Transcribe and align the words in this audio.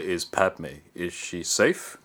is 0.00 0.24
Padme? 0.24 0.66
Is 0.94 1.12
she 1.12 1.42
safe? 1.42 1.96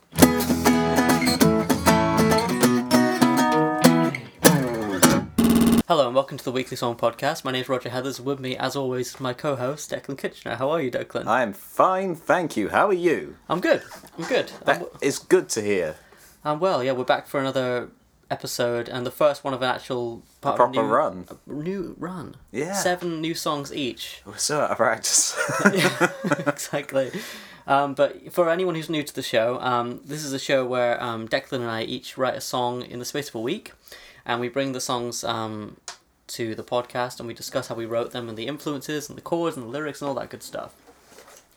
Hello 5.88 6.08
and 6.08 6.16
welcome 6.16 6.38
to 6.38 6.44
the 6.44 6.52
Weekly 6.52 6.76
Song 6.76 6.96
Podcast. 6.98 7.46
My 7.46 7.52
name 7.52 7.62
is 7.62 7.70
Roger 7.70 7.90
Heathers. 7.90 8.20
With 8.20 8.40
me, 8.40 8.58
as 8.58 8.76
always, 8.76 9.20
my 9.20 9.32
co-host 9.34 9.92
Declan 9.92 10.18
Kitchener. 10.18 10.56
How 10.56 10.70
are 10.72 10.82
you, 10.82 10.92
Declan? 10.92 11.28
I 11.28 11.44
am 11.44 11.54
fine, 11.54 12.16
thank 12.16 12.58
you. 12.58 12.70
How 12.70 12.88
are 12.88 12.94
you? 12.94 13.38
I'm 13.48 13.62
good. 13.62 13.84
I'm 14.18 14.26
good. 14.26 14.52
I'm, 14.66 14.80
That 14.80 14.88
is 15.02 15.20
good 15.20 15.48
to 15.50 15.62
hear. 15.62 15.96
I'm 16.44 16.60
well. 16.60 16.84
Yeah, 16.84 16.92
we're 16.94 17.04
back 17.06 17.28
for 17.28 17.40
another 17.40 17.90
episode 18.32 18.90
and 18.90 19.06
the 19.06 19.12
first 19.12 19.44
one 19.44 19.54
of 19.54 19.62
an 19.62 19.70
actual 19.70 20.24
A 20.40 20.42
part 20.42 20.54
of 20.54 20.58
proper 20.58 20.72
new, 20.84 20.94
run. 20.94 21.28
a 21.30 21.54
new 21.54 21.96
run. 21.98 22.36
Yeah. 22.52 22.74
Seven 22.74 23.22
new 23.22 23.36
songs 23.36 23.72
each. 23.74 24.22
We're 24.26 24.38
so 24.38 24.60
out 24.62 24.72
of 24.72 24.78
practice. 24.78 25.38
exactly. 26.48 27.12
Um, 27.68 27.94
but 27.94 28.32
for 28.32 28.50
anyone 28.50 28.76
who's 28.76 28.90
new 28.90 29.04
to 29.04 29.14
the 29.14 29.24
show, 29.24 29.60
um, 29.60 30.02
this 30.06 30.24
is 30.24 30.34
a 30.34 30.40
show 30.40 30.66
where 30.66 31.02
um, 31.02 31.28
Declan 31.28 31.62
and 31.62 31.72
I 31.72 31.84
each 31.84 32.18
write 32.18 32.36
a 32.36 32.42
song 32.42 32.84
in 32.84 33.00
the 33.00 33.06
space 33.06 33.30
of 33.30 33.36
a 33.36 33.40
week, 33.40 33.74
and 34.26 34.40
we 34.40 34.50
bring 34.50 34.72
the 34.72 34.82
songs 34.82 35.24
um, 35.24 35.78
to 36.28 36.56
the 36.56 36.64
podcast 36.64 37.20
and 37.20 37.28
we 37.28 37.34
discuss 37.34 37.68
how 37.68 37.76
we 37.76 37.86
wrote 37.86 38.12
them 38.12 38.30
and 38.30 38.38
the 38.38 38.48
influences 38.48 39.10
and 39.10 39.18
the 39.18 39.22
chords 39.22 39.56
and 39.56 39.66
the 39.66 39.70
lyrics 39.70 40.02
and 40.02 40.10
all 40.10 40.16
that 40.16 40.30
good 40.30 40.44
stuff. 40.44 40.74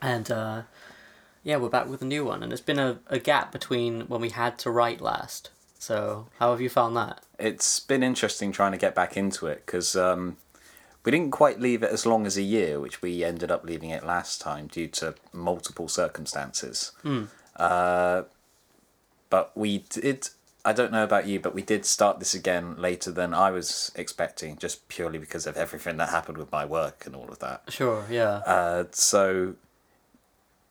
And 0.00 0.30
uh, 0.30 0.62
yeah, 1.42 1.56
we're 1.56 1.68
back 1.68 1.88
with 1.88 2.02
a 2.02 2.06
new 2.06 2.24
one, 2.24 2.42
and 2.42 2.52
it's 2.52 2.62
been 2.62 2.78
a, 2.78 3.00
a 3.08 3.18
gap 3.18 3.52
between 3.52 4.02
when 4.02 4.20
we 4.20 4.30
had 4.30 4.58
to 4.60 4.70
write 4.70 5.00
last. 5.00 5.50
So, 5.80 6.26
how 6.38 6.50
have 6.50 6.60
you 6.60 6.68
found 6.68 6.96
that? 6.96 7.22
it's 7.38 7.80
been 7.80 8.02
interesting 8.02 8.52
trying 8.52 8.72
to 8.72 8.78
get 8.78 8.94
back 8.94 9.16
into 9.16 9.46
it 9.46 9.64
because 9.64 9.94
um, 9.94 10.36
we 11.04 11.12
didn't 11.12 11.30
quite 11.30 11.60
leave 11.60 11.82
it 11.82 11.90
as 11.90 12.04
long 12.04 12.26
as 12.26 12.36
a 12.36 12.42
year, 12.42 12.80
which 12.80 13.00
we 13.02 13.24
ended 13.24 13.50
up 13.50 13.64
leaving 13.64 13.90
it 13.90 14.04
last 14.04 14.40
time 14.40 14.66
due 14.66 14.88
to 14.88 15.14
multiple 15.32 15.88
circumstances. 15.88 16.92
Uh, 17.56 18.22
but 19.30 19.56
we 19.56 19.78
did. 19.90 20.28
I 20.64 20.72
don't 20.72 20.92
know 20.92 21.04
about 21.04 21.26
you, 21.26 21.40
but 21.40 21.54
we 21.54 21.62
did 21.62 21.86
start 21.86 22.18
this 22.18 22.34
again 22.34 22.76
later 22.76 23.10
than 23.10 23.32
I 23.32 23.50
was 23.50 23.90
expecting, 23.94 24.58
just 24.58 24.86
purely 24.88 25.18
because 25.18 25.46
of 25.46 25.56
everything 25.56 25.96
that 25.96 26.10
happened 26.10 26.36
with 26.36 26.52
my 26.52 26.64
work 26.64 27.06
and 27.06 27.14
all 27.14 27.28
of 27.28 27.38
that. 27.38 27.62
Sure, 27.68 28.04
yeah. 28.10 28.42
Uh, 28.44 28.84
so, 28.90 29.54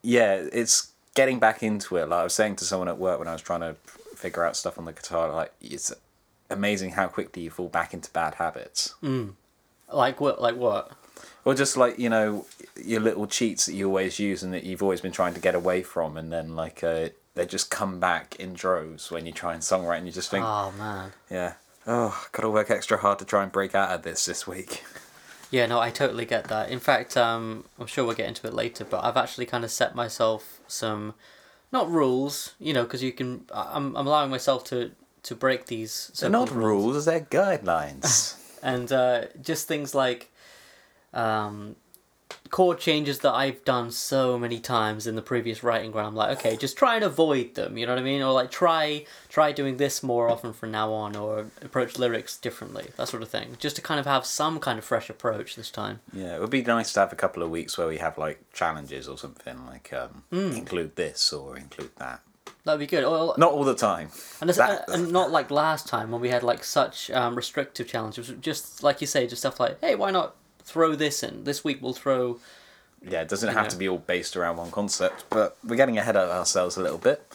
yeah, 0.03 0.45
it's 0.51 0.91
getting 1.15 1.39
back 1.39 1.63
into 1.63 1.97
it. 1.97 2.09
Like 2.09 2.19
I 2.19 2.23
was 2.25 2.33
saying 2.33 2.57
to 2.57 2.65
someone 2.65 2.89
at 2.89 2.99
work 2.99 3.17
when 3.17 3.27
I 3.27 3.33
was 3.33 3.41
trying 3.41 3.61
to 3.61 3.75
figure 4.15 4.43
out 4.45 4.55
stuff 4.55 4.77
on 4.77 4.85
the 4.85 4.93
guitar, 4.93 5.33
like 5.33 5.51
it's 5.61 5.91
amazing 6.49 6.91
how 6.91 7.07
quickly 7.07 7.43
you 7.43 7.49
fall 7.49 7.69
back 7.69 7.93
into 7.93 8.11
bad 8.11 8.35
habits. 8.35 8.93
Like 9.91 10.19
what? 10.19 10.41
Like 10.41 10.55
what? 10.55 10.91
Or 11.45 11.53
just 11.53 11.77
like 11.77 11.97
you 11.97 12.09
know 12.09 12.45
your 12.75 12.99
little 12.99 13.25
cheats 13.27 13.65
that 13.67 13.73
you 13.73 13.87
always 13.87 14.19
use 14.19 14.43
and 14.43 14.53
that 14.53 14.63
you've 14.63 14.83
always 14.83 15.01
been 15.01 15.11
trying 15.11 15.33
to 15.33 15.39
get 15.39 15.55
away 15.55 15.81
from, 15.83 16.17
and 16.17 16.31
then 16.31 16.55
like 16.55 16.83
uh, 16.83 17.09
they 17.35 17.45
just 17.45 17.69
come 17.71 17.99
back 17.99 18.35
in 18.37 18.53
droves 18.53 19.11
when 19.11 19.25
you 19.25 19.31
try 19.31 19.53
and 19.53 19.61
songwrite, 19.61 19.97
and 19.97 20.05
you 20.07 20.11
just 20.11 20.29
think, 20.29 20.45
Oh 20.45 20.73
man. 20.77 21.11
yeah, 21.31 21.53
oh, 21.85 22.25
gotta 22.31 22.49
work 22.49 22.69
extra 22.69 22.97
hard 22.97 23.19
to 23.19 23.25
try 23.25 23.43
and 23.43 23.51
break 23.51 23.73
out 23.75 23.91
of 23.91 24.03
this 24.03 24.25
this 24.25 24.45
week. 24.45 24.83
Yeah, 25.49 25.65
no, 25.65 25.79
I 25.79 25.91
totally 25.91 26.25
get 26.25 26.49
that. 26.49 26.69
In 26.69 26.79
fact, 26.81 27.15
um, 27.15 27.63
I'm 27.79 27.87
sure 27.87 28.03
we'll 28.03 28.15
get 28.15 28.27
into 28.27 28.47
it 28.47 28.53
later, 28.53 28.83
but 28.83 29.05
I've 29.05 29.15
actually 29.15 29.45
kind 29.45 29.63
of 29.63 29.71
set 29.71 29.95
myself 29.95 30.59
some, 30.67 31.13
not 31.71 31.89
rules, 31.89 32.55
you 32.59 32.73
know, 32.73 32.83
because 32.83 33.01
you 33.01 33.13
can. 33.13 33.45
I'm, 33.53 33.95
I'm 33.95 34.05
allowing 34.07 34.29
myself 34.29 34.65
to 34.65 34.91
to 35.23 35.35
break 35.35 35.67
these. 35.67 36.11
They're 36.19 36.29
not 36.29 36.49
so-called 36.49 36.65
rules; 36.65 37.05
they're 37.05 37.21
guidelines. 37.21 38.35
and 38.67 38.91
uh, 38.91 39.25
just 39.41 39.67
things 39.67 39.95
like, 39.95 40.31
um, 41.13 41.75
chord 42.49 42.79
changes 42.79 43.19
that 43.19 43.33
I've 43.33 43.63
done 43.65 43.91
so 43.91 44.37
many 44.37 44.59
times 44.59 45.07
in 45.07 45.15
the 45.15 45.21
previous 45.21 45.63
writing 45.63 45.91
where 45.91 46.03
I'm 46.03 46.15
like, 46.15 46.37
okay, 46.37 46.55
just 46.57 46.77
try 46.77 46.95
and 46.95 47.03
avoid 47.03 47.55
them. 47.55 47.77
You 47.77 47.85
know 47.85 47.93
what 47.93 47.99
I 47.99 48.03
mean? 48.03 48.21
Or 48.21 48.33
like 48.33 48.51
try 48.51 49.05
try 49.29 49.51
doing 49.51 49.77
this 49.77 50.03
more 50.03 50.29
often 50.29 50.53
from 50.53 50.71
now 50.71 50.91
on, 50.91 51.15
or 51.15 51.47
approach 51.61 51.97
lyrics 51.97 52.37
differently, 52.37 52.89
that 52.97 53.07
sort 53.07 53.23
of 53.23 53.29
thing. 53.29 53.55
Just 53.59 53.75
to 53.77 53.81
kind 53.81 53.99
of 53.99 54.05
have 54.05 54.25
some 54.25 54.59
kind 54.59 54.77
of 54.77 54.85
fresh 54.85 55.09
approach 55.09 55.55
this 55.55 55.71
time. 55.71 55.99
Yeah, 56.13 56.35
it 56.35 56.41
would 56.41 56.49
be 56.49 56.61
nice 56.61 56.93
to 56.93 56.99
have 56.99 57.13
a 57.13 57.17
couple 57.17 57.43
of 57.43 57.49
weeks 57.49 57.77
where 57.77 57.87
we 57.87 57.97
have 57.97 58.17
like 58.17 58.39
challenges 58.53 59.07
or 59.07 59.17
something, 59.17 59.65
like 59.65 59.93
um, 59.93 60.23
Hmm. 60.31 60.51
include 60.57 60.95
this 60.95 61.31
or 61.33 61.57
include 61.57 61.95
that. 61.97 62.21
That'd 62.67 62.79
be 62.81 62.85
good. 62.85 63.05
Or, 63.05 63.33
Not 63.37 63.53
all 63.53 63.63
the 63.63 63.73
time. 63.73 64.09
And, 64.41 64.49
it's, 64.49 64.59
That- 64.59 64.89
and 64.89 65.09
not 65.11 65.31
like 65.31 65.49
last 65.49 65.87
time 65.87 66.11
when 66.11 66.19
we 66.19 66.27
had 66.29 66.43
like 66.43 66.63
such 66.65 67.09
um, 67.11 67.33
restrictive 67.35 67.87
challenges. 67.87 68.27
Just 68.41 68.83
like 68.83 68.99
you 68.99 69.07
say, 69.07 69.25
just 69.25 69.41
stuff 69.41 69.57
like, 69.59 69.79
hey, 69.79 69.95
why 69.95 70.11
not 70.11 70.35
throw 70.63 70.93
this 70.93 71.23
in? 71.23 71.45
This 71.45 71.63
week 71.63 71.81
we'll 71.81 71.93
throw. 71.93 72.39
Yeah, 73.01 73.21
it 73.21 73.29
doesn't 73.29 73.53
have 73.53 73.63
know. 73.65 73.69
to 73.69 73.77
be 73.77 73.87
all 73.87 73.99
based 73.99 74.35
around 74.35 74.57
one 74.57 74.69
concept, 74.69 75.23
but 75.29 75.57
we're 75.63 75.77
getting 75.77 75.97
ahead 75.97 76.17
of 76.17 76.29
ourselves 76.29 76.75
a 76.75 76.81
little 76.81 76.97
bit. 76.97 77.25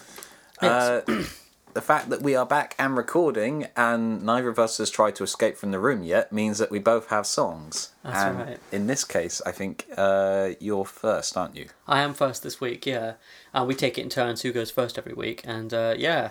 Uh, 0.61 1.01
the 1.75 1.81
fact 1.81 2.11
that 2.11 2.23
we 2.23 2.35
are 2.35 2.47
back 2.47 2.75
and 2.79 2.97
recording, 2.97 3.69
and 3.77 4.23
neither 4.23 4.49
of 4.49 4.59
us 4.59 4.79
has 4.79 4.91
tried 4.91 5.17
to 5.17 5.25
escape 5.25 5.57
from 5.57 5.71
the 5.71 5.79
room 5.79 6.03
yet, 6.03 6.33
means 6.33 6.59
that 6.59 6.71
we 6.71 6.79
both 6.79 7.09
have 7.09 7.27
songs. 7.27 7.93
That's 8.03 8.19
and 8.19 8.39
right. 8.39 8.59
In 8.71 8.87
this 8.87 9.05
case, 9.05 9.41
I 9.47 9.53
think 9.53 9.87
uh, 9.97 10.51
you're 10.61 10.85
first, 10.85 11.37
aren't 11.37 11.57
you? 11.57 11.69
I 11.87 12.01
am 12.01 12.15
first 12.15 12.43
this 12.43 12.61
week, 12.61 12.87
yeah. 12.87 13.15
Uh, 13.55 13.65
we 13.67 13.75
take 13.75 13.99
it 13.99 14.03
in 14.03 14.09
turns 14.09 14.43
who 14.43 14.53
goes 14.53 14.71
first 14.71 14.99
every 14.99 15.15
week, 15.15 15.43
and 15.45 15.73
uh, 15.73 15.95
yeah. 15.97 16.31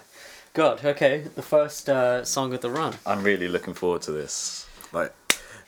God, 0.53 0.84
okay, 0.84 1.25
the 1.35 1.41
first 1.41 1.88
uh, 1.88 2.25
song 2.25 2.53
of 2.53 2.62
the 2.62 2.69
run. 2.69 2.96
I'm 3.06 3.24
really 3.24 3.47
looking 3.47 3.74
forward 3.74 4.01
to 4.03 4.12
this. 4.12 4.68
Like, 4.91 5.13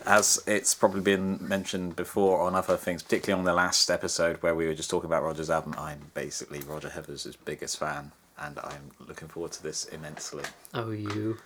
as 0.06 0.44
it's 0.46 0.76
probably 0.76 1.02
been 1.02 1.40
mentioned 1.42 1.96
before 1.96 2.42
on 2.42 2.56
other 2.56 2.76
things, 2.76 3.02
particularly 3.02 3.40
on 3.40 3.46
the 3.46 3.54
last 3.54 3.90
episode 3.90 4.38
where 4.44 4.54
we 4.54 4.68
were 4.68 4.74
just 4.74 4.90
talking 4.90 5.06
about 5.06 5.24
Roger's 5.24 5.50
album, 5.50 5.76
I'm 5.78 6.12
basically 6.14 6.60
Roger 6.60 6.90
Heathers' 6.90 7.38
biggest 7.46 7.78
fan, 7.78 8.12
and 8.38 8.60
I'm 8.60 8.92
looking 9.08 9.28
forward 9.28 9.52
to 9.54 9.64
this 9.64 9.86
immensely. 9.86 10.44
Oh, 10.74 10.92
you. 10.92 11.38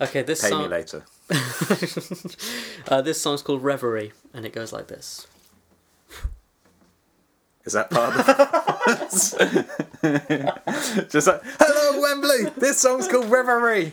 Okay, 0.00 0.22
this 0.22 0.42
Pay 0.42 0.56
me 0.56 0.66
later. 0.66 1.04
uh, 2.88 3.02
this 3.02 3.20
song's 3.20 3.42
called 3.42 3.62
Reverie, 3.62 4.12
and 4.34 4.44
it 4.44 4.52
goes 4.52 4.72
like 4.72 4.88
this. 4.88 5.26
Is 7.64 7.74
that 7.74 7.90
part 7.90 8.16
of 8.16 8.26
the 10.02 11.06
Just 11.10 11.28
like, 11.28 11.42
hello 11.60 12.00
Wembley, 12.00 12.50
this 12.56 12.78
song's 12.78 13.06
called 13.06 13.30
Reverie. 13.30 13.92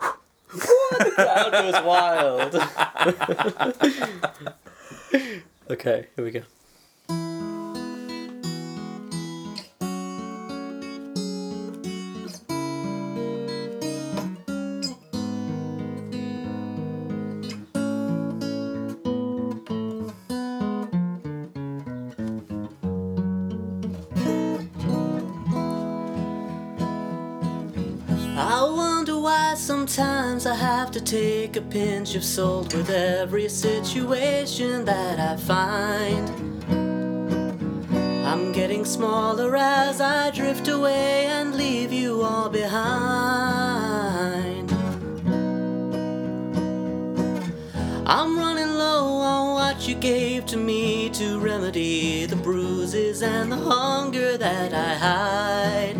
the 0.00 1.12
crowd 1.14 1.52
goes 1.52 1.80
wild. 1.84 2.56
okay, 5.70 6.06
here 6.16 6.24
we 6.24 6.32
go. 6.32 6.42
Of 32.16 32.24
salt 32.24 32.74
with 32.74 32.88
every 32.88 33.46
situation 33.46 34.86
that 34.86 35.20
I 35.20 35.36
find. 35.36 36.30
I'm 38.26 38.52
getting 38.52 38.86
smaller 38.86 39.54
as 39.54 40.00
I 40.00 40.30
drift 40.30 40.66
away 40.66 41.26
and 41.26 41.54
leave 41.54 41.92
you 41.92 42.22
all 42.22 42.48
behind. 42.48 43.52
I'm 48.06 48.38
running 48.38 48.72
low 48.78 49.04
on 49.18 49.54
what 49.54 49.86
you 49.86 49.94
gave 49.94 50.46
to 50.46 50.56
me 50.56 51.10
to 51.10 51.38
remedy 51.38 52.24
the 52.24 52.36
bruises 52.36 53.20
and 53.22 53.52
the 53.52 53.56
hunger 53.56 54.38
that 54.38 54.72
I 54.72 54.94
hide. 54.94 55.96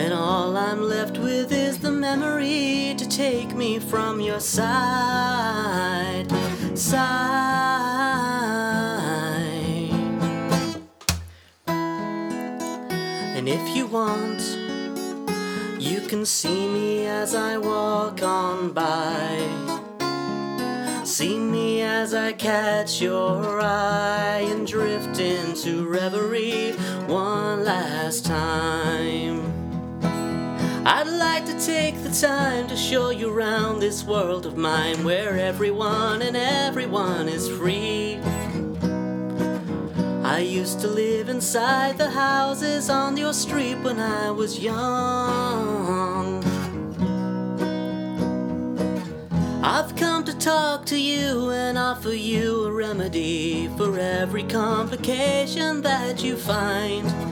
And 0.00 0.14
all 0.14 0.56
I'm 0.56 0.80
left 0.80 1.18
with 1.18 1.52
is 1.52 1.78
the 1.78 1.90
memory 1.90 2.94
to 2.96 3.09
take 3.20 3.54
me 3.54 3.78
from 3.78 4.18
your 4.18 4.40
side. 4.40 6.26
Side. 6.74 7.10
And 13.36 13.46
if 13.46 13.76
you 13.76 13.86
want, 13.86 14.40
you 15.78 16.00
can 16.08 16.24
see 16.24 16.66
me 16.66 17.06
as 17.08 17.34
I 17.34 17.58
walk 17.58 18.22
on 18.22 18.72
by. 18.72 19.36
See 21.04 21.38
me 21.38 21.82
as 21.82 22.14
I 22.14 22.32
catch 22.32 23.02
your 23.02 23.60
eye 23.60 24.46
and 24.52 24.66
drift 24.66 25.20
into 25.20 25.86
reverie 25.86 26.72
one 27.06 27.64
last 27.64 28.24
time. 28.24 29.39
I'd 30.82 31.06
like 31.06 31.44
to 31.44 31.60
take 31.60 32.02
the 32.02 32.08
time 32.08 32.66
to 32.68 32.76
show 32.76 33.10
you 33.10 33.30
around 33.30 33.80
this 33.80 34.02
world 34.02 34.46
of 34.46 34.56
mine 34.56 35.04
where 35.04 35.38
everyone 35.38 36.22
and 36.22 36.34
everyone 36.34 37.28
is 37.28 37.50
free. 37.50 38.18
I 40.24 40.38
used 40.38 40.80
to 40.80 40.86
live 40.88 41.28
inside 41.28 41.98
the 41.98 42.08
houses 42.08 42.88
on 42.88 43.18
your 43.18 43.34
street 43.34 43.74
when 43.82 44.00
I 44.00 44.30
was 44.30 44.58
young. 44.58 46.42
I've 49.62 49.94
come 49.96 50.24
to 50.24 50.38
talk 50.38 50.86
to 50.86 50.98
you 50.98 51.50
and 51.50 51.76
offer 51.76 52.14
you 52.14 52.64
a 52.64 52.72
remedy 52.72 53.68
for 53.76 53.98
every 53.98 54.44
complication 54.44 55.82
that 55.82 56.24
you 56.24 56.38
find. 56.38 57.29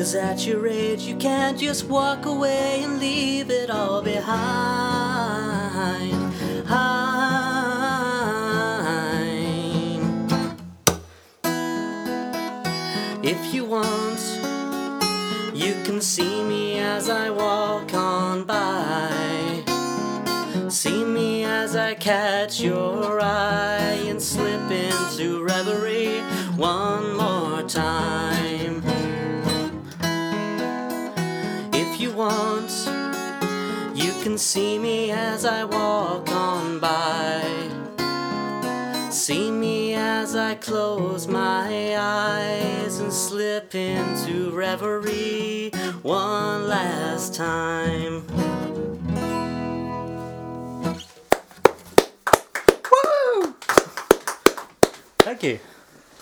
Cause 0.00 0.14
at 0.14 0.46
your 0.46 0.66
age, 0.66 1.02
you 1.02 1.14
can't 1.16 1.58
just 1.58 1.84
walk 1.84 2.24
away 2.24 2.82
and 2.82 2.98
leave 2.98 3.50
it 3.50 3.68
all 3.68 4.00
behind. 4.00 4.32
Hind. 6.66 7.12
If 13.22 13.52
you 13.52 13.66
want, 13.66 14.22
you 15.54 15.74
can 15.84 16.00
see 16.00 16.44
me 16.44 16.78
as 16.78 17.10
I 17.10 17.28
walk 17.28 17.92
on 17.92 18.44
by. 18.44 19.10
See 20.70 21.04
me 21.04 21.44
as 21.44 21.76
I 21.76 21.92
catch 21.92 22.58
your 22.58 23.20
eye 23.20 24.00
and 24.08 24.22
slip 24.22 24.70
into 24.70 25.44
reverie 25.44 26.22
one 26.56 27.18
more 27.18 27.64
time. 27.64 28.29
See 34.40 34.78
me 34.78 35.10
as 35.10 35.44
I 35.44 35.64
walk 35.64 36.30
on 36.30 36.78
by. 36.80 37.42
See 39.10 39.50
me 39.50 39.94
as 39.94 40.34
I 40.34 40.54
close 40.54 41.26
my 41.28 41.96
eyes 41.98 42.98
and 43.00 43.12
slip 43.12 43.74
into 43.74 44.50
reverie 44.52 45.70
one 46.02 46.68
last 46.68 47.34
time. 47.34 48.26
Woo! 52.90 53.54
Thank 55.18 55.42
you. 55.42 55.58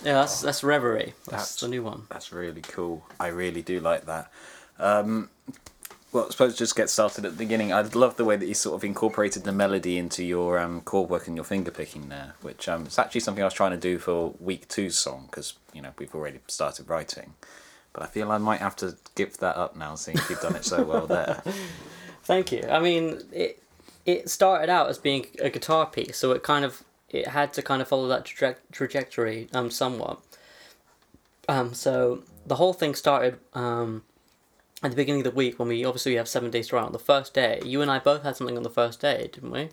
Yeah, 0.04 0.14
that's 0.14 0.40
that's 0.40 0.62
Reverie. 0.64 1.14
That's, 1.26 1.30
That's- 1.30 1.60
the 1.60 1.68
new 1.68 1.82
one. 1.82 2.02
That's 2.10 2.32
really 2.32 2.62
cool. 2.62 3.04
I 3.20 3.28
really 3.28 3.62
do 3.62 3.80
like 3.80 4.06
that. 4.06 4.30
Um, 4.78 5.30
well, 6.12 6.26
I 6.26 6.30
suppose 6.30 6.56
just 6.56 6.74
get 6.74 6.88
started 6.88 7.24
at 7.26 7.32
the 7.32 7.36
beginning. 7.36 7.72
I 7.72 7.82
love 7.82 8.16
the 8.16 8.24
way 8.24 8.36
that 8.36 8.46
you 8.46 8.54
sort 8.54 8.76
of 8.76 8.84
incorporated 8.84 9.44
the 9.44 9.52
melody 9.52 9.98
into 9.98 10.24
your 10.24 10.58
um, 10.58 10.80
chord 10.80 11.10
work 11.10 11.26
and 11.26 11.36
your 11.36 11.44
finger 11.44 11.70
picking 11.70 12.08
there, 12.08 12.34
which 12.40 12.66
um, 12.68 12.86
is 12.86 12.98
actually 12.98 13.20
something 13.20 13.42
I 13.42 13.46
was 13.46 13.54
trying 13.54 13.72
to 13.72 13.76
do 13.76 13.98
for 13.98 14.34
week 14.40 14.68
two's 14.68 14.98
song 14.98 15.26
because 15.30 15.54
you 15.74 15.82
know 15.82 15.90
we've 15.98 16.14
already 16.14 16.40
started 16.46 16.88
writing. 16.88 17.34
But 17.92 18.04
I 18.04 18.06
feel 18.06 18.32
I 18.32 18.38
might 18.38 18.60
have 18.60 18.76
to 18.76 18.96
give 19.16 19.36
that 19.38 19.56
up 19.56 19.76
now, 19.76 19.96
seeing 19.96 20.16
you've 20.30 20.40
done 20.40 20.56
it 20.56 20.64
so 20.64 20.82
well 20.84 21.06
there. 21.06 21.42
Thank 22.24 22.52
you. 22.52 22.64
I 22.70 22.80
mean, 22.80 23.22
it 23.32 23.62
it 24.06 24.30
started 24.30 24.70
out 24.70 24.88
as 24.88 24.96
being 24.98 25.26
a 25.40 25.50
guitar 25.50 25.84
piece, 25.84 26.16
so 26.16 26.32
it 26.32 26.42
kind 26.42 26.64
of 26.64 26.84
it 27.10 27.28
had 27.28 27.52
to 27.54 27.62
kind 27.62 27.82
of 27.82 27.88
follow 27.88 28.08
that 28.08 28.24
traje- 28.24 28.56
trajectory 28.72 29.48
um 29.52 29.70
somewhat. 29.70 30.20
Um, 31.50 31.74
so 31.74 32.22
the 32.46 32.56
whole 32.56 32.72
thing 32.72 32.94
started 32.94 33.38
um 33.52 34.04
at 34.82 34.90
the 34.90 34.96
beginning 34.96 35.20
of 35.20 35.24
the 35.24 35.36
week 35.36 35.58
when 35.58 35.68
we 35.68 35.84
obviously 35.84 36.12
we 36.12 36.16
have 36.16 36.28
seven 36.28 36.50
days 36.50 36.68
to 36.68 36.76
write. 36.76 36.84
On 36.86 36.92
the 36.92 36.98
first 36.98 37.34
day, 37.34 37.60
you 37.64 37.82
and 37.82 37.90
I 37.90 37.98
both 37.98 38.22
had 38.22 38.36
something 38.36 38.56
on 38.56 38.62
the 38.62 38.70
first 38.70 39.00
day, 39.00 39.28
didn't 39.32 39.50
we? 39.50 39.70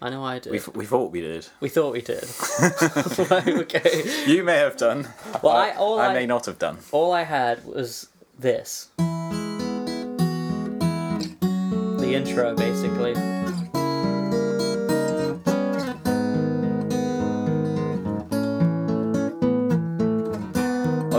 I 0.00 0.10
know 0.10 0.24
I 0.24 0.40
did. 0.40 0.50
We 0.52 0.60
we 0.74 0.84
thought 0.84 1.12
we 1.12 1.20
did. 1.20 1.46
We 1.60 1.68
thought 1.68 1.92
we 1.92 2.00
did. 2.00 2.24
okay. 3.30 4.02
You 4.26 4.42
may 4.42 4.56
have 4.56 4.76
done. 4.76 5.08
Well, 5.42 5.56
I- 5.56 5.70
all 5.76 6.00
I 6.00 6.08
I- 6.08 6.14
may 6.14 6.26
not 6.26 6.46
have 6.46 6.58
done. 6.58 6.78
All 6.90 7.12
I 7.12 7.22
had 7.22 7.64
was 7.64 8.08
this. 8.36 8.88
The 12.02 12.14
intro, 12.14 12.54
basically. 12.56 13.14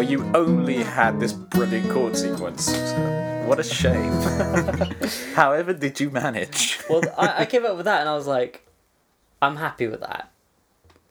You 0.04 0.30
only 0.36 0.78
had 0.84 1.20
this 1.20 1.34
brilliant 1.34 1.90
chord 1.92 2.18
sequence. 2.18 2.72
What 3.46 3.60
a 3.60 3.64
shame. 3.64 4.12
However, 5.34 5.74
did 5.74 6.00
you 6.00 6.10
manage? 6.10 6.80
Well, 6.90 7.02
I, 7.18 7.42
I 7.42 7.46
came 7.46 7.66
up 7.66 7.76
with 7.76 7.86
that 7.86 8.02
and 8.02 8.10
I 8.10 8.16
was 8.16 8.28
like, 8.28 8.66
I'm 9.42 9.58
happy 9.58 9.88
with 9.88 10.02
that. 10.02 10.32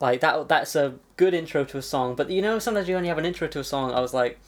Like 0.00 0.20
that. 0.20 0.48
That's 0.48 0.74
a 0.74 0.94
good 1.16 1.34
intro 1.34 1.64
to 1.64 1.78
a 1.78 1.82
song. 1.82 2.14
But 2.14 2.30
you 2.30 2.42
know, 2.42 2.58
sometimes 2.58 2.88
you 2.88 2.96
only 2.96 3.08
have 3.08 3.18
an 3.18 3.26
intro 3.26 3.48
to 3.48 3.60
a 3.60 3.64
song. 3.64 3.92
I 3.92 4.00
was 4.00 4.14
like, 4.14 4.38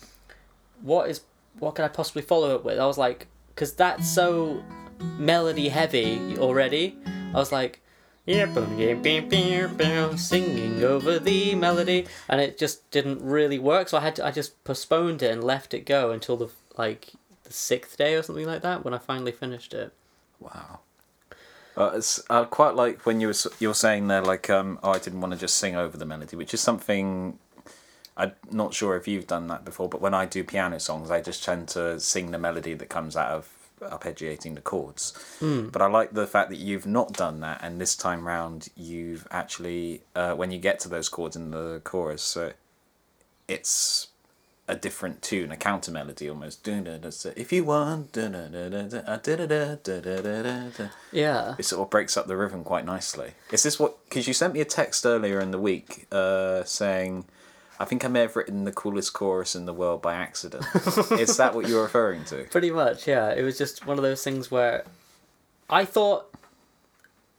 what 0.81 1.09
is 1.09 1.21
what 1.59 1.75
can 1.75 1.85
I 1.85 1.89
possibly 1.89 2.23
follow 2.23 2.55
it 2.55 2.65
with? 2.65 2.79
I 2.79 2.87
was 2.87 2.99
like, 2.99 3.29
because 3.55 3.75
that's 3.75 4.09
so 4.09 4.63
melody 5.19 5.69
heavy 5.69 6.37
already. 6.39 6.97
I 7.33 7.39
was 7.39 7.53
like, 7.53 7.81
yeah, 8.27 8.47
boom, 8.47 8.79
yeah, 8.79 8.95
bam, 8.95 9.29
bam, 9.29 10.17
singing 10.17 10.83
over 10.83 11.19
the 11.19 11.55
melody, 11.55 12.07
and 12.29 12.41
it 12.41 12.57
just 12.57 12.91
didn't 12.91 13.23
really 13.23 13.59
work. 13.59 13.89
So 13.89 13.99
I 13.99 14.01
had 14.01 14.17
to, 14.17 14.27
I 14.27 14.31
just 14.31 14.63
postponed 14.65 15.23
it 15.23 15.31
and 15.31 15.45
left 15.45 15.75
it 15.75 15.81
go 15.81 16.11
until 16.11 16.37
the 16.37 16.49
like 16.77 17.11
the 17.45 17.53
sixth 17.53 17.99
day 17.99 18.15
or 18.15 18.23
something 18.23 18.47
like 18.47 18.63
that 18.63 18.85
when 18.85 18.95
I 18.95 18.99
finally 18.99 19.33
finished 19.33 19.75
it. 19.75 19.93
Wow. 20.41 20.81
Uh, 21.77 21.93
it's 21.95 22.23
I 22.31 22.45
quite 22.45 22.75
like 22.75 23.05
when 23.05 23.21
you 23.21 23.29
were 23.29 23.35
you're 23.59 23.75
saying 23.75 24.07
there 24.07 24.23
like 24.23 24.49
um 24.49 24.79
oh 24.83 24.93
I 24.93 24.99
didn't 24.99 25.21
want 25.21 25.33
to 25.33 25.39
just 25.39 25.57
sing 25.57 25.77
over 25.77 25.97
the 25.97 26.07
melody, 26.07 26.37
which 26.37 26.55
is 26.55 26.61
something 26.61 27.39
I'm 28.17 28.33
not 28.51 28.75
sure 28.75 28.97
if 28.97 29.09
you've 29.09 29.27
done 29.27 29.49
that 29.49 29.65
before, 29.65 29.89
but 29.89 30.01
when 30.01 30.15
I 30.15 30.25
do 30.25 30.45
piano 30.45 30.79
songs, 30.79 31.11
I 31.11 31.21
just 31.21 31.43
tend 31.45 31.69
to 31.69 31.99
sing 31.99 32.31
the 32.31 32.39
melody 32.39 32.75
that 32.75 32.89
comes 32.89 33.17
out 33.17 33.33
of 33.33 33.49
arpeggiating 33.91 34.55
the 34.55 34.61
chords. 34.61 35.13
But 35.41 35.83
I 35.83 35.87
like 35.87 36.13
the 36.13 36.27
fact 36.27 36.51
that 36.51 36.59
you've 36.59 36.87
not 36.87 37.13
done 37.13 37.41
that, 37.41 37.61
and 37.63 37.81
this 37.81 37.95
time 37.97 38.27
round 38.27 38.69
you've 38.77 39.27
actually 39.31 40.03
uh, 40.15 40.35
when 40.35 40.51
you 40.51 40.59
get 40.59 40.81
to 40.81 40.89
those 40.89 41.09
chords 41.09 41.37
in 41.37 41.51
the 41.51 41.81
chorus, 41.85 42.23
so 42.23 42.53
it's 43.49 44.09
a 44.67 44.75
different 44.75 45.21
tune, 45.21 45.53
a 45.53 45.57
counter 45.57 45.91
melody 45.91 46.27
almost. 46.29 46.67
If 46.67 47.53
you 47.53 47.65
want, 47.65 48.17
Yeah. 51.13 51.55
it 51.59 51.65
sort 51.65 51.83
of 51.83 51.91
breaks 51.91 52.17
up 52.17 52.27
the 52.27 52.37
rhythm 52.37 52.65
quite 52.65 52.87
nicely. 52.87 53.33
Is 53.53 53.63
this 53.63 53.79
what? 53.79 54.03
Because 54.09 54.27
you 54.27 54.33
sent 54.33 54.55
me 54.55 54.61
a 54.61 54.65
text 54.65 55.05
earlier 55.05 55.39
in 55.41 55.51
the 55.51 55.59
week 55.59 56.07
uh, 56.11 56.65
saying, 56.65 57.27
"I 57.79 57.85
think 57.85 58.05
I 58.05 58.09
may 58.09 58.21
have 58.21 58.37
written 58.37 58.65
the 58.65 58.73
coolest 58.73 59.13
chorus 59.13 59.55
in 59.55 59.67
the 59.67 59.73
world 59.73 60.03
by 60.03 60.15
accident." 60.15 60.65
Is 61.13 61.37
that 61.37 61.55
what 61.55 61.69
you're 61.69 61.83
referring 61.83 62.25
to? 62.27 62.45
Pretty 62.45 62.71
much, 62.71 63.07
yeah. 63.07 63.33
It 63.33 63.43
was 63.43 63.59
just 63.59 63.87
one 63.87 63.99
of 63.99 64.03
those 64.03 64.23
things 64.23 64.51
where 64.51 64.85
I 65.69 65.85
thought 65.85 66.33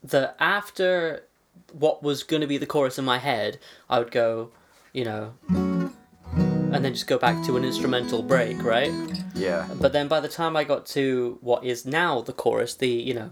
that 0.04 0.36
after 0.40 1.24
what 1.72 2.04
was 2.04 2.24
going 2.24 2.42
to 2.42 2.48
be 2.48 2.58
the 2.58 2.66
chorus 2.66 2.98
in 2.98 3.06
my 3.06 3.18
head, 3.18 3.60
I 3.90 4.00
would 4.00 4.12
go, 4.12 4.52
you 4.94 5.04
know, 5.04 5.34
and 5.48 6.84
then 6.84 6.94
just 6.94 7.08
go 7.08 7.18
back 7.18 7.44
to 7.46 7.58
an 7.58 7.64
instrumental 7.64 8.22
break, 8.22 8.62
right? 8.64 8.92
Yeah. 9.34 9.68
But 9.80 9.94
then 9.94 10.08
by 10.08 10.20
the 10.20 10.28
time 10.28 10.56
I 10.56 10.64
got 10.64 10.86
to 10.88 11.38
what 11.42 11.64
is 11.64 11.86
now 11.86 12.22
the 12.22 12.34
chorus, 12.34 12.76
the, 12.76 12.90
you 12.90 13.14
know, 13.14 13.32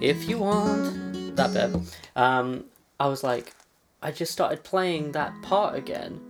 if 0.00 0.28
you 0.28 0.38
want, 0.38 1.36
that 1.36 1.52
bit, 1.52 1.80
um, 2.16 2.64
I 2.98 3.06
was 3.06 3.22
like, 3.22 3.54
I 4.02 4.12
just 4.12 4.32
started 4.32 4.64
playing 4.64 5.12
that 5.12 5.32
part 5.42 5.76
again. 5.76 6.20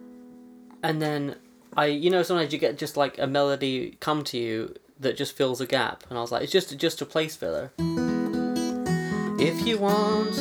And 0.83 1.00
then 1.00 1.37
I, 1.77 1.87
you 1.87 2.11
know, 2.11 2.23
sometimes 2.23 2.53
you 2.53 2.59
get 2.59 2.79
just 2.79 2.97
like 2.97 3.19
a 3.19 3.27
melody 3.27 3.97
come 4.00 4.25
to 4.25 4.39
you 4.39 4.75
that 4.99 5.17
just 5.17 5.37
fills 5.37 5.61
a 5.61 5.67
gap. 5.67 6.05
And 6.09 6.19
I 6.19 6.21
was 6.21 6.33
like, 6.33 6.43
it's 6.43 6.53
just, 6.53 6.77
just 6.79 7.00
a 7.00 7.07
place 7.07 7.37
filler. 7.37 7.73
If 9.39 9.67
you 9.67 9.79
want, 9.79 10.37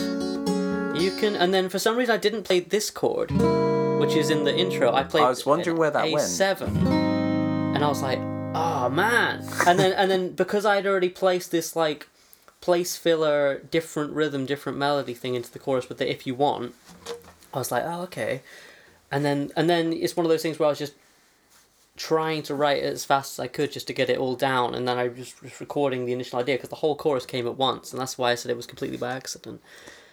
you 1.00 1.12
can. 1.12 1.36
And 1.36 1.54
then 1.54 1.70
for 1.70 1.80
some 1.80 1.96
reason 1.98 2.14
I 2.14 2.18
didn't 2.18 2.44
play 2.44 2.60
this 2.60 2.90
chord, 2.90 3.32
which 3.32 4.16
is 4.16 4.30
in 4.30 4.44
the 4.44 4.56
intro. 4.56 4.94
I 4.94 5.04
played 5.04 5.24
I 5.24 5.30
was 5.30 5.46
wondering 5.46 5.78
where 5.78 5.92
that 5.92 6.12
went. 6.12 6.26
A7 6.26 7.10
and 7.76 7.86
I 7.86 7.88
was 7.88 8.02
like, 8.02 8.20
oh 8.56 8.90
man. 8.90 9.46
And 9.66 9.80
then 9.80 9.94
and 9.94 10.12
then 10.12 10.32
because 10.32 10.66
I'd 10.66 10.86
already 10.86 11.08
placed 11.10 11.52
this 11.52 11.76
like 11.76 12.08
place 12.60 12.98
filler, 12.98 13.60
different 13.72 14.12
rhythm, 14.12 14.46
different 14.46 14.78
melody 14.78 15.14
thing 15.14 15.36
into 15.36 15.50
the 15.52 15.60
chorus 15.60 15.88
with 15.88 16.00
the 16.00 16.10
if 16.12 16.28
you 16.28 16.36
want, 16.36 16.76
I 17.54 17.58
was 17.58 17.72
like, 17.72 17.84
oh 17.86 18.02
okay. 18.04 18.42
And 19.12 19.26
then 19.26 19.52
and 19.56 19.70
then 19.70 19.94
it's 19.94 20.16
one 20.16 20.26
of 20.26 20.30
those 20.30 20.42
things 20.42 20.60
where 20.60 20.68
I 20.68 20.70
was 20.70 20.80
just 20.80 20.94
trying 21.98 22.42
to 22.44 22.56
write 22.56 22.78
it 22.78 22.94
as 22.94 23.04
fast 23.04 23.34
as 23.34 23.44
I 23.44 23.48
could 23.48 23.72
just 23.72 23.88
to 23.88 23.94
get 23.94 24.10
it 24.10 24.18
all 24.18 24.36
down, 24.36 24.74
and 24.76 24.88
then 24.88 24.98
I 24.98 25.10
was 25.10 25.34
just 25.34 25.60
recording 25.60 26.06
the 26.06 26.14
initial 26.14 26.40
idea 26.40 26.56
because 26.56 26.70
the 26.70 26.78
whole 26.78 26.96
chorus 26.96 27.26
came 27.26 27.46
at 27.48 27.58
once, 27.58 27.92
and 27.92 28.00
that's 28.00 28.18
why 28.18 28.32
I 28.32 28.36
said 28.36 28.52
it 28.52 28.58
was 28.58 28.68
completely 28.68 28.98
by 28.98 29.12
accident. 29.12 29.62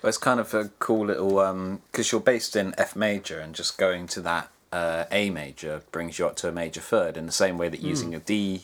Well, 0.03 0.09
it's 0.09 0.19
kind 0.19 0.41
of 0.41 0.53
a 0.55 0.71
cool 0.79 1.07
little 1.07 1.39
um 1.39 1.83
because 1.91 2.13
you're 2.13 2.21
based 2.21 2.57
in 2.57 2.75
F 2.79 2.97
major 2.97 3.39
and 3.39 3.55
just 3.55 3.79
going 3.79 4.07
to 4.09 4.21
that 4.23 4.51
uh, 4.73 5.05
A 5.11 5.31
major 5.31 5.83
brings 5.93 6.19
you 6.19 6.27
up 6.27 6.37
to 6.37 6.49
a 6.49 6.53
major 6.53 6.81
third 6.81 7.17
in 7.17 7.27
the 7.27 7.33
same 7.33 7.57
way 7.57 7.69
that 7.69 7.81
using 7.81 8.15
a 8.15 8.21
D 8.21 8.63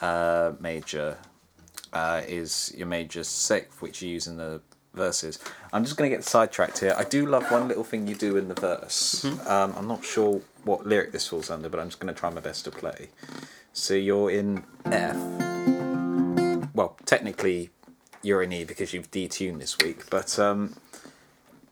uh, 0.00 0.52
major 0.60 1.18
uh, 1.92 2.22
is 2.26 2.72
your 2.76 2.86
major 2.86 3.24
sixth, 3.24 3.80
which 3.80 4.02
you 4.02 4.10
use 4.10 4.26
in 4.26 4.36
the 4.36 4.60
verses. 4.96 5.38
I'm 5.72 5.84
just 5.84 5.96
going 5.96 6.10
to 6.10 6.16
get 6.16 6.24
sidetracked 6.24 6.80
here. 6.80 6.94
I 6.96 7.04
do 7.04 7.26
love 7.26 7.50
one 7.50 7.68
little 7.68 7.84
thing 7.84 8.08
you 8.08 8.16
do 8.16 8.36
in 8.36 8.48
the 8.48 8.54
verse. 8.54 9.24
Um, 9.46 9.74
I'm 9.76 9.86
not 9.86 10.04
sure 10.04 10.40
what 10.64 10.86
lyric 10.86 11.12
this 11.12 11.28
falls 11.28 11.50
under, 11.50 11.68
but 11.68 11.78
I'm 11.78 11.88
just 11.88 12.00
going 12.00 12.12
to 12.12 12.18
try 12.18 12.30
my 12.30 12.40
best 12.40 12.64
to 12.64 12.70
play. 12.70 13.10
So 13.72 13.94
you're 13.94 14.30
in 14.30 14.64
F. 14.86 15.16
Well, 16.74 16.96
technically, 17.04 17.70
you're 18.22 18.42
in 18.42 18.52
E 18.52 18.64
because 18.64 18.92
you've 18.92 19.10
detuned 19.10 19.60
this 19.60 19.78
week, 19.78 20.10
but 20.10 20.38
um, 20.38 20.76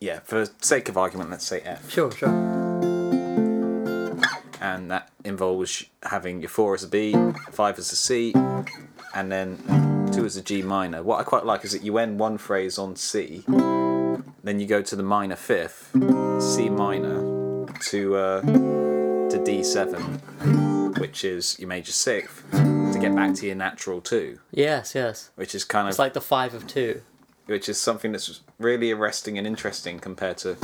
yeah, 0.01 0.21
for 0.21 0.47
sake 0.61 0.89
of 0.89 0.97
argument, 0.97 1.31
let's 1.31 1.47
say 1.47 1.61
F. 1.61 1.91
Sure, 1.91 2.13
sure. 2.13 2.55
and 4.65 4.91
that 4.91 5.11
involves 5.25 5.85
having 6.05 6.41
your 6.41 6.49
four 6.49 6.75
as 6.75 6.83
a 6.83 6.89
B, 6.89 7.15
five 7.51 7.79
as 7.79 7.93
a 7.93 7.97
C, 7.97 8.33
and 9.15 9.31
then 9.31 9.94
two 10.25 10.27
as 10.27 10.37
a 10.37 10.43
G 10.43 10.63
minor. 10.63 11.03
What 11.03 11.21
I 11.21 11.23
quite 11.23 11.45
like 11.45 11.65
is 11.65 11.73
that 11.73 11.83
you 11.83 11.99
end 11.99 12.19
one 12.19 12.39
phrase 12.39 12.79
on 12.79 12.97
C, 12.97 13.45
then 13.47 14.59
you 14.59 14.67
go 14.67 14.81
to 14.81 14.97
the 14.97 15.03
minor 15.03 15.37
fifth, 15.37 15.91
C 16.41 16.71
minor, 16.71 17.67
to 17.91 18.17
uh, 18.17 18.41
to 18.41 19.43
D 19.45 19.63
seven, 19.63 20.03
which 20.99 21.25
is 21.25 21.59
your 21.59 21.69
major 21.69 21.93
sixth, 21.93 22.43
to 22.53 22.99
get 23.01 23.15
back 23.15 23.35
to 23.35 23.47
your 23.47 23.55
natural 23.57 24.01
two, 24.01 24.39
Yes, 24.51 24.95
yes. 24.95 25.31
which 25.35 25.55
is 25.55 25.65
kind 25.65 25.87
of 25.89 25.91
It's 25.91 25.99
like 25.99 26.15
the 26.15 26.21
five 26.23 26.55
of 26.55 26.67
two. 26.67 27.03
which 27.47 27.69
is 27.69 27.79
something 27.79 28.13
that's 28.13 28.41
really 28.59 28.91
arresting 28.93 29.37
and 29.37 29.47
interesting 29.47 29.99
compared 29.99 30.39
to 30.39 30.57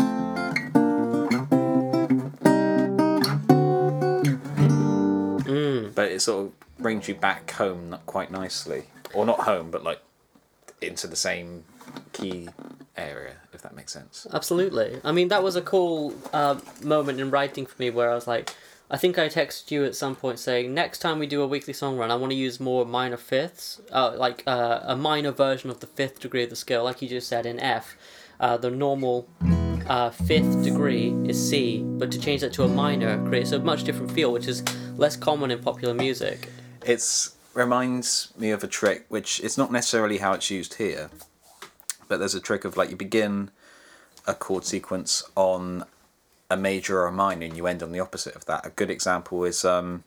but 5.95 6.11
it 6.13 6.21
sort 6.23 6.47
of 6.47 6.53
brings 6.79 7.09
you 7.09 7.15
back 7.15 7.51
home 7.53 7.91
not 7.91 8.07
quite 8.07 8.31
nicely 8.31 8.85
or 9.15 9.27
not 9.27 9.41
home 9.41 9.71
but 9.71 9.83
like 9.83 10.01
into 10.81 11.07
the 11.07 11.17
same 11.17 11.65
key 12.13 12.49
area 12.97 13.35
if 13.53 13.63
that 13.63 13.75
makes 13.75 13.93
sense 13.93 14.27
Absolutely. 14.33 15.01
I 15.05 15.13
mean, 15.13 15.29
that 15.29 15.43
was 15.43 15.57
a 15.57 15.63
cool 15.63 16.15
uh, 16.33 16.59
moment 16.83 17.21
in 17.21 17.31
writing 17.31 17.67
for 17.67 17.75
me 17.79 17.91
where 17.91 18.11
I 18.11 18.15
was 18.15 18.27
like, 18.27 18.55
I 18.91 18.97
think 18.97 19.19
I 19.19 19.29
texted 19.29 19.71
you 19.71 19.85
at 19.85 19.95
some 19.95 20.17
point 20.17 20.39
saying, 20.39 20.75
next 20.75 20.99
time 20.99 21.19
we 21.19 21.27
do 21.27 21.43
a 21.43 21.47
weekly 21.47 21.73
song 21.73 21.97
run, 21.97 22.11
I 22.11 22.17
want 22.17 22.33
to 22.33 22.37
use 22.37 22.59
more 22.59 22.85
minor 22.85 23.17
fifths, 23.17 23.81
uh, 23.93 24.15
like 24.17 24.43
uh, 24.47 24.81
a 24.83 24.97
minor 24.97 25.31
version 25.31 25.71
of 25.71 25.81
the 25.81 25.87
fifth 25.87 26.21
degree 26.21 26.43
of 26.43 26.51
the 26.51 26.57
scale, 26.57 26.83
like 26.85 27.01
you 27.01 27.09
just 27.09 27.29
said 27.29 27.47
in 27.47 27.61
F. 27.61 27.97
Uh, 28.41 28.57
the 28.57 28.71
normal 28.71 29.29
uh, 29.87 30.11
fifth 30.11 30.65
degree 30.65 31.15
is 31.25 31.49
C, 31.49 31.83
but 31.85 32.11
to 32.11 32.19
change 32.19 32.41
that 32.41 32.53
to 32.55 32.65
a 32.65 32.69
minor 32.69 33.25
creates 33.29 33.53
a 33.53 33.59
much 33.59 33.85
different 33.85 34.11
feel, 34.11 34.33
which 34.33 34.49
is 34.49 34.65
less 34.97 35.17
common 35.17 35.51
in 35.51 35.61
popular 35.61 35.95
music. 35.95 36.49
it's 36.85 37.37
reminds 37.55 38.33
me 38.37 38.51
of 38.51 38.63
a 38.63 38.69
trick 38.69 39.05
which 39.09 39.41
it's 39.41 39.59
not 39.59 39.73
necessarily 39.73 40.19
how 40.19 40.33
it's 40.33 40.51
used 40.51 40.75
here 40.75 41.11
but 42.09 42.19
there's 42.19 42.35
a 42.35 42.41
trick 42.41 42.65
of 42.65 42.77
like 42.77 42.91
you 42.91 42.97
begin 42.97 43.51
a 44.27 44.35
chord 44.35 44.65
sequence 44.65 45.23
on 45.37 45.85
a 46.51 46.57
major 46.57 47.01
or 47.01 47.07
a 47.07 47.13
minor 47.13 47.47
and 47.47 47.57
you 47.57 47.67
end 47.67 47.83
on 47.83 47.93
the 47.93 48.01
opposite 48.01 48.35
of 48.35 48.45
that. 48.47 48.67
A 48.67 48.71
good 48.71 48.91
example 48.91 49.45
is 49.45 49.65
um 49.65 50.05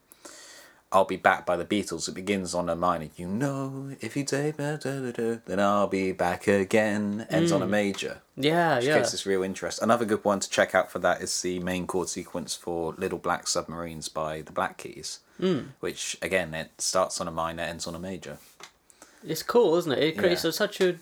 I'll 0.94 1.06
be 1.06 1.18
back 1.18 1.46
by 1.46 1.58
the 1.58 1.66
Beatles. 1.66 2.08
It 2.08 2.14
begins 2.14 2.54
on 2.54 2.70
a 2.70 2.76
minor. 2.76 3.10
You 3.16 3.28
know, 3.28 3.96
if 4.00 4.16
you 4.16 4.24
take 4.24 4.58
da, 4.58 4.76
da, 4.78 5.12
da, 5.12 5.38
then 5.46 5.60
I'll 5.60 5.88
be 5.88 6.12
back 6.12 6.48
again. 6.48 7.26
Ends 7.32 7.52
on 7.52 7.64
a 7.64 7.68
major. 7.68 8.22
Yeah, 8.38 8.76
Which 8.76 8.86
yeah. 8.86 8.94
gets 9.00 9.12
this 9.12 9.26
real 9.26 9.42
interest. 9.42 9.82
Another 9.82 10.06
good 10.06 10.24
one 10.24 10.40
to 10.40 10.50
check 10.50 10.76
out 10.76 10.92
for 10.92 11.00
that 11.00 11.22
is 11.22 11.42
the 11.42 11.60
main 11.60 11.88
chord 11.88 12.10
sequence 12.10 12.56
for 12.56 12.94
Little 12.98 13.18
Black 13.18 13.48
Submarines 13.48 14.08
by 14.08 14.42
the 14.42 14.52
Black 14.52 14.78
Keys, 14.78 15.20
mm. 15.42 15.66
which 15.80 16.16
again 16.22 16.54
it 16.54 16.70
starts 16.80 17.20
on 17.20 17.28
a 17.28 17.32
minor, 17.32 17.64
ends 17.64 17.88
on 17.88 17.96
a 17.96 18.00
major. 18.00 18.38
It's 19.26 19.42
cool, 19.44 19.76
isn't 19.78 19.92
it? 19.92 20.00
It 20.04 20.18
creates 20.18 20.44
Yeah. 20.46 20.52
such 20.52 20.80
a. 20.80 20.98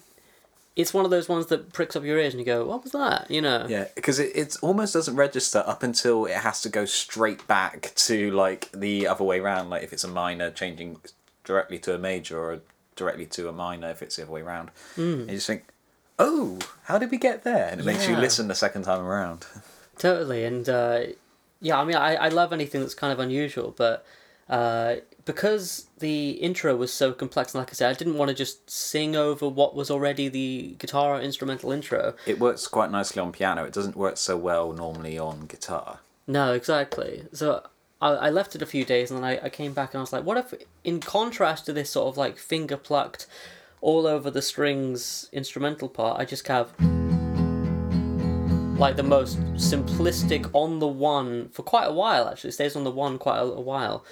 It's 0.75 0.93
one 0.93 1.03
of 1.03 1.11
those 1.11 1.27
ones 1.27 1.47
that 1.47 1.73
pricks 1.73 1.95
up 1.95 2.03
your 2.03 2.17
ears 2.17 2.33
and 2.33 2.39
you 2.39 2.45
go, 2.45 2.65
what 2.65 2.83
was 2.83 2.93
that? 2.93 3.29
You 3.29 3.41
know? 3.41 3.65
Yeah, 3.67 3.87
because 3.95 4.19
it, 4.19 4.35
it 4.35 4.55
almost 4.61 4.93
doesn't 4.93 5.15
register 5.15 5.63
up 5.65 5.83
until 5.83 6.25
it 6.25 6.37
has 6.37 6.61
to 6.61 6.69
go 6.69 6.85
straight 6.85 7.45
back 7.47 7.93
to 7.95 8.31
like 8.31 8.71
the 8.71 9.07
other 9.07 9.23
way 9.23 9.39
around. 9.39 9.69
Like 9.69 9.83
if 9.83 9.91
it's 9.91 10.05
a 10.05 10.07
minor 10.07 10.49
changing 10.49 10.97
directly 11.43 11.77
to 11.79 11.93
a 11.93 11.97
major 11.97 12.39
or 12.39 12.61
directly 12.95 13.25
to 13.25 13.49
a 13.49 13.51
minor 13.51 13.89
if 13.89 14.01
it's 14.01 14.15
the 14.15 14.23
other 14.23 14.31
way 14.31 14.41
around. 14.41 14.71
Mm. 14.95 15.21
And 15.21 15.29
you 15.29 15.35
just 15.35 15.47
think, 15.47 15.65
oh, 16.19 16.59
how 16.83 16.97
did 16.97 17.11
we 17.11 17.17
get 17.17 17.43
there? 17.43 17.67
And 17.69 17.81
it 17.81 17.83
makes 17.83 18.07
you 18.07 18.15
listen 18.15 18.47
the 18.47 18.55
second 18.55 18.83
time 18.83 19.01
around. 19.01 19.45
Totally, 19.97 20.45
and 20.45 20.67
uh, 20.67 21.01
yeah, 21.59 21.79
I 21.79 21.83
mean, 21.83 21.95
I, 21.95 22.15
I 22.15 22.27
love 22.29 22.53
anything 22.53 22.81
that's 22.81 22.93
kind 22.93 23.13
of 23.13 23.19
unusual, 23.19 23.73
but 23.75 24.05
uh, 24.49 24.95
because 25.25 25.87
the 25.99 26.31
intro 26.31 26.75
was 26.75 26.91
so 26.91 27.11
complex, 27.11 27.53
and 27.53 27.59
like 27.59 27.69
I 27.69 27.73
said, 27.73 27.89
I 27.89 27.93
didn't 27.93 28.17
want 28.17 28.29
to 28.29 28.35
just 28.35 28.69
sing 28.69 29.15
over 29.15 29.47
what 29.47 29.75
was 29.75 29.91
already 29.91 30.29
the 30.29 30.75
guitar 30.79 31.15
or 31.15 31.21
instrumental 31.21 31.71
intro. 31.71 32.15
It 32.25 32.39
works 32.39 32.67
quite 32.67 32.91
nicely 32.91 33.21
on 33.21 33.31
piano. 33.31 33.63
It 33.63 33.73
doesn't 33.73 33.95
work 33.95 34.17
so 34.17 34.37
well 34.37 34.73
normally 34.73 35.17
on 35.17 35.45
guitar. 35.47 35.99
No, 36.27 36.53
exactly. 36.53 37.25
So 37.33 37.65
I, 38.01 38.09
I 38.09 38.29
left 38.29 38.55
it 38.55 38.61
a 38.61 38.65
few 38.65 38.85
days, 38.85 39.11
and 39.11 39.17
then 39.17 39.23
I, 39.23 39.45
I 39.45 39.49
came 39.49 39.73
back 39.73 39.93
and 39.93 39.99
I 39.99 40.01
was 40.01 40.13
like, 40.13 40.23
what 40.23 40.37
if, 40.37 40.53
in 40.83 40.99
contrast 40.99 41.65
to 41.65 41.73
this 41.73 41.91
sort 41.91 42.07
of 42.07 42.17
like 42.17 42.37
finger 42.37 42.77
plucked, 42.77 43.27
all 43.81 44.05
over 44.05 44.29
the 44.29 44.41
strings 44.41 45.27
instrumental 45.31 45.89
part, 45.89 46.19
I 46.19 46.25
just 46.25 46.47
have 46.47 46.71
like 48.77 48.95
the 48.95 49.03
most 49.03 49.39
simplistic 49.53 50.49
on 50.53 50.79
the 50.79 50.87
one 50.87 51.49
for 51.49 51.61
quite 51.61 51.85
a 51.85 51.93
while 51.93 52.27
actually 52.27 52.49
it 52.49 52.53
stays 52.53 52.75
on 52.75 52.83
the 52.83 52.89
one 52.89 53.19
quite 53.19 53.37
a, 53.37 53.43
a 53.43 53.61
while 53.61 54.03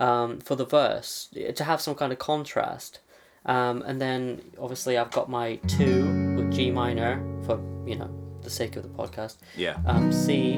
um, 0.00 0.40
for 0.40 0.56
the 0.56 0.64
verse 0.64 1.28
to 1.54 1.62
have 1.64 1.80
some 1.80 1.94
kind 1.94 2.12
of 2.12 2.18
contrast 2.18 2.98
um, 3.46 3.82
and 3.82 4.00
then 4.00 4.42
obviously 4.58 4.98
I've 4.98 5.10
got 5.12 5.30
my 5.30 5.56
two 5.66 6.34
with 6.36 6.52
G 6.52 6.70
minor 6.70 7.12
for 7.46 7.60
you 7.86 7.96
know 7.96 8.10
the 8.42 8.50
sake 8.50 8.76
of 8.76 8.82
the 8.82 8.88
podcast 8.88 9.36
Yeah. 9.56 9.76
um, 9.86 10.10
C, 10.12 10.54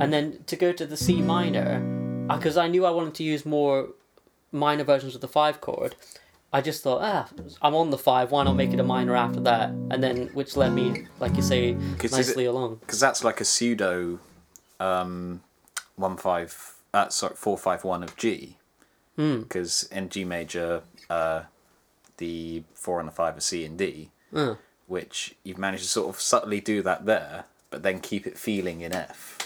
and 0.00 0.12
then 0.12 0.44
to 0.46 0.56
go 0.56 0.70
to 0.72 0.84
the 0.86 0.96
C 0.98 1.22
minor, 1.22 1.80
because 2.28 2.56
I 2.58 2.68
knew 2.68 2.84
I 2.84 2.90
wanted 2.90 3.14
to 3.14 3.22
use 3.24 3.44
more 3.46 3.88
minor 4.50 4.84
versions 4.84 5.14
of 5.14 5.20
the 5.22 5.28
five 5.28 5.60
chord. 5.62 5.94
I 6.52 6.60
just 6.60 6.82
thought, 6.82 7.00
ah, 7.02 7.28
I'm 7.62 7.74
on 7.74 7.88
the 7.88 7.96
five. 7.96 8.30
Why 8.30 8.44
not 8.44 8.56
make 8.56 8.74
it 8.74 8.80
a 8.80 8.84
minor 8.84 9.16
after 9.16 9.40
that? 9.40 9.70
And 9.90 10.02
then, 10.04 10.28
which 10.34 10.54
led 10.54 10.74
me, 10.74 11.06
like 11.20 11.34
you 11.36 11.42
say, 11.42 11.72
nicely 11.72 12.44
it- 12.44 12.48
along. 12.48 12.76
because 12.80 13.00
that's 13.00 13.24
like 13.24 13.40
a 13.40 13.44
pseudo 13.46 14.18
um 14.80 15.42
one 15.96 16.16
five 16.16 16.74
uh 16.94 17.08
sorry 17.08 17.34
four 17.36 17.56
five 17.56 17.84
one 17.84 18.02
of 18.02 18.16
G 18.16 18.56
because 19.16 19.84
in 19.92 20.08
G 20.08 20.24
major 20.24 20.82
uh 21.10 21.42
the 22.18 22.62
four 22.74 22.98
and 23.00 23.08
the 23.08 23.12
five 23.12 23.36
are 23.36 23.40
C 23.40 23.64
and 23.64 23.76
D 23.78 24.10
Uh, 24.34 24.54
which 24.86 25.34
you've 25.44 25.58
managed 25.58 25.82
to 25.84 25.88
sort 25.88 26.08
of 26.14 26.20
subtly 26.20 26.60
do 26.60 26.82
that 26.82 27.04
there 27.06 27.44
but 27.70 27.82
then 27.82 28.00
keep 28.00 28.26
it 28.26 28.38
feeling 28.38 28.80
in 28.80 28.92
F 28.92 29.38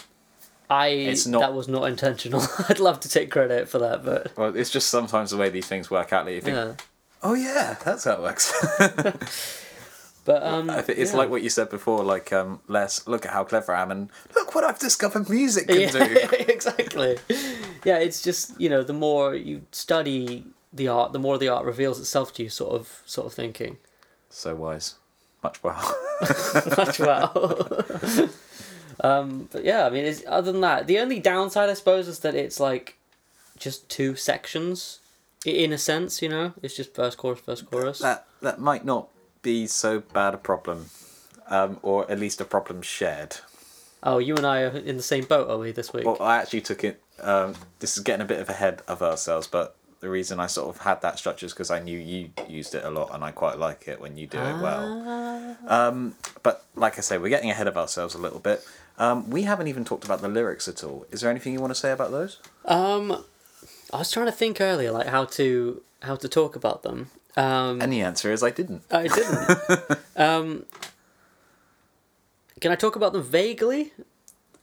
I 0.69 0.87
It's 0.89 1.25
not- 1.25 1.39
that 1.39 1.53
was 1.53 1.69
not 1.69 1.83
intentional. 1.85 2.41
I'd 2.69 2.79
love 2.79 2.99
to 3.01 3.09
take 3.09 3.31
credit 3.31 3.69
for 3.69 3.79
that, 3.79 4.03
but 4.03 4.35
well 4.37 4.55
it's 4.55 4.69
just 4.69 4.89
sometimes 4.89 5.31
the 5.31 5.37
way 5.37 5.49
these 5.49 5.67
things 5.67 5.89
work 5.91 6.11
out 6.13 6.25
that 6.25 6.33
you 6.33 6.41
think 6.41 6.55
yeah. 6.55 6.73
oh 7.23 7.33
yeah 7.35 7.75
that's 7.83 8.03
how 8.05 8.13
it 8.13 8.21
works 8.21 8.51
But 10.27 10.43
um, 10.43 10.69
it's 10.69 11.13
yeah. 11.13 11.17
like 11.17 11.29
what 11.29 11.41
you 11.41 11.49
said 11.49 11.69
before 11.69 12.03
like 12.03 12.33
um 12.33 12.59
Les 12.67 13.07
look 13.07 13.25
at 13.25 13.31
how 13.31 13.45
clever 13.45 13.73
I 13.73 13.81
am 13.81 13.91
and 13.91 14.09
look 14.35 14.53
what 14.53 14.65
I've 14.65 14.77
discovered 14.77 15.29
music 15.29 15.69
can 15.69 15.79
yeah, 15.79 15.91
do 15.91 16.27
exactly. 16.49 17.17
Yeah, 17.87 17.99
it's 17.99 18.21
just 18.21 18.59
you 18.59 18.67
know 18.67 18.83
the 18.83 18.91
more 18.91 19.33
you 19.33 19.61
study 19.71 20.43
the 20.73 20.89
art, 20.89 21.13
the 21.13 21.19
more 21.19 21.37
the 21.37 21.47
art 21.47 21.63
reveals 21.63 22.01
itself 22.01 22.33
to 22.33 22.43
you. 22.43 22.49
Sort 22.49 22.73
of, 22.73 23.01
sort 23.05 23.27
of 23.27 23.33
thinking. 23.33 23.77
so 24.29 24.53
wise 24.55 24.95
much 25.41 25.63
well 25.63 25.95
much 26.77 26.99
well. 26.99 27.31
um, 29.03 29.47
but 29.53 29.63
yeah, 29.63 29.85
I 29.85 29.89
mean, 29.89 30.03
it's, 30.03 30.21
other 30.27 30.51
than 30.51 30.59
that, 30.61 30.87
the 30.87 30.99
only 30.99 31.21
downside, 31.21 31.69
I 31.69 31.75
suppose, 31.75 32.09
is 32.09 32.19
that 32.19 32.35
it's 32.35 32.59
like 32.59 32.97
just 33.57 33.87
two 33.87 34.15
sections. 34.15 34.99
In 35.45 35.71
a 35.71 35.77
sense, 35.77 36.21
you 36.21 36.27
know, 36.27 36.53
it's 36.61 36.75
just 36.75 36.93
first 36.93 37.17
chorus, 37.17 37.39
first 37.39 37.71
chorus. 37.71 37.99
that 37.99 38.27
that 38.41 38.59
might 38.59 38.83
not 38.83 39.07
be 39.43 39.65
so 39.65 40.01
bad 40.01 40.33
a 40.33 40.37
problem, 40.37 40.89
um, 41.49 41.79
or 41.81 42.11
at 42.11 42.19
least 42.19 42.41
a 42.41 42.45
problem 42.45 42.81
shared. 42.81 43.37
Oh, 44.03 44.17
you 44.17 44.35
and 44.35 44.45
I 44.45 44.61
are 44.63 44.75
in 44.75 44.97
the 44.97 45.03
same 45.03 45.23
boat, 45.23 45.49
are 45.49 45.57
we, 45.57 45.71
this 45.71 45.93
week? 45.93 46.05
Well, 46.05 46.17
I 46.19 46.37
actually 46.37 46.61
took 46.61 46.83
it. 46.83 47.01
Um, 47.21 47.55
this 47.79 47.97
is 47.97 48.03
getting 48.03 48.21
a 48.21 48.25
bit 48.25 48.39
of 48.39 48.49
ahead 48.49 48.81
of 48.87 49.01
ourselves, 49.01 49.47
but 49.47 49.75
the 49.99 50.09
reason 50.09 50.39
I 50.39 50.47
sort 50.47 50.69
of 50.75 50.81
had 50.81 51.01
that 51.01 51.17
structure 51.17 51.45
is 51.45 51.53
because 51.53 51.71
I 51.71 51.79
knew 51.79 51.97
you 51.97 52.29
used 52.47 52.75
it 52.75 52.83
a 52.83 52.89
lot, 52.89 53.13
and 53.13 53.23
I 53.23 53.31
quite 53.31 53.57
like 53.57 53.87
it 53.87 53.99
when 53.99 54.17
you 54.17 54.27
do 54.27 54.37
it 54.37 54.61
well. 54.61 55.57
Um, 55.67 56.15
but 56.43 56.65
like 56.75 56.97
I 56.97 57.01
say, 57.01 57.17
we're 57.17 57.29
getting 57.29 57.49
ahead 57.49 57.67
of 57.67 57.77
ourselves 57.77 58.13
a 58.13 58.19
little 58.19 58.39
bit. 58.39 58.63
Um, 58.99 59.29
we 59.29 59.43
haven't 59.43 59.67
even 59.67 59.85
talked 59.85 60.05
about 60.05 60.21
the 60.21 60.27
lyrics 60.27 60.67
at 60.67 60.83
all. 60.83 61.05
Is 61.11 61.21
there 61.21 61.29
anything 61.29 61.53
you 61.53 61.59
want 61.59 61.71
to 61.71 61.79
say 61.79 61.91
about 61.91 62.11
those? 62.11 62.39
Um, 62.65 63.23
I 63.93 63.97
was 63.97 64.11
trying 64.11 64.25
to 64.27 64.31
think 64.31 64.59
earlier, 64.61 64.91
like 64.91 65.07
how 65.07 65.25
to 65.25 65.81
how 66.01 66.15
to 66.15 66.27
talk 66.27 66.55
about 66.55 66.83
them. 66.83 67.09
Um, 67.35 67.81
And 67.81 67.91
the 67.93 68.01
answer 68.01 68.31
is 68.31 68.41
I 68.43 68.49
didn't. 68.49 68.83
I 68.91 69.07
didn't. 69.07 69.99
um, 70.15 70.65
can 72.59 72.71
I 72.71 72.75
talk 72.75 72.95
about 72.95 73.13
them 73.13 73.23
vaguely? 73.23 73.93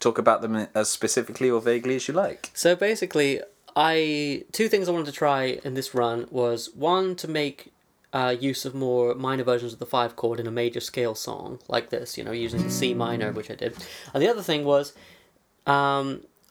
Talk 0.05 0.19
about 0.19 0.43
them 0.43 0.69
as 0.75 0.91
specifically 0.91 1.49
or 1.51 1.63
vaguely 1.63 1.97
as 1.97 2.07
you 2.09 2.13
like. 2.13 2.51
So 2.53 2.77
basically, 2.77 3.41
I 3.75 4.45
two 4.53 4.69
things 4.69 4.87
I 4.87 4.93
wanted 4.93 5.07
to 5.07 5.13
try 5.13 5.61
in 5.65 5.73
this 5.73 5.95
run 5.95 6.27
was 6.31 6.59
one 6.75 7.17
to 7.17 7.27
make 7.27 7.73
uh, 8.13 8.37
use 8.39 8.67
of 8.69 8.75
more 8.75 9.15
minor 9.15 9.45
versions 9.45 9.73
of 9.73 9.79
the 9.79 9.87
five 9.87 10.15
chord 10.15 10.39
in 10.41 10.47
a 10.47 10.51
major 10.51 10.81
scale 10.81 11.15
song 11.15 11.59
like 11.69 11.89
this, 11.89 12.19
you 12.19 12.25
know, 12.25 12.33
using 12.33 12.63
the 12.63 12.71
C 12.71 12.93
minor, 12.93 13.33
which 13.33 13.51
I 13.51 13.55
did. 13.55 13.73
And 14.13 14.23
the 14.23 14.29
other 14.29 14.43
thing 14.43 14.65
was, 14.65 14.93
um, 15.67 16.07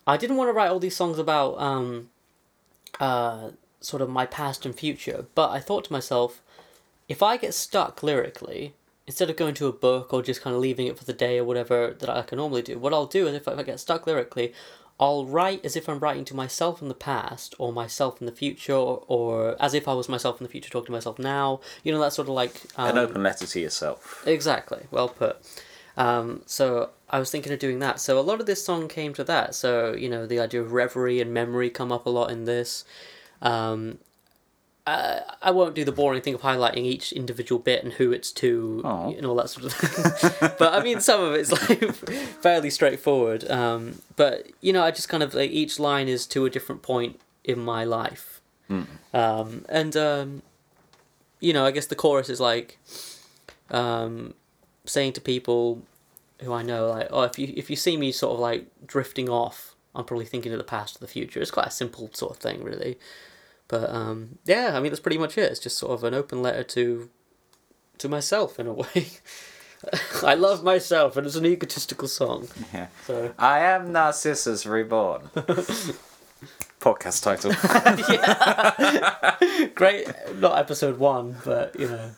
I 0.07 0.17
didn't 0.17 0.37
want 0.37 0.49
to 0.49 0.53
write 0.53 0.71
all 0.71 0.79
these 0.79 0.95
songs 0.95 1.19
about 1.19 1.51
um, 1.61 2.09
uh, 2.99 3.51
sort 3.81 4.01
of 4.01 4.09
my 4.09 4.25
past 4.25 4.65
and 4.65 4.75
future, 4.75 5.27
but 5.35 5.51
I 5.51 5.59
thought 5.59 5.85
to 5.85 5.93
myself, 5.93 6.41
if 7.07 7.21
I 7.21 7.37
get 7.37 7.53
stuck 7.53 8.01
lyrically, 8.01 8.73
instead 9.07 9.29
of 9.29 9.35
going 9.35 9.53
to 9.55 9.67
a 9.67 9.73
book 9.73 10.13
or 10.13 10.21
just 10.21 10.41
kind 10.41 10.55
of 10.55 10.61
leaving 10.61 10.87
it 10.87 10.97
for 10.97 11.05
the 11.05 11.13
day 11.13 11.37
or 11.37 11.43
whatever 11.43 11.95
that 11.99 12.09
I 12.09 12.21
can 12.21 12.37
normally 12.37 12.61
do, 12.61 12.77
what 12.77 12.93
I'll 12.93 13.05
do 13.05 13.27
is 13.27 13.35
if 13.35 13.47
I 13.47 13.61
get 13.63 13.79
stuck 13.79 14.07
lyrically, 14.07 14.53
I'll 14.99 15.25
write 15.25 15.65
as 15.65 15.75
if 15.75 15.89
I'm 15.89 15.99
writing 15.99 16.23
to 16.25 16.35
myself 16.35 16.81
in 16.81 16.87
the 16.87 16.93
past 16.93 17.55
or 17.57 17.73
myself 17.73 18.21
in 18.21 18.25
the 18.25 18.31
future 18.31 18.73
or, 18.73 19.03
or 19.07 19.61
as 19.61 19.73
if 19.73 19.87
I 19.87 19.93
was 19.93 20.07
myself 20.07 20.39
in 20.39 20.45
the 20.45 20.51
future 20.51 20.69
talking 20.69 20.87
to 20.87 20.91
myself 20.91 21.19
now. 21.19 21.59
You 21.83 21.91
know, 21.91 21.99
that 21.99 22.13
sort 22.13 22.27
of 22.27 22.35
like. 22.35 22.61
Um, 22.77 22.89
An 22.91 22.97
open 22.97 23.23
letter 23.23 23.47
to 23.47 23.59
yourself. 23.59 24.23
Exactly. 24.25 24.85
Well 24.91 25.09
put. 25.09 25.37
Um, 25.97 26.43
so 26.45 26.91
I 27.09 27.19
was 27.19 27.31
thinking 27.31 27.51
of 27.51 27.59
doing 27.59 27.79
that. 27.79 27.99
So 27.99 28.19
a 28.19 28.21
lot 28.21 28.39
of 28.39 28.45
this 28.45 28.63
song 28.63 28.87
came 28.87 29.13
to 29.15 29.23
that. 29.25 29.55
So, 29.55 29.93
you 29.93 30.09
know, 30.09 30.25
the 30.25 30.39
idea 30.39 30.61
of 30.61 30.71
reverie 30.71 31.19
and 31.21 31.33
memory 31.33 31.69
come 31.69 31.91
up 31.91 32.05
a 32.05 32.09
lot 32.09 32.31
in 32.31 32.45
this. 32.45 32.85
Um, 33.41 33.99
uh, 34.85 35.19
I 35.41 35.51
won't 35.51 35.75
do 35.75 35.85
the 35.85 35.93
boring 35.93 36.21
thing 36.21 36.33
of 36.33 36.41
highlighting 36.41 36.83
each 36.83 37.13
individual 37.13 37.59
bit 37.59 37.83
and 37.83 37.93
who 37.93 38.11
it's 38.11 38.31
to 38.33 38.81
Aw. 38.83 39.11
and 39.11 39.25
all 39.25 39.35
that 39.35 39.49
sort 39.49 39.65
of 39.65 39.73
thing. 39.73 40.51
but 40.59 40.73
I 40.73 40.83
mean, 40.83 40.99
some 40.99 41.23
of 41.23 41.33
it's 41.33 41.51
like 41.51 41.95
fairly 42.41 42.69
straightforward. 42.69 43.49
Um, 43.49 44.01
but 44.15 44.47
you 44.59 44.73
know, 44.73 44.83
I 44.83 44.91
just 44.91 45.07
kind 45.07 45.23
of 45.23 45.33
like 45.33 45.51
each 45.51 45.79
line 45.79 46.07
is 46.09 46.25
to 46.27 46.45
a 46.45 46.49
different 46.49 46.81
point 46.81 47.19
in 47.45 47.59
my 47.59 47.85
life, 47.85 48.41
um, 49.13 49.65
and 49.69 49.95
um, 49.95 50.41
you 51.39 51.53
know, 51.53 51.65
I 51.65 51.71
guess 51.71 51.85
the 51.85 51.95
chorus 51.95 52.29
is 52.29 52.41
like 52.41 52.77
um, 53.71 54.33
saying 54.85 55.13
to 55.13 55.21
people 55.21 55.81
who 56.41 56.51
I 56.51 56.61
know, 56.61 56.87
like, 56.87 57.07
oh, 57.09 57.23
if 57.23 57.39
you 57.39 57.53
if 57.55 57.69
you 57.69 57.77
see 57.77 57.95
me 57.95 58.11
sort 58.11 58.33
of 58.33 58.39
like 58.39 58.67
drifting 58.85 59.29
off, 59.29 59.75
I'm 59.95 60.03
probably 60.03 60.25
thinking 60.25 60.51
of 60.51 60.57
the 60.57 60.63
past 60.65 60.97
or 60.97 60.99
the 60.99 61.07
future. 61.07 61.41
It's 61.41 61.51
quite 61.51 61.67
a 61.67 61.71
simple 61.71 62.09
sort 62.13 62.31
of 62.33 62.37
thing, 62.37 62.63
really. 62.63 62.97
But 63.67 63.89
um, 63.89 64.37
yeah, 64.45 64.71
I 64.75 64.79
mean 64.79 64.91
that's 64.91 64.99
pretty 64.99 65.17
much 65.17 65.37
it. 65.37 65.51
It's 65.51 65.59
just 65.59 65.77
sort 65.77 65.93
of 65.93 66.03
an 66.03 66.13
open 66.13 66.41
letter 66.41 66.63
to 66.63 67.09
to 67.99 68.09
myself 68.09 68.59
in 68.59 68.67
a 68.67 68.73
way. 68.83 69.07
I 70.23 70.35
love 70.35 70.63
myself, 70.63 71.17
and 71.17 71.27
it's 71.27 71.35
an 71.35 71.45
egotistical 71.45 72.07
song. 72.07 72.47
Yeah. 72.73 72.87
So 73.05 73.33
I 73.37 73.59
am 73.59 73.91
Narcissus 73.91 74.65
Reborn. 74.65 75.29
Podcast 76.79 77.23
title. 77.23 77.51
Yeah. 78.13 79.67
Great, 79.75 80.07
not 80.35 80.57
episode 80.57 80.99
one, 80.99 81.37
but 81.45 81.79
you 81.79 81.87
know, 81.87 82.11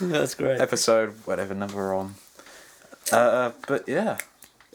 that's 0.00 0.34
great. 0.34 0.60
Episode, 0.60 1.14
whatever 1.24 1.54
number 1.54 1.76
we're 1.76 1.96
on. 1.96 2.14
Uh, 3.10 3.52
but 3.66 3.88
yeah, 3.88 4.18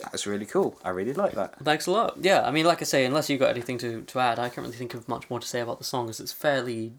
that 0.04 0.12
was 0.12 0.28
really 0.28 0.46
cool. 0.46 0.80
I 0.84 0.90
really 0.90 1.14
like 1.14 1.34
that. 1.34 1.58
Thanks 1.64 1.88
a 1.88 1.92
lot. 1.92 2.18
Yeah, 2.22 2.44
I 2.44 2.52
mean, 2.52 2.66
like 2.66 2.82
I 2.82 2.86
say, 2.86 3.06
unless 3.06 3.30
you've 3.30 3.40
got 3.40 3.50
anything 3.50 3.78
to, 3.80 4.02
to 4.02 4.20
add, 4.20 4.38
I 4.38 4.50
can't 4.50 4.66
really 4.66 4.78
think 4.78 4.94
of 4.94 5.08
much 5.08 5.30
more 5.30 5.40
to 5.40 5.48
say 5.48 5.62
about 5.62 5.80
the 5.80 5.84
song, 5.84 6.10
as 6.10 6.20
it's 6.20 6.32
fairly 6.34 6.94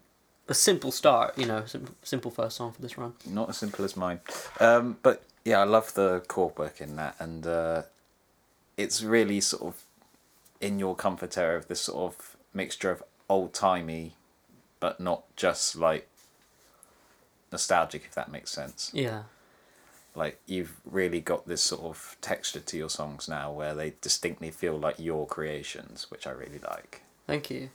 a 0.47 0.53
simple 0.53 0.91
start. 0.91 1.37
You 1.37 1.45
know, 1.45 1.63
sim- 1.65 1.95
simple 2.03 2.31
first 2.31 2.57
song 2.57 2.71
for 2.71 2.81
this 2.81 2.97
run. 2.97 3.13
Not 3.27 3.49
as 3.49 3.57
simple 3.57 3.85
as 3.85 3.95
mine. 3.95 4.19
Um, 4.59 4.97
but 5.01 5.23
yeah, 5.43 5.59
I 5.59 5.63
love 5.63 5.93
the 5.93 6.21
chord 6.27 6.57
work 6.57 6.81
in 6.81 6.95
that, 6.95 7.15
and 7.19 7.45
uh, 7.45 7.83
it's 8.77 9.01
really 9.03 9.39
sort 9.39 9.63
of 9.63 9.83
in 10.59 10.79
your 10.79 10.95
comfort 10.95 11.37
area 11.37 11.57
of 11.57 11.67
this 11.67 11.81
sort 11.81 12.13
of 12.13 12.35
mixture 12.53 12.91
of 12.91 13.03
old 13.29 13.53
timey, 13.53 14.13
but 14.79 14.99
not 14.99 15.23
just 15.35 15.75
like 15.75 16.07
nostalgic, 17.51 18.03
if 18.05 18.15
that 18.15 18.31
makes 18.31 18.51
sense. 18.51 18.91
Yeah. 18.93 19.23
Like 20.15 20.39
you've 20.45 20.73
really 20.85 21.19
got 21.19 21.47
this 21.47 21.61
sort 21.61 21.81
of 21.83 22.15
texture 22.21 22.61
to 22.61 22.77
your 22.77 22.89
songs 22.89 23.27
now, 23.27 23.51
where 23.51 23.73
they 23.75 23.93
distinctly 24.01 24.49
feel 24.51 24.77
like 24.79 24.95
your 24.97 25.27
creations, 25.27 26.09
which 26.09 26.25
I 26.25 26.31
really 26.31 26.59
like. 26.59 27.01
Thank 27.27 27.49
you. 27.49 27.69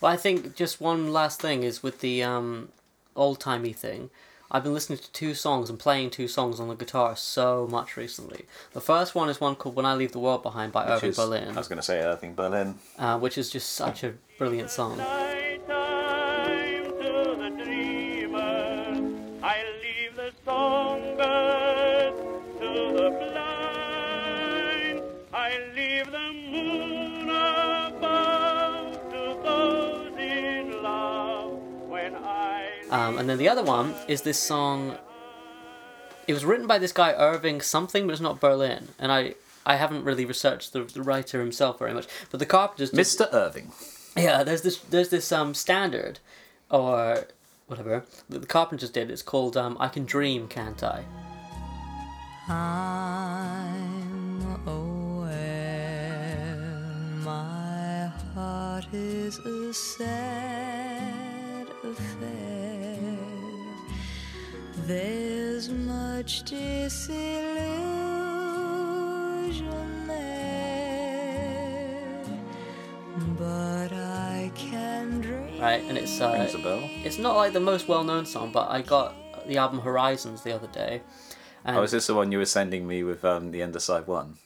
Well, 0.00 0.12
I 0.12 0.16
think 0.16 0.56
just 0.56 0.80
one 0.80 1.12
last 1.12 1.40
thing 1.40 1.62
is 1.62 1.82
with 1.82 2.00
the 2.00 2.22
um, 2.22 2.70
old 3.14 3.38
timey 3.40 3.72
thing. 3.72 4.10
I've 4.50 4.62
been 4.62 4.74
listening 4.74 4.98
to 4.98 5.10
two 5.12 5.34
songs 5.34 5.70
and 5.70 5.78
playing 5.78 6.10
two 6.10 6.28
songs 6.28 6.60
on 6.60 6.68
the 6.68 6.74
guitar 6.74 7.16
so 7.16 7.66
much 7.70 7.96
recently. 7.96 8.44
The 8.72 8.80
first 8.80 9.14
one 9.14 9.28
is 9.28 9.40
one 9.40 9.54
called 9.56 9.74
"When 9.76 9.86
I 9.86 9.94
Leave 9.94 10.12
the 10.12 10.18
World 10.18 10.42
Behind" 10.42 10.72
by 10.72 10.84
Which 10.84 10.96
Irving 10.96 11.10
is- 11.10 11.16
Berlin, 11.16 11.48
I 11.54 11.58
was 11.58 11.68
going 11.68 11.78
to 11.78 11.82
say 11.82 12.00
Irving 12.00 12.34
Berlin. 12.34 12.74
uh, 12.98 13.18
which 13.18 13.38
is 13.38 13.50
just 13.50 13.72
such 13.72 14.02
a 14.04 14.14
brilliant 14.38 14.70
song. 14.70 14.98
Um, 33.14 33.20
and 33.20 33.28
then 33.28 33.38
the 33.38 33.48
other 33.48 33.62
one 33.62 33.94
is 34.08 34.22
this 34.22 34.38
song. 34.38 34.98
It 36.26 36.32
was 36.32 36.44
written 36.44 36.66
by 36.66 36.78
this 36.78 36.92
guy 36.92 37.12
Irving 37.12 37.60
something, 37.60 38.06
but 38.06 38.12
it's 38.12 38.20
not 38.20 38.40
Berlin. 38.40 38.88
And 38.98 39.12
I, 39.12 39.34
I 39.66 39.76
haven't 39.76 40.04
really 40.04 40.24
researched 40.24 40.72
the, 40.72 40.84
the 40.84 41.02
writer 41.02 41.38
himself 41.40 41.78
very 41.78 41.92
much. 41.94 42.06
But 42.30 42.40
the 42.40 42.46
Carpenters, 42.46 42.90
did- 42.90 43.00
Mr. 43.00 43.28
Irving. 43.32 43.72
yeah, 44.16 44.42
there's 44.42 44.62
this 44.62 44.78
there's 44.78 45.08
this 45.10 45.30
um 45.32 45.54
standard, 45.54 46.18
or 46.70 47.26
whatever 47.66 48.04
that 48.28 48.38
the 48.40 48.46
Carpenters 48.46 48.90
did. 48.90 49.10
It's 49.10 49.22
called 49.22 49.56
um, 49.56 49.76
"I 49.80 49.88
Can 49.88 50.04
Dream, 50.04 50.48
Can't 50.48 50.82
I?" 50.82 51.04
I'm 52.46 54.42
aware 54.66 55.30
my 57.24 58.06
heart 58.34 58.86
is 58.92 59.38
a 59.38 59.72
sad 59.74 61.66
affair. 61.82 62.73
There's 64.86 65.68
much 65.70 66.42
disillusion 66.44 67.16
there, 70.06 72.22
but 73.38 73.92
I 73.92 74.50
can 74.54 75.20
dream. 75.22 75.58
Right, 75.60 75.82
and 75.84 75.96
it's 75.96 76.20
uh, 76.20 76.32
Rings 76.32 76.54
a 76.54 76.58
bell. 76.58 76.80
it's 77.04 77.18
not 77.18 77.36
like 77.36 77.54
the 77.54 77.60
most 77.60 77.88
well 77.88 78.04
known 78.04 78.26
song, 78.26 78.52
but 78.52 78.68
I 78.70 78.82
got 78.82 79.14
the 79.48 79.56
album 79.56 79.80
Horizons 79.80 80.42
the 80.42 80.54
other 80.54 80.68
day. 80.68 81.00
And, 81.64 81.78
Oh, 81.78 81.82
is 81.82 81.92
this 81.92 82.06
the 82.08 82.14
one 82.14 82.30
you 82.30 82.36
were 82.38 82.44
sending 82.44 82.86
me 82.86 83.02
with 83.04 83.24
um, 83.24 83.52
the 83.52 83.62
Underside 83.62 84.06
One? 84.06 84.36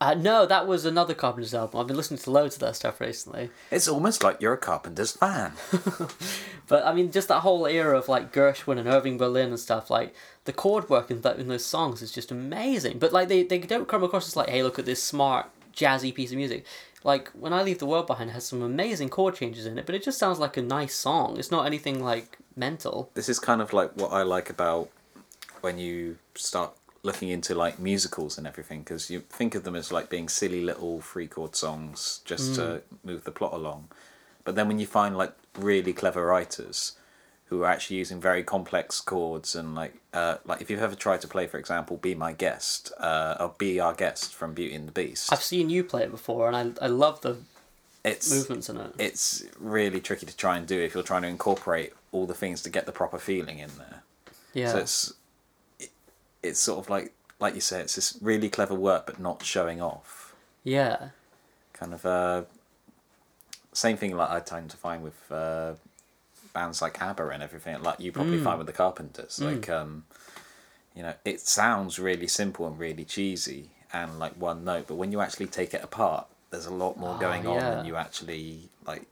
Uh, 0.00 0.14
no, 0.14 0.46
that 0.46 0.66
was 0.66 0.84
another 0.84 1.14
Carpenters 1.14 1.54
album. 1.54 1.80
I've 1.80 1.86
been 1.86 1.96
listening 1.96 2.20
to 2.20 2.30
loads 2.30 2.56
of 2.56 2.60
that 2.60 2.76
stuff 2.76 3.00
recently. 3.00 3.50
It's 3.70 3.88
almost 3.88 4.22
like 4.22 4.40
you're 4.40 4.52
a 4.54 4.58
Carpenter's 4.58 5.12
fan. 5.12 5.52
But 6.68 6.86
I 6.86 6.92
mean, 6.92 7.10
just 7.10 7.28
that 7.28 7.40
whole 7.40 7.66
era 7.66 7.98
of 7.98 8.08
like 8.08 8.32
Gershwin 8.32 8.78
and 8.78 8.86
Irving 8.86 9.18
Berlin 9.18 9.48
and 9.48 9.58
stuff, 9.58 9.90
like 9.90 10.14
the 10.44 10.52
chord 10.52 10.88
work 10.88 11.10
in, 11.10 11.22
that, 11.22 11.38
in 11.38 11.48
those 11.48 11.64
songs 11.64 12.02
is 12.02 12.12
just 12.12 12.30
amazing. 12.30 12.98
But 12.98 13.12
like 13.12 13.28
they, 13.28 13.42
they 13.42 13.58
don't 13.58 13.88
come 13.88 14.04
across 14.04 14.28
as 14.28 14.36
like, 14.36 14.50
hey, 14.50 14.62
look 14.62 14.78
at 14.78 14.84
this 14.84 15.02
smart 15.02 15.46
jazzy 15.74 16.14
piece 16.14 16.30
of 16.30 16.36
music. 16.36 16.64
Like 17.04 17.30
when 17.30 17.52
I 17.52 17.62
leave 17.62 17.78
the 17.78 17.86
world 17.86 18.06
behind, 18.06 18.30
it 18.30 18.34
has 18.34 18.44
some 18.46 18.62
amazing 18.62 19.08
chord 19.08 19.34
changes 19.34 19.64
in 19.64 19.78
it, 19.78 19.86
but 19.86 19.94
it 19.94 20.02
just 20.02 20.18
sounds 20.18 20.38
like 20.38 20.56
a 20.56 20.62
nice 20.62 20.94
song. 20.94 21.38
It's 21.38 21.50
not 21.50 21.64
anything 21.64 22.04
like 22.04 22.38
mental. 22.54 23.10
this 23.14 23.28
is 23.28 23.38
kind 23.38 23.62
of 23.62 23.72
like 23.72 23.92
what 23.94 24.12
I 24.12 24.22
like 24.22 24.50
about 24.50 24.90
when 25.60 25.78
you 25.78 26.18
start 26.34 26.74
looking 27.02 27.28
into 27.28 27.54
like 27.54 27.78
musicals 27.78 28.38
and 28.38 28.46
everything 28.46 28.80
because 28.80 29.10
you 29.10 29.20
think 29.20 29.54
of 29.54 29.64
them 29.64 29.76
as 29.76 29.92
like 29.92 30.10
being 30.10 30.28
silly 30.28 30.62
little 30.64 31.00
three 31.00 31.26
chord 31.26 31.54
songs 31.54 32.20
just 32.24 32.54
to 32.56 32.82
move 33.04 33.24
the 33.24 33.30
plot 33.30 33.52
along 33.52 33.88
but 34.44 34.54
then 34.54 34.66
when 34.66 34.78
you 34.78 34.86
find 34.86 35.16
like 35.16 35.32
really 35.58 35.92
clever 35.92 36.26
writers 36.26 36.92
who 37.46 37.62
are 37.62 37.66
actually 37.66 37.96
using 37.96 38.20
very 38.20 38.42
complex 38.42 39.00
chords 39.00 39.54
and 39.54 39.74
like 39.74 39.94
uh, 40.12 40.36
like 40.44 40.60
if 40.60 40.68
you've 40.70 40.82
ever 40.82 40.94
tried 40.94 41.20
to 41.20 41.28
play 41.28 41.46
for 41.46 41.58
example 41.58 41.96
be 41.96 42.14
my 42.14 42.32
guest 42.32 42.92
uh, 42.98 43.36
or 43.40 43.54
be 43.58 43.80
our 43.80 43.94
guest 43.94 44.34
from 44.34 44.52
beauty 44.52 44.74
and 44.74 44.88
the 44.88 44.92
beast 44.92 45.32
I've 45.32 45.42
seen 45.42 45.70
you 45.70 45.84
play 45.84 46.02
it 46.02 46.10
before, 46.10 46.48
and 46.50 46.78
I, 46.80 46.84
I 46.84 46.88
love 46.88 47.20
the 47.22 47.38
it's 48.04 48.30
movements 48.30 48.68
in 48.68 48.76
it. 48.76 48.92
it's 48.98 49.44
really 49.58 50.00
tricky 50.00 50.26
to 50.26 50.36
try 50.36 50.56
and 50.56 50.66
do 50.66 50.78
if 50.80 50.94
you're 50.94 51.02
trying 51.02 51.22
to 51.22 51.28
incorporate 51.28 51.92
all 52.12 52.26
the 52.26 52.34
things 52.34 52.62
to 52.62 52.70
get 52.70 52.86
the 52.86 52.92
proper 52.92 53.18
feeling 53.18 53.58
in 53.58 53.70
there 53.78 54.02
Yeah. 54.54 54.72
So 54.72 54.78
it's 54.78 55.10
it, 55.10 55.16
it's 56.42 56.60
sort 56.60 56.78
of 56.78 56.90
like 56.90 57.12
like 57.40 57.54
you 57.54 57.60
say, 57.60 57.80
it's 57.80 57.94
this 57.94 58.18
really 58.20 58.48
clever 58.48 58.74
work, 58.74 59.06
but 59.06 59.20
not 59.20 59.44
showing 59.44 59.80
off. 59.80 60.34
yeah. 60.64 61.10
Kind 61.72 61.94
of 61.94 62.04
uh, 62.04 62.42
same 63.72 63.96
thing 63.96 64.16
like 64.16 64.30
I 64.30 64.40
tend 64.40 64.70
to 64.70 64.76
find 64.76 65.02
with 65.04 65.30
uh, 65.30 65.74
bands 66.52 66.82
like 66.82 67.00
ABBA 67.00 67.28
and 67.28 67.42
everything. 67.42 67.80
Like 67.82 68.00
you 68.00 68.10
probably 68.10 68.38
find 68.40 68.58
with 68.58 68.66
the 68.66 68.72
Carpenters, 68.72 69.40
like 69.40 69.68
um, 69.68 70.04
you 70.96 71.02
know, 71.04 71.14
it 71.24 71.40
sounds 71.40 72.00
really 72.00 72.26
simple 72.26 72.66
and 72.66 72.76
really 72.78 73.04
cheesy 73.04 73.70
and 73.92 74.18
like 74.18 74.32
one 74.32 74.64
note, 74.64 74.86
but 74.88 74.96
when 74.96 75.12
you 75.12 75.20
actually 75.20 75.46
take 75.46 75.72
it 75.72 75.82
apart, 75.84 76.26
there's 76.50 76.66
a 76.66 76.74
lot 76.74 76.98
more 76.98 77.14
Ah, 77.14 77.18
going 77.20 77.46
on 77.46 77.54
yeah. 77.54 77.70
than 77.76 77.86
you 77.86 77.94
actually 77.94 78.68
like 78.84 79.04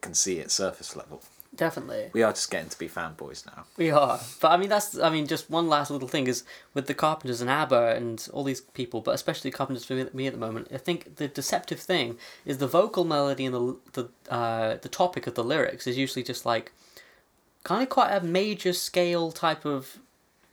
can 0.00 0.12
see 0.14 0.40
at 0.40 0.50
surface 0.50 0.96
level. 0.96 1.22
Definitely. 1.58 2.10
We 2.12 2.22
are 2.22 2.32
just 2.32 2.52
getting 2.52 2.68
to 2.68 2.78
be 2.78 2.88
fanboys 2.88 3.44
now. 3.44 3.64
We 3.76 3.90
are. 3.90 4.20
But 4.40 4.52
I 4.52 4.56
mean, 4.56 4.68
that's, 4.68 4.96
I 4.96 5.10
mean, 5.10 5.26
just 5.26 5.50
one 5.50 5.68
last 5.68 5.90
little 5.90 6.06
thing 6.06 6.28
is 6.28 6.44
with 6.72 6.86
the 6.86 6.94
Carpenters 6.94 7.40
and 7.40 7.50
ABBA 7.50 7.96
and 7.96 8.28
all 8.32 8.44
these 8.44 8.60
people, 8.60 9.00
but 9.00 9.16
especially 9.16 9.50
Carpenters 9.50 9.84
for 9.84 9.94
me 9.94 10.28
at 10.28 10.32
the 10.32 10.38
moment, 10.38 10.68
I 10.72 10.78
think 10.78 11.16
the 11.16 11.26
deceptive 11.26 11.80
thing 11.80 12.16
is 12.46 12.58
the 12.58 12.68
vocal 12.68 13.04
melody 13.04 13.44
and 13.44 13.54
the, 13.54 13.76
the, 13.92 14.32
uh, 14.32 14.76
the 14.76 14.88
topic 14.88 15.26
of 15.26 15.34
the 15.34 15.42
lyrics 15.42 15.88
is 15.88 15.98
usually 15.98 16.22
just 16.22 16.46
like 16.46 16.70
kind 17.64 17.82
of 17.82 17.88
quite 17.88 18.12
a 18.12 18.24
major 18.24 18.72
scale 18.72 19.32
type 19.32 19.64
of 19.64 19.98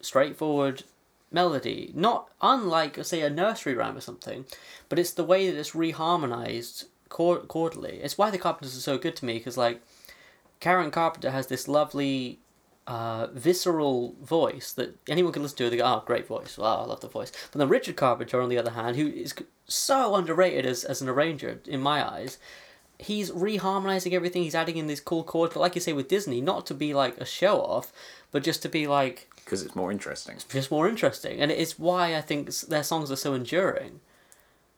straightforward 0.01 0.85
melody. 1.31 1.91
Not 1.93 2.29
unlike, 2.41 3.05
say, 3.05 3.21
a 3.21 3.29
nursery 3.29 3.75
rhyme 3.75 3.95
or 3.95 4.01
something, 4.01 4.45
but 4.89 4.97
it's 4.97 5.11
the 5.11 5.23
way 5.23 5.51
that 5.51 5.59
it's 5.59 5.71
reharmonized 5.73 6.85
chord- 7.09 7.47
chordally. 7.47 7.99
It's 8.03 8.17
why 8.17 8.31
the 8.31 8.39
Carpenters 8.39 8.75
are 8.75 8.81
so 8.81 8.97
good 8.97 9.15
to 9.17 9.25
me 9.25 9.37
because, 9.37 9.55
like, 9.55 9.81
Karen 10.59 10.91
Carpenter 10.91 11.31
has 11.31 11.47
this 11.47 11.67
lovely, 11.67 12.39
uh, 12.87 13.27
visceral 13.33 14.15
voice 14.21 14.71
that 14.73 14.97
anyone 15.09 15.33
can 15.33 15.41
listen 15.41 15.57
to. 15.57 15.69
They 15.69 15.77
go, 15.77 15.85
"Oh, 15.85 16.03
great 16.05 16.27
voice! 16.27 16.57
Wow, 16.57 16.81
I 16.81 16.85
love 16.85 17.01
the 17.01 17.07
voice." 17.07 17.31
But 17.51 17.59
then 17.59 17.69
Richard 17.69 17.95
Carpenter, 17.95 18.41
on 18.41 18.49
the 18.49 18.57
other 18.57 18.71
hand, 18.71 18.95
who 18.95 19.07
is 19.07 19.33
so 19.67 20.15
underrated 20.15 20.65
as 20.65 20.83
as 20.83 21.01
an 21.01 21.09
arranger 21.09 21.61
in 21.65 21.81
my 21.81 22.07
eyes, 22.07 22.37
he's 22.99 23.31
reharmonizing 23.31 24.13
everything. 24.13 24.43
He's 24.43 24.55
adding 24.55 24.77
in 24.77 24.87
these 24.87 25.01
cool 25.01 25.23
chords, 25.23 25.53
but 25.53 25.59
like 25.59 25.75
you 25.75 25.81
say 25.81 25.93
with 25.93 26.07
Disney, 26.07 26.41
not 26.41 26.65
to 26.67 26.73
be 26.73 26.93
like 26.93 27.17
a 27.17 27.25
show 27.25 27.61
off, 27.61 27.91
but 28.31 28.43
just 28.43 28.61
to 28.63 28.69
be 28.69 28.87
like 28.87 29.29
Because 29.43 29.61
it's 29.63 29.75
more 29.75 29.91
interesting. 29.91 30.35
It's 30.35 30.45
just 30.45 30.71
more 30.71 30.87
interesting, 30.87 31.39
and 31.41 31.51
it's 31.51 31.77
why 31.77 32.15
I 32.15 32.21
think 32.21 32.51
their 32.61 32.83
songs 32.83 33.11
are 33.11 33.15
so 33.15 33.33
enduring. 33.33 33.99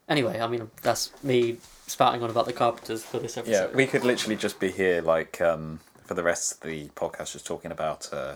Anyway, 0.09 0.39
I 0.39 0.47
mean 0.47 0.71
that's 0.81 1.11
me 1.23 1.57
spouting 1.87 2.21
on 2.21 2.29
about 2.29 2.45
the 2.45 2.53
Carpenters 2.53 3.03
for 3.03 3.19
this 3.19 3.37
episode. 3.37 3.69
Yeah, 3.71 3.75
we 3.75 3.87
could 3.87 4.03
literally 4.03 4.35
just 4.35 4.59
be 4.59 4.71
here, 4.71 5.01
like, 5.01 5.41
um, 5.41 5.79
for 6.05 6.13
the 6.13 6.23
rest 6.23 6.53
of 6.53 6.59
the 6.61 6.89
podcast, 6.89 7.31
just 7.33 7.45
talking 7.47 7.71
about 7.71 8.13
uh, 8.13 8.35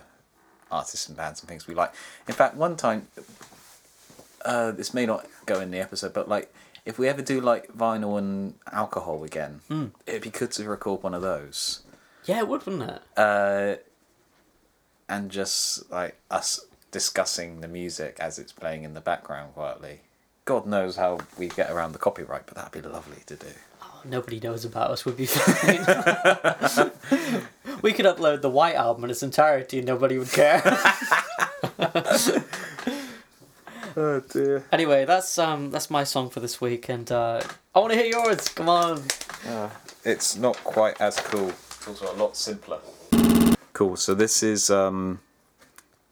artists 0.71 1.07
and 1.07 1.15
bands 1.17 1.41
and 1.41 1.47
things 1.49 1.67
we 1.67 1.75
like. 1.75 1.93
In 2.27 2.33
fact, 2.33 2.55
one 2.55 2.75
time, 2.75 3.07
uh, 4.43 4.71
this 4.71 4.93
may 4.93 5.05
not 5.05 5.27
go 5.45 5.59
in 5.59 5.69
the 5.71 5.79
episode, 5.79 6.13
but 6.13 6.27
like, 6.27 6.51
if 6.85 6.97
we 6.97 7.07
ever 7.07 7.21
do 7.21 7.39
like 7.39 7.67
vinyl 7.73 8.17
and 8.17 8.55
alcohol 8.71 9.23
again, 9.23 9.61
it'd 10.07 10.23
be 10.23 10.31
good 10.31 10.51
to 10.53 10.67
record 10.67 11.03
one 11.03 11.13
of 11.13 11.21
those. 11.21 11.83
yeah, 12.25 12.39
it 12.39 12.47
would, 12.47 12.65
wouldn't 12.65 12.89
it? 12.89 13.01
Uh, 13.15 13.75
and 15.07 15.29
just 15.29 15.91
like 15.91 16.17
us 16.31 16.59
discussing 16.89 17.61
the 17.61 17.67
music 17.67 18.17
as 18.19 18.39
it's 18.39 18.51
playing 18.51 18.83
in 18.83 18.93
the 18.95 19.01
background 19.01 19.53
quietly. 19.53 20.01
God 20.45 20.65
knows 20.65 20.95
how 20.95 21.19
we 21.37 21.49
get 21.49 21.69
around 21.69 21.91
the 21.91 21.99
copyright, 21.99 22.45
but 22.45 22.55
that'd 22.55 22.71
be 22.71 22.81
lovely 22.87 23.21
to 23.27 23.35
do. 23.35 23.47
Nobody 24.03 24.39
knows 24.39 24.65
about 24.65 24.89
us. 24.89 25.05
Would 25.05 25.17
be 25.17 25.27
fine. 25.27 25.77
we 27.83 27.93
could 27.93 28.05
upload 28.05 28.41
the 28.41 28.49
White 28.49 28.75
Album 28.75 29.03
in 29.03 29.11
its 29.11 29.21
entirety, 29.21 29.77
and 29.77 29.87
nobody 29.87 30.17
would 30.17 30.31
care. 30.31 30.61
Oh 33.97 34.21
dear. 34.21 34.65
anyway, 34.71 35.03
that's 35.03 35.37
um 35.37 35.69
that's 35.69 35.89
my 35.89 36.05
song 36.05 36.29
for 36.29 36.39
this 36.39 36.61
week, 36.61 36.87
and 36.87 37.11
uh, 37.11 37.41
I 37.75 37.79
want 37.79 37.91
to 37.91 37.99
hear 37.99 38.07
yours. 38.07 38.47
Come 38.47 38.69
on. 38.69 39.03
It's 40.05 40.37
not 40.37 40.55
quite 40.63 40.99
as 41.01 41.19
cool. 41.19 41.49
It's 41.49 41.87
also 41.87 42.13
a 42.13 42.15
lot 42.15 42.37
simpler. 42.37 42.79
Cool. 43.73 43.97
So 43.97 44.15
this 44.15 44.43
is 44.43 44.69
um, 44.69 45.19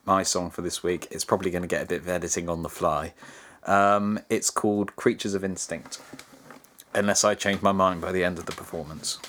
my 0.05 0.23
song 0.23 0.49
for 0.49 0.61
this 0.61 0.83
week. 0.83 1.07
It's 1.09 1.23
probably 1.23 1.51
going 1.51 1.61
to 1.61 1.67
get 1.67 1.83
a 1.83 1.85
bit 1.85 2.01
of 2.01 2.09
editing 2.09 2.49
on 2.49 2.63
the 2.63 2.69
fly. 2.69 3.13
Um, 3.65 4.19
it's 4.29 4.49
called 4.49 4.95
"Creatures 4.95 5.33
of 5.33 5.43
Instinct," 5.43 5.99
unless 6.93 7.23
I 7.23 7.35
change 7.35 7.61
my 7.61 7.71
mind 7.71 8.01
by 8.01 8.11
the 8.11 8.23
end 8.23 8.39
of 8.39 8.45
the 8.45 8.53
performance. 8.53 9.19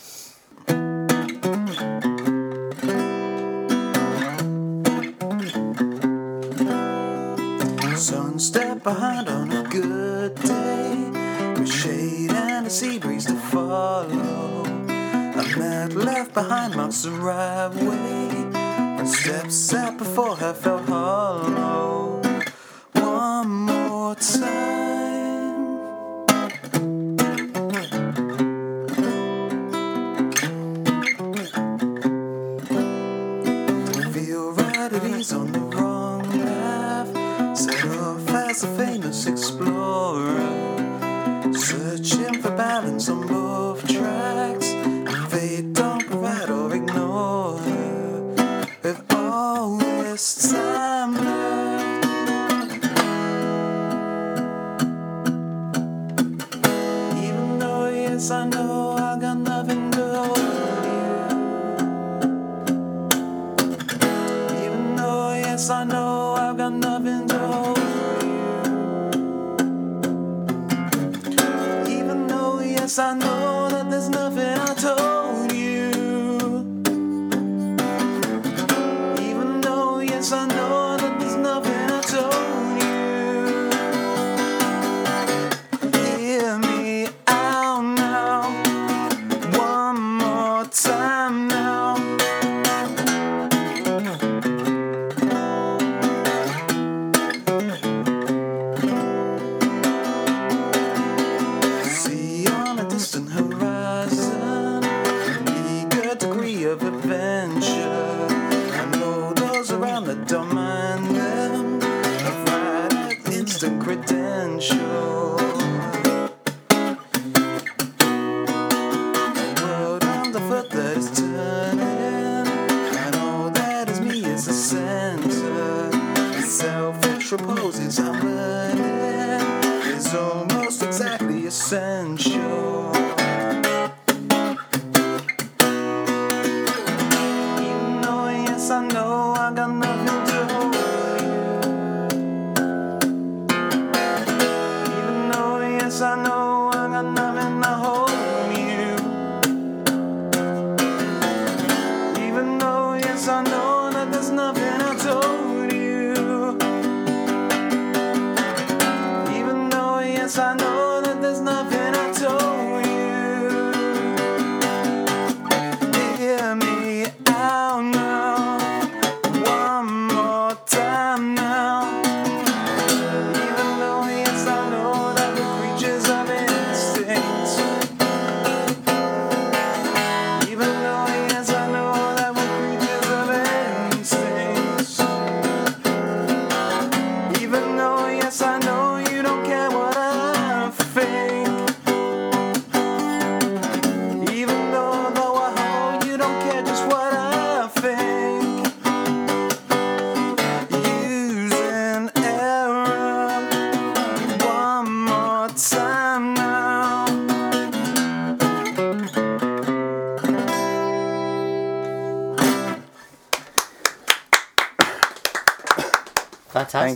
Sun 7.96 8.38
step 8.38 8.82
behind 8.82 9.28
on 9.28 9.52
a 9.52 9.62
good 9.68 10.34
day, 10.36 11.10
with 11.58 11.70
shade 11.70 12.32
and 12.32 12.66
a 12.66 12.70
sea 12.70 12.98
breeze 12.98 13.26
to 13.26 13.34
follow. 13.34 14.64
A 14.64 15.44
mat 15.58 15.92
left 15.92 16.32
behind 16.32 16.76
marks 16.76 17.02
the 17.02 17.10
right 17.10 17.68
way, 17.74 18.30
and 18.98 19.06
steps 19.06 19.54
set 19.54 19.98
before 19.98 20.36
her 20.36 20.54
felt 20.54 20.88
hollow. 20.88 21.99
One 24.00 24.06
more 24.06 24.14
time. 24.14 24.89
Though, 80.30 80.59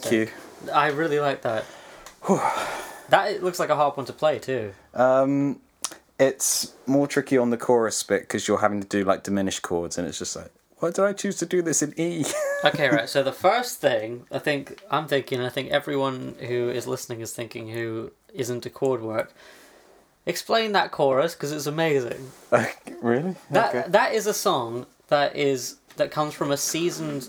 Thank 0.05 0.29
you. 0.29 0.73
I 0.73 0.88
really 0.88 1.19
like 1.19 1.43
that. 1.43 1.64
that 3.09 3.33
it 3.33 3.43
looks 3.43 3.59
like 3.59 3.71
a 3.71 3.77
hard 3.77 3.97
one 3.97 4.07
to 4.07 4.12
play 4.12 4.38
too. 4.38 4.73
Um, 4.93 5.61
it's 6.19 6.75
more 6.87 7.07
tricky 7.07 7.38
on 7.38 7.51
the 7.51 7.57
chorus 7.57 8.03
bit 8.03 8.23
because 8.23 8.47
you're 8.47 8.59
having 8.59 8.81
to 8.81 8.87
do 8.87 9.05
like 9.05 9.23
diminished 9.23 9.62
chords, 9.62 9.99
and 9.99 10.07
it's 10.07 10.19
just 10.19 10.37
like, 10.37 10.51
why 10.79 10.90
did 10.90 11.01
I 11.01 11.12
choose 11.12 11.37
to 11.38 11.47
do 11.47 11.62
this 11.62 11.83
in 11.83 11.99
E? 11.99 12.25
Okay, 12.64 12.88
right. 12.88 13.07
So 13.07 13.23
the 13.23 13.31
first 13.31 13.79
thing 13.79 14.25
I 14.33 14.38
think 14.38 14.83
I'm 14.90 15.07
thinking, 15.07 15.38
I 15.38 15.51
think 15.51 15.71
everyone 15.71 16.35
who 16.40 16.71
is 16.71 16.87
listening 16.87 17.21
is 17.21 17.31
thinking 17.31 17.69
who 17.69 18.11
isn't 18.33 18.64
a 18.64 18.71
chord 18.71 19.03
work. 19.03 19.35
Explain 20.25 20.73
that 20.73 20.90
chorus 20.90 21.35
because 21.35 21.53
it's 21.53 21.67
amazing. 21.67 22.31
really? 23.03 23.37
That 23.51 23.93
that 23.93 24.14
is 24.14 24.27
a 24.27 24.33
song 24.33 24.87
that 25.09 25.37
is 25.37 25.77
that 25.97 26.11
comes 26.11 26.33
from 26.33 26.51
a 26.51 26.57
seasoned 26.57 27.29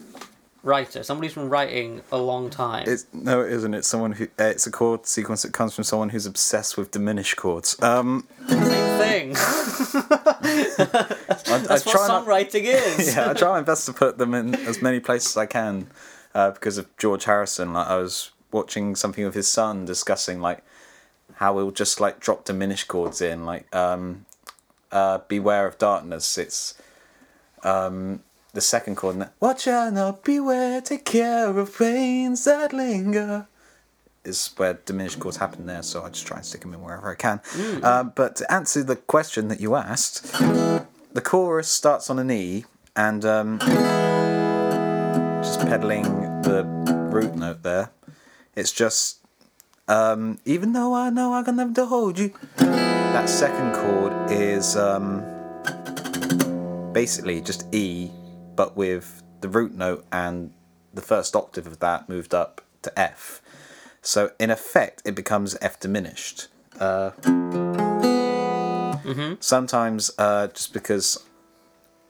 writer, 0.66 1.04
somebody 1.04 1.28
who's 1.28 1.36
been 1.36 1.50
writing 1.50 2.02
a 2.12 2.18
long 2.18 2.50
time. 2.50 2.84
It's 2.88 3.06
no, 3.14 3.42
it 3.42 3.54
isn't. 3.54 3.74
It's 3.74 3.88
someone 3.88 4.14
who. 4.14 4.26
Uh, 4.38 4.46
it's 4.46 4.68
a 4.68 4.72
chord 4.72 5.06
sequence 5.06 5.44
that 5.44 5.54
comes 5.54 5.74
from 5.76 5.84
someone 5.86 6.10
who's 6.10 6.26
obsessed 6.26 6.78
with 6.78 6.92
diminished 6.92 7.38
chords. 7.38 7.82
Um, 7.82 8.28
Same 8.50 8.98
thing. 9.00 9.36
I, 9.38 11.06
I 11.48 11.58
That's 11.60 11.86
what 11.86 11.94
try 11.94 12.08
not- 12.08 12.26
songwriting 12.26 12.64
is. 12.64 13.08
yeah, 13.16 13.30
I 13.30 13.34
try 13.34 13.52
my 13.52 13.62
best 13.62 13.86
to 13.86 13.94
put 13.94 14.18
them 14.18 14.34
in 14.34 14.56
as 14.56 14.82
many 14.82 15.00
places 15.00 15.34
as 15.34 15.38
I 15.38 15.46
can, 15.46 15.88
uh, 16.34 16.52
because 16.52 16.78
of 16.78 16.96
George 16.98 17.26
Harrison. 17.26 17.74
Like 17.74 17.88
I 17.88 17.98
was 17.98 18.32
watching 18.52 18.96
something 18.96 19.24
with 19.24 19.36
his 19.36 19.48
son 19.48 19.86
discussing 19.86 20.42
like 20.42 20.64
how 21.36 21.58
he'll 21.58 21.72
just 21.72 22.00
like 22.00 22.20
drop 22.20 22.46
diminished 22.46 22.88
chords 22.88 23.22
in, 23.22 23.46
like 23.46 23.74
um, 23.76 24.26
uh, 24.92 25.20
"Beware 25.28 25.68
of 25.68 25.78
Darkness." 25.78 26.38
It's 26.38 26.74
um, 27.64 28.22
the 28.56 28.62
second 28.62 28.96
chord. 28.96 29.20
that, 29.20 29.34
Watch 29.40 29.68
out 29.68 29.94
now, 29.94 30.18
beware, 30.24 30.82
take 30.82 31.06
care 31.06 31.56
of 31.56 31.78
pains 31.78 32.46
that 32.46 32.74
linger. 32.74 33.48
Is 34.24 34.50
where 34.58 34.74
diminished 34.74 35.20
chords 35.20 35.38
happen 35.38 35.68
there, 35.68 35.84
so 35.84 36.04
I 36.04 36.10
just 36.10 36.26
try 36.26 36.38
and 36.38 36.46
stick 36.46 36.62
them 36.62 36.74
in 36.74 36.82
wherever 36.82 37.12
I 37.12 37.16
can. 37.16 37.42
Uh, 37.84 38.04
but 38.06 38.36
to 38.38 38.52
answer 38.52 38.82
the 38.82 38.96
question 38.96 39.50
that 39.50 39.60
you 39.60 39.76
asked, 39.76 40.24
the 40.34 41.22
chorus 41.24 41.68
starts 41.68 42.10
on 42.10 42.18
an 42.18 42.32
E 42.32 42.66
and 42.96 43.24
um, 43.24 43.60
just 45.44 45.60
pedaling 45.60 46.04
the 46.42 46.64
root 47.12 47.36
note 47.36 47.62
there. 47.62 47.92
It's 48.56 48.72
just 48.72 49.20
um, 49.88 50.40
even 50.46 50.74
though 50.74 50.96
I 50.96 51.12
know 51.12 51.34
I 51.34 51.44
can 51.44 51.58
never 51.58 51.86
hold 51.86 52.18
you. 52.18 52.34
That 52.58 53.30
second 53.30 53.76
chord 53.76 54.32
is 54.32 54.76
um, 54.76 55.24
basically 56.94 57.42
just 57.42 57.74
E, 57.74 58.10
but 58.56 58.76
with 58.78 59.24
the 59.42 59.50
root 59.50 59.74
note 59.74 60.06
and 60.12 60.52
the 60.94 61.02
first 61.02 61.36
octave 61.36 61.68
of 61.68 61.80
that 61.80 62.08
moved 62.10 62.34
up 62.34 62.62
to 62.82 63.00
F. 63.00 63.42
So 64.02 64.32
in 64.40 64.50
effect, 64.52 65.02
it 65.06 65.16
becomes 65.16 65.58
F 65.62 65.80
diminished. 65.80 66.48
Uh, 66.80 67.12
Sometimes, 69.40 70.12
uh, 70.18 70.48
just 70.48 70.74
because 70.74 71.24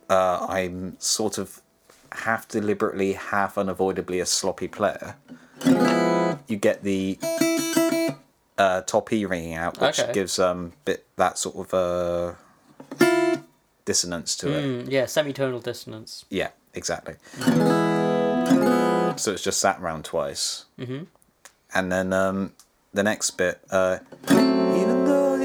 uh, 0.10 0.45
I'm 0.47 0.95
sort 0.99 1.38
of 1.38 1.62
half 2.12 2.47
deliberately, 2.47 3.13
half 3.13 3.58
unavoidably 3.58 4.19
a 4.21 4.25
sloppy 4.25 4.67
player, 4.69 5.15
you 6.47 6.55
get 6.58 6.84
the 6.84 7.19
uh, 8.58 8.81
top 8.81 9.12
E 9.12 9.25
ringing 9.25 9.55
out, 9.55 9.79
which 9.81 9.99
Okay. 9.99 10.13
gives 10.13 10.39
um 10.39 10.71
bit 10.86 11.05
that 11.17 11.38
sort 11.38 11.55
of 11.58 11.73
uh, 11.73 12.34
dissonance 13.86 14.36
to 14.38 14.50
it. 14.52 14.63
Mm, 14.63 14.91
yeah, 14.91 15.04
semitonal 15.06 15.63
dissonance. 15.63 16.26
Yeah, 16.30 16.50
exactly. 16.74 17.15
So 19.17 19.32
it's 19.32 19.43
just 19.43 19.60
sat 19.60 19.80
around 19.80 20.04
twice. 20.06 20.65
Mm-hmm. 20.78 21.04
And 21.74 21.91
then 21.91 22.12
um, 22.12 22.54
the 22.93 23.04
next 23.04 23.32
bit, 23.32 23.62
uh, 23.69 24.00
even 24.30 25.06
though 25.06 25.39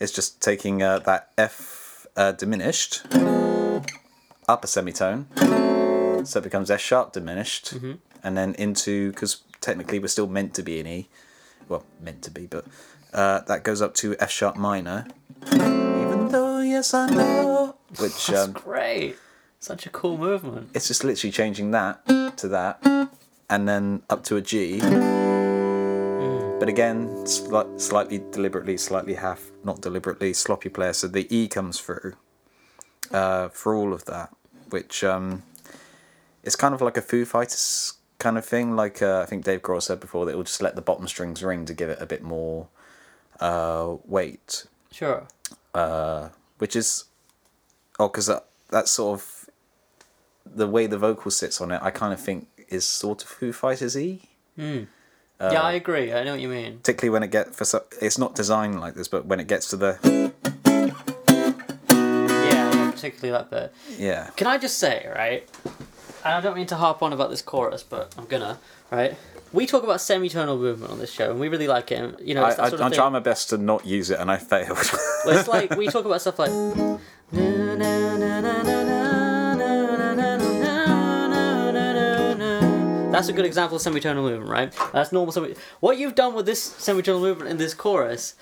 it's 0.00 0.12
just 0.12 0.40
taking 0.40 0.82
uh, 0.82 0.98
that 1.00 1.30
F 1.36 2.06
uh, 2.16 2.32
diminished, 2.32 3.02
up 4.48 4.64
a 4.64 4.66
semitone, 4.66 5.26
so 6.24 6.38
it 6.38 6.42
becomes 6.42 6.70
F 6.70 6.80
sharp 6.80 7.12
diminished, 7.12 7.74
and 8.22 8.36
then 8.36 8.54
into, 8.54 9.10
because 9.10 9.42
technically 9.60 9.98
we're 9.98 10.08
still 10.08 10.26
meant 10.26 10.54
to 10.54 10.62
be 10.62 10.78
in 10.80 10.86
E, 10.86 11.08
well, 11.68 11.84
meant 12.00 12.22
to 12.22 12.30
be, 12.30 12.46
but 12.46 12.64
uh, 13.12 13.40
that 13.40 13.64
goes 13.64 13.82
up 13.82 13.94
to 13.94 14.16
F 14.18 14.30
sharp 14.30 14.56
minor, 14.56 15.06
even 15.52 16.28
though, 16.28 16.60
yes, 16.60 16.94
I 16.94 17.08
know. 17.10 17.76
Which 17.98 18.28
That's 18.28 18.46
um, 18.46 18.52
great. 18.52 19.16
Such 19.58 19.84
a 19.84 19.90
cool 19.90 20.16
movement. 20.16 20.70
it's 20.74 20.88
just 20.88 21.04
literally 21.04 21.32
changing 21.32 21.70
that 21.72 22.06
to 22.38 22.48
that, 22.48 22.82
and 23.50 23.68
then 23.68 24.02
up 24.08 24.24
to 24.24 24.36
a 24.36 24.40
G. 24.40 24.80
But 26.60 26.68
again, 26.68 27.08
sli- 27.24 27.80
slightly 27.80 28.22
deliberately, 28.30 28.76
slightly 28.76 29.14
half, 29.14 29.50
not 29.64 29.80
deliberately, 29.80 30.32
sloppy 30.34 30.68
player. 30.68 30.92
So 30.92 31.08
the 31.08 31.26
E 31.34 31.48
comes 31.48 31.80
through 31.80 32.14
uh, 33.10 33.48
for 33.48 33.74
all 33.74 33.92
of 33.92 34.04
that, 34.04 34.30
which 34.68 35.02
um, 35.02 35.42
is 36.42 36.56
kind 36.56 36.74
of 36.74 36.80
like 36.80 36.96
a 36.96 37.02
Foo 37.02 37.24
Fighters 37.24 37.94
kind 38.18 38.36
of 38.38 38.44
thing. 38.44 38.76
Like 38.76 39.02
uh, 39.02 39.20
I 39.20 39.26
think 39.26 39.44
Dave 39.44 39.62
Grohl 39.62 39.82
said 39.82 40.00
before, 40.00 40.26
that 40.26 40.32
it 40.32 40.36
will 40.36 40.44
just 40.44 40.62
let 40.62 40.74
the 40.76 40.82
bottom 40.82 41.08
strings 41.08 41.42
ring 41.42 41.64
to 41.64 41.74
give 41.74 41.88
it 41.88 42.00
a 42.00 42.06
bit 42.06 42.22
more 42.22 42.68
uh, 43.40 43.96
weight 44.06 44.66
Sure. 44.92 45.26
uh, 45.74 46.28
which 46.58 46.76
is 46.76 47.04
oh 47.98 48.08
because 48.08 48.26
that, 48.26 48.44
that's 48.70 48.90
sort 48.90 49.18
of 49.20 49.50
the 50.46 50.66
way 50.66 50.86
the 50.86 50.98
vocal 50.98 51.30
sits 51.30 51.60
on 51.60 51.70
it 51.70 51.80
i 51.82 51.90
kind 51.90 52.12
of 52.12 52.20
think 52.20 52.48
is 52.68 52.86
sort 52.86 53.22
of 53.22 53.28
foo 53.28 53.52
fighters 53.52 53.94
y 53.96 54.20
yeah, 54.56 54.84
Uh, 55.40 55.52
I 55.62 55.72
agree. 55.72 56.12
I 56.12 56.22
know 56.24 56.32
what 56.32 56.40
you 56.40 56.48
mean. 56.50 56.78
particularly 56.78 57.08
when 57.14 57.22
it 57.22 57.30
gets 57.30 57.56
for 57.56 57.64
so, 57.64 57.84
it's 58.02 58.18
not 58.18 58.34
designed 58.34 58.78
like 58.80 58.94
this 58.94 59.08
but 59.08 59.24
when 59.24 59.40
it 59.40 59.46
gets 59.46 59.68
to 59.70 59.76
the 59.76 59.98
Yeah, 61.90 62.74
yeah, 62.74 62.90
particularly 62.90 63.30
that 63.30 63.50
bit. 63.50 63.72
yeah 63.98 64.30
Can 64.36 64.46
I 64.46 64.58
just 64.58 64.78
say, 64.78 65.06
right? 65.14 65.48
And 66.24 66.34
I 66.34 66.40
don't 66.42 66.54
mean 66.56 66.66
to 66.66 66.76
harp 66.76 67.02
on 67.02 67.12
about 67.14 67.30
this 67.30 67.40
chorus, 67.42 67.82
but 67.82 68.14
I'm 68.18 68.26
gonna, 68.26 68.58
right? 68.90 69.16
We 69.52 69.66
talk 69.66 69.82
about 69.82 69.96
semitonal 69.98 70.58
movement 70.58 70.92
on 70.92 70.98
this 71.00 71.10
show, 71.12 71.30
and 71.30 71.40
we 71.40 71.48
really 71.48 71.66
like 71.66 71.90
it. 71.90 71.96
and, 71.96 72.16
You 72.26 72.34
know, 72.34 72.44
I, 72.44 72.50
I, 72.50 72.54
sort 72.54 72.74
of 72.74 72.80
i'm 72.82 72.90
thing. 72.90 72.98
trying 72.98 73.12
my 73.12 73.18
best 73.20 73.48
to 73.50 73.58
not 73.58 73.84
use 73.84 74.10
it 74.10 74.20
and 74.20 74.30
i 74.30 74.36
failed 74.36 74.78
Well, 75.24 75.38
it's 75.38 75.48
like 75.48 75.76
we 75.76 75.88
talk 75.88 76.04
about 76.04 76.20
stuff 76.20 76.38
like. 76.38 76.50
That's 83.12 83.28
a 83.28 83.32
good 83.32 83.44
example 83.44 83.76
of 83.76 83.82
semitonal 83.82 84.22
movement, 84.22 84.48
right? 84.48 84.72
That's 84.92 85.10
normal 85.12 85.32
semi. 85.32 85.54
What 85.80 85.98
you've 85.98 86.14
done 86.14 86.32
with 86.34 86.46
this 86.46 86.70
semitonal 86.78 87.20
movement 87.20 87.50
in 87.50 87.56
this 87.58 87.74
chorus, 87.74 88.34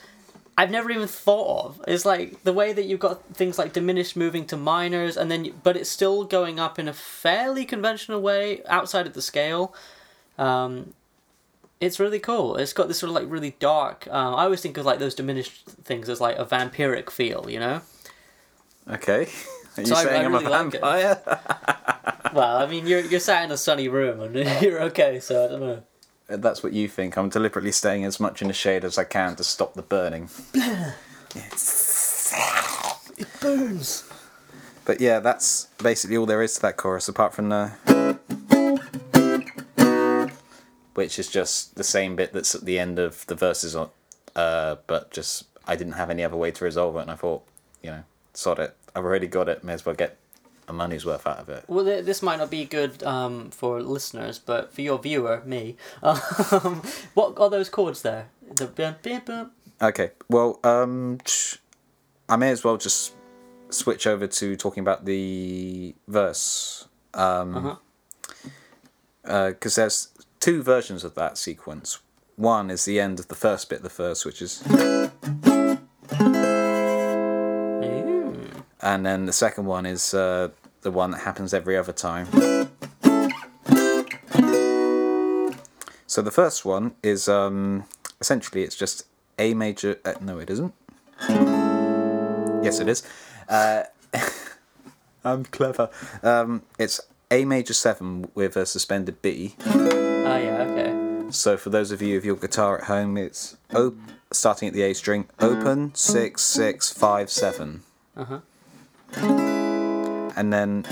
I've 0.59 0.71
never 0.71 0.91
even 0.91 1.09
thought 1.09 1.65
of. 1.65 1.81
It's 1.89 2.05
like 2.05 2.45
the 2.45 2.53
way 2.53 2.73
that 2.75 2.85
you've 2.85 3.01
got 3.01 3.25
things 3.35 3.59
like 3.59 3.73
diminished 3.73 4.15
moving 4.15 4.45
to 4.47 4.57
minors, 4.59 5.17
and 5.17 5.31
then 5.31 5.47
you- 5.47 5.55
but 5.63 5.77
it's 5.77 5.89
still 5.89 6.25
going 6.25 6.61
up 6.61 6.79
in 6.79 6.87
a 6.87 6.93
fairly 6.93 7.65
conventional 7.65 8.21
way 8.21 8.63
outside 8.69 9.07
of 9.07 9.15
the 9.15 9.23
scale. 9.23 9.75
Um, 10.39 10.95
it's 11.81 12.01
really 12.01 12.19
cool. 12.19 12.57
It's 12.57 12.73
got 12.73 12.89
this 12.89 12.99
sort 12.99 13.11
of 13.11 13.15
like 13.15 13.31
really 13.31 13.55
dark. 13.61 14.07
Um, 14.11 14.35
I 14.35 14.45
always 14.45 14.61
think 14.61 14.77
of 14.79 14.85
like 14.87 14.99
those 14.99 15.15
diminished 15.15 15.65
things 15.85 16.09
as 16.09 16.21
like 16.21 16.37
a 16.39 16.45
vampiric 16.45 17.11
feel, 17.11 17.49
you 17.49 17.61
know. 17.61 17.83
okay 18.91 19.29
are 19.77 19.81
you 19.83 19.87
So 19.87 19.95
saying 19.97 20.23
I 20.23 20.25
i'm 20.25 20.33
really 20.33 20.47
a 20.47 20.51
like 20.51 20.73
vampire 20.73 21.21
Well, 22.35 22.57
I 22.59 22.67
mean, 22.67 22.87
you're 22.87 23.01
you're 23.01 23.21
sat 23.21 23.45
in 23.45 23.51
a 23.53 23.57
sunny 23.57 23.89
room 23.89 24.21
and 24.21 24.35
you're 24.63 24.83
okay, 24.91 25.19
so 25.21 25.45
I 25.45 25.49
don't 25.49 25.61
know. 25.61 25.83
that's 26.29 26.63
what 26.63 26.73
you 26.75 26.89
think 26.89 27.17
i'm 27.17 27.29
deliberately 27.31 27.73
staying 27.73 28.05
as 28.05 28.19
much 28.21 28.43
in 28.43 28.49
the 28.49 28.55
shade 28.55 28.85
as 28.85 28.99
i 28.99 29.05
can 29.05 29.35
to 29.37 29.45
stop 29.45 29.73
the 29.75 29.83
burning 29.83 30.29
It 33.17 33.27
burns. 33.41 34.05
But 34.85 35.01
yeah, 35.01 35.19
that's 35.21 35.69
basically 35.83 36.17
all 36.17 36.27
there 36.27 36.43
is 36.43 36.55
to 36.55 36.63
that 36.63 36.77
chorus, 36.77 37.09
apart 37.09 37.35
from 37.35 37.49
the. 37.49 38.18
Which 40.99 41.17
is 41.19 41.29
just 41.29 41.77
the 41.77 41.85
same 41.85 42.17
bit 42.17 42.33
that's 42.33 42.55
at 42.57 42.65
the 42.65 42.77
end 42.79 42.99
of 42.99 43.25
the 43.27 43.37
verses, 43.37 43.77
on, 43.77 43.91
uh, 44.35 44.77
but 44.89 45.13
just 45.13 45.45
I 45.65 45.77
didn't 45.77 45.93
have 45.95 46.11
any 46.11 46.25
other 46.25 46.37
way 46.37 46.51
to 46.51 46.65
resolve 46.65 46.97
it, 46.97 47.03
and 47.03 47.11
I 47.11 47.15
thought, 47.15 47.43
you 47.85 47.91
know, 47.91 48.03
sod 48.35 48.59
it. 48.59 48.75
I've 48.97 49.05
already 49.05 49.29
got 49.29 49.49
it, 49.49 49.63
may 49.63 49.75
as 49.75 49.87
well 49.87 49.95
get 49.95 50.17
a 50.67 50.73
money's 50.73 51.07
worth 51.07 51.25
out 51.25 51.39
of 51.39 51.49
it. 51.49 51.63
Well, 51.69 51.85
th- 51.85 52.05
this 52.05 52.21
might 52.21 52.39
not 52.39 52.51
be 52.51 52.65
good 52.65 53.03
um, 53.05 53.51
for 53.51 53.81
listeners, 53.81 54.41
but 54.41 54.73
for 54.75 54.81
your 54.83 54.99
viewer, 54.99 55.41
me, 55.47 55.77
um, 56.03 56.83
what 57.15 57.39
are 57.39 57.49
those 57.49 57.69
chords 57.69 58.03
there? 58.03 58.29
The. 58.57 58.67
Okay, 59.81 60.11
well, 60.29 60.59
um, 60.65 61.19
I 62.29 62.35
may 62.37 62.51
as 62.51 62.65
well 62.65 62.77
just 62.77 63.15
switch 63.71 64.05
over 64.07 64.27
to 64.27 64.57
talking 64.57 64.81
about 64.81 65.05
the 65.05 65.95
verse. 66.09 66.89
Um, 67.15 67.57
Uh-huh. 67.57 67.77
because 69.51 69.75
there's 69.77 70.09
two 70.49 70.63
versions 70.63 71.05
of 71.05 71.15
that 71.15 71.37
sequence. 71.37 71.99
One 72.37 72.71
is 72.71 72.87
the 72.87 72.99
end 72.99 73.21
of 73.21 73.29
the 73.29 73.35
first 73.35 73.69
bit 73.69 73.83
the 73.83 73.91
first, 73.91 74.25
which 74.25 74.41
is. 74.41 74.63
And 78.81 79.05
then 79.05 79.27
the 79.27 79.35
second 79.35 79.67
one 79.67 79.85
is 79.85 80.15
uh, 80.15 80.49
the 80.81 80.91
one 80.91 81.11
that 81.11 81.19
happens 81.19 81.53
every 81.53 81.77
other 81.77 81.93
time. 81.93 82.29
So 86.07 86.23
the 86.23 86.31
first 86.31 86.65
one 86.65 86.95
is 87.03 87.29
um, 87.29 87.85
essentially 88.19 88.63
it's 88.63 88.77
just 88.77 89.05
A 89.39 89.53
major. 89.53 89.99
Uh, 90.03 90.15
no, 90.23 90.39
it 90.39 90.49
isn't. 90.49 90.73
Yes, 92.65 92.81
it 92.81 92.89
is. 92.89 93.03
Uh, 93.51 93.83
I'm 95.25 95.45
clever. 95.45 95.91
Um, 96.23 96.63
it's 96.79 97.03
A 97.31 97.45
major 97.45 97.75
seven 97.75 98.31
with 98.35 98.57
a 98.57 98.65
suspended 98.65 99.21
B. 99.21 99.55
So 101.31 101.57
for 101.57 101.71
those 101.71 101.91
of 101.93 102.01
you 102.03 102.15
with 102.17 102.25
your 102.25 102.37
guitar 102.37 102.79
at 102.79 102.85
home, 102.85 103.17
it's 103.17 103.57
op- 103.75 103.95
starting 104.33 104.69
at 104.69 104.75
the 104.75 104.83
A 104.83 104.95
string, 104.95 105.27
open 105.41 105.95
six 105.95 106.43
six 106.43 106.91
five 106.93 107.31
seven, 107.31 107.83
Uh 108.17 108.25
huh. 108.25 108.41
and 110.37 110.53
then 110.53 110.83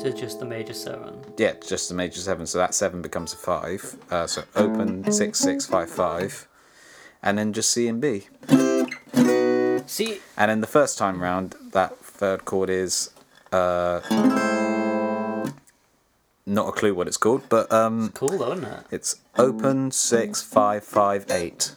To 0.00 0.12
just 0.14 0.38
the 0.40 0.44
major 0.44 0.74
seven. 0.74 1.14
yeah, 1.38 1.54
just 1.66 1.88
the 1.88 1.94
major 1.94 2.20
seven. 2.20 2.46
So 2.46 2.58
that 2.58 2.74
seven 2.74 3.00
becomes 3.02 3.32
a 3.32 3.36
five. 3.36 3.96
Uh, 4.10 4.26
so 4.26 4.42
open 4.54 5.10
six 5.10 5.38
six 5.38 5.64
five 5.66 5.90
five, 5.90 6.46
and 7.22 7.38
then 7.38 7.52
just 7.52 7.70
C 7.70 7.88
and 7.88 8.00
B. 8.00 8.26
See, 9.86 10.18
And 10.36 10.50
then 10.50 10.60
the 10.60 10.66
first 10.66 10.96
time 10.98 11.22
round, 11.22 11.54
that 11.72 11.96
third 11.98 12.44
chord 12.46 12.70
is 12.70 13.10
uh, 13.52 14.00
not 16.46 16.68
a 16.68 16.72
clue 16.72 16.94
what 16.94 17.06
it's 17.08 17.16
called, 17.16 17.42
but 17.48 17.72
um, 17.72 18.06
it's 18.06 18.18
cool 18.18 18.38
though, 18.38 18.52
isn't 18.52 18.64
it? 18.64 18.86
it's 18.90 19.16
open 19.36 19.90
six 19.90 20.42
five 20.42 20.84
five 20.84 21.26
eight. 21.30 21.74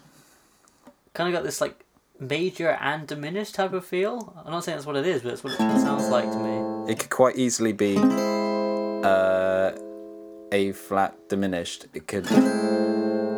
Kind 1.14 1.30
of 1.34 1.40
got 1.40 1.44
this 1.44 1.62
like 1.62 1.84
major 2.20 2.70
and 2.82 3.08
diminished 3.08 3.56
type 3.56 3.74
of 3.74 3.86
feel. 3.86 4.34
I'm 4.46 4.52
not 4.52 4.64
saying 4.64 4.78
that's 4.78 4.86
what 4.88 4.96
it 4.96 5.06
is, 5.06 5.22
but 5.22 5.34
it's 5.34 5.44
what 5.44 5.54
it 5.54 5.58
sounds 5.58 6.10
like 6.10 6.32
to 6.32 6.38
me. 6.38 6.92
It 6.92 7.00
could 7.00 7.10
quite 7.10 7.38
easily 7.38 7.74
be 7.74 7.98
uh, 7.98 9.72
A 10.52 10.72
flat 10.74 11.16
diminished. 11.30 11.86
It 11.94 12.08
could 12.08 12.28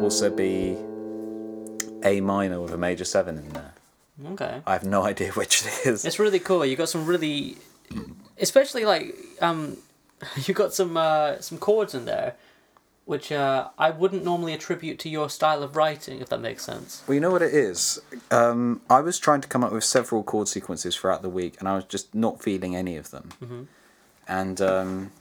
also 0.01 0.29
be 0.29 0.77
A 2.03 2.21
minor 2.21 2.61
with 2.61 2.73
a 2.73 2.77
major 2.77 3.05
seven 3.05 3.37
in 3.37 3.49
there. 3.49 3.73
Okay. 4.31 4.61
I 4.65 4.73
have 4.73 4.83
no 4.83 5.03
idea 5.11 5.31
which 5.31 5.65
it 5.65 5.87
is. 5.87 6.05
It's 6.05 6.19
really 6.19 6.39
cool. 6.39 6.65
You 6.65 6.75
got 6.75 6.89
some 6.89 7.05
really, 7.05 7.57
especially 8.39 8.85
like 8.85 9.15
um, 9.41 9.77
you 10.45 10.53
got 10.53 10.73
some 10.73 10.97
uh, 10.97 11.39
some 11.39 11.57
chords 11.57 11.93
in 11.93 12.05
there, 12.05 12.35
which 13.05 13.31
uh, 13.31 13.69
I 13.77 13.89
wouldn't 13.89 14.23
normally 14.23 14.53
attribute 14.53 14.99
to 14.99 15.09
your 15.09 15.29
style 15.29 15.63
of 15.63 15.75
writing, 15.75 16.21
if 16.21 16.29
that 16.29 16.41
makes 16.41 16.63
sense. 16.63 17.03
Well, 17.07 17.15
you 17.15 17.21
know 17.21 17.31
what 17.31 17.41
it 17.41 17.53
is? 17.53 17.99
Um, 18.31 18.81
I 18.89 19.01
was 19.01 19.19
trying 19.19 19.41
to 19.41 19.47
come 19.47 19.63
up 19.63 19.71
with 19.71 19.83
several 19.83 20.23
chord 20.23 20.47
sequences 20.47 20.95
throughout 20.95 21.21
the 21.21 21.29
week, 21.29 21.55
and 21.59 21.67
I 21.67 21.75
was 21.75 21.85
just 21.85 22.13
not 22.13 22.41
feeling 22.41 22.75
any 22.75 22.97
of 22.97 23.11
them. 23.11 23.29
And 24.27 24.61
um, 24.61 25.11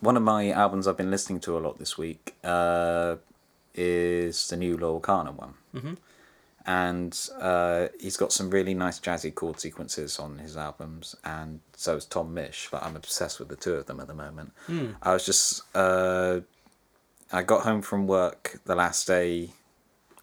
one 0.00 0.16
of 0.16 0.22
my 0.24 0.50
albums 0.50 0.88
I've 0.88 0.96
been 0.96 1.10
listening 1.10 1.40
to 1.40 1.56
a 1.56 1.60
lot 1.60 1.78
this 1.78 1.96
week 1.96 2.34
uh, 2.42 3.16
is 3.74 4.48
the 4.48 4.56
new 4.56 4.76
Loyle 4.76 5.00
Carner 5.00 5.32
one. 5.32 5.54
Mm-hmm. 5.74 5.94
And 6.66 7.18
uh, 7.40 7.88
he's 7.98 8.18
got 8.18 8.32
some 8.32 8.50
really 8.50 8.74
nice 8.74 9.00
jazzy 9.00 9.34
chord 9.34 9.58
sequences 9.58 10.18
on 10.18 10.38
his 10.38 10.56
albums, 10.56 11.16
and 11.24 11.60
so 11.74 11.96
is 11.96 12.04
Tom 12.04 12.34
Misch. 12.34 12.70
Like 12.72 12.84
I'm 12.84 12.96
obsessed 12.96 13.38
with 13.38 13.48
the 13.48 13.56
two 13.56 13.74
of 13.74 13.86
them 13.86 13.98
at 13.98 14.08
the 14.08 14.14
moment. 14.14 14.52
I 15.02 15.12
was 15.14 15.24
just 15.24 15.62
uh, 15.74 16.40
I 17.32 17.42
got 17.42 17.62
home 17.62 17.80
from 17.80 18.06
work 18.06 18.60
the 18.66 18.74
last 18.74 19.06
day 19.06 19.50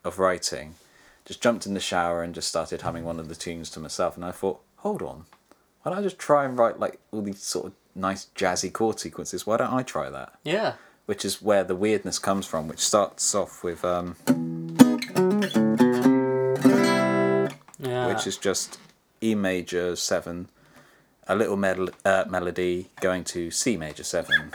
of 0.03 0.19
writing, 0.19 0.75
just 1.25 1.41
jumped 1.41 1.65
in 1.65 1.73
the 1.73 1.79
shower 1.79 2.21
and 2.21 2.35
just 2.35 2.49
started 2.49 2.81
humming 2.81 3.03
one 3.03 3.19
of 3.19 3.29
the 3.29 3.35
tunes 3.35 3.69
to 3.71 3.79
myself. 3.79 4.15
And 4.15 4.23
I 4.23 4.31
thought, 4.31 4.61
hold 4.77 5.01
on, 5.01 5.25
why 5.81 5.91
don't 5.91 5.99
I 5.99 6.03
just 6.03 6.19
try 6.19 6.45
and 6.45 6.57
write 6.57 6.79
like 6.79 6.99
all 7.11 7.21
these 7.21 7.41
sort 7.41 7.67
of 7.67 7.73
nice 7.95 8.27
jazzy 8.35 8.71
chord 8.71 8.99
sequences? 8.99 9.47
Why 9.47 9.57
don't 9.57 9.73
I 9.73 9.83
try 9.83 10.09
that? 10.09 10.33
Yeah. 10.43 10.73
Which 11.07 11.23
is 11.23 11.41
where 11.41 11.63
the 11.63 11.75
weirdness 11.75 12.19
comes 12.19 12.45
from, 12.45 12.67
which 12.67 12.79
starts 12.79 13.33
off 13.33 13.63
with, 13.63 13.85
um, 13.85 14.17
which 18.17 18.27
is 18.27 18.37
just 18.37 18.79
E 19.21 19.35
major 19.35 19.95
seven, 19.95 20.49
a 21.27 21.35
little 21.35 21.55
mel- 21.57 21.89
uh, 22.03 22.25
melody 22.29 22.89
going 22.99 23.23
to 23.25 23.51
C 23.51 23.77
major 23.77 24.03
seven. 24.03 24.51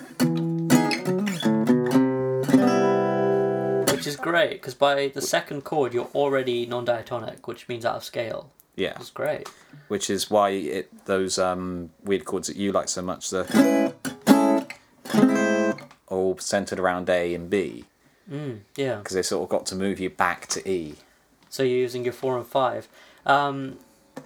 which 3.92 4.06
is 4.08 4.16
great 4.16 4.50
because 4.54 4.74
by 4.74 5.08
the 5.08 5.20
second 5.20 5.62
chord 5.62 5.94
you're 5.94 6.10
already 6.14 6.66
non-diatonic, 6.66 7.46
which 7.46 7.68
means 7.68 7.84
out 7.84 7.96
of 7.96 8.04
scale. 8.04 8.50
Yeah, 8.74 8.94
It's 8.98 9.10
great. 9.10 9.48
which 9.88 10.08
is 10.10 10.30
why 10.30 10.50
it 10.50 11.04
those 11.04 11.38
um, 11.38 11.90
weird 12.02 12.24
chords 12.24 12.48
that 12.48 12.56
you 12.56 12.72
like 12.72 12.88
so 12.88 13.02
much, 13.02 13.30
the 13.30 13.94
all 16.08 16.38
centered 16.38 16.80
around 16.80 17.08
A 17.10 17.34
and 17.34 17.48
B. 17.48 17.84
Yeah. 18.76 18.96
because 18.96 19.14
they 19.14 19.22
sort 19.22 19.42
of 19.42 19.50
got 19.50 19.66
to 19.66 19.74
move 19.76 20.00
you 20.00 20.08
back 20.10 20.46
to 20.48 20.68
E. 20.68 20.94
So 21.50 21.62
you're 21.62 21.78
using 21.78 22.02
your 22.04 22.14
four 22.14 22.38
and 22.38 22.46
five. 22.46 22.88
Um, 23.26 23.78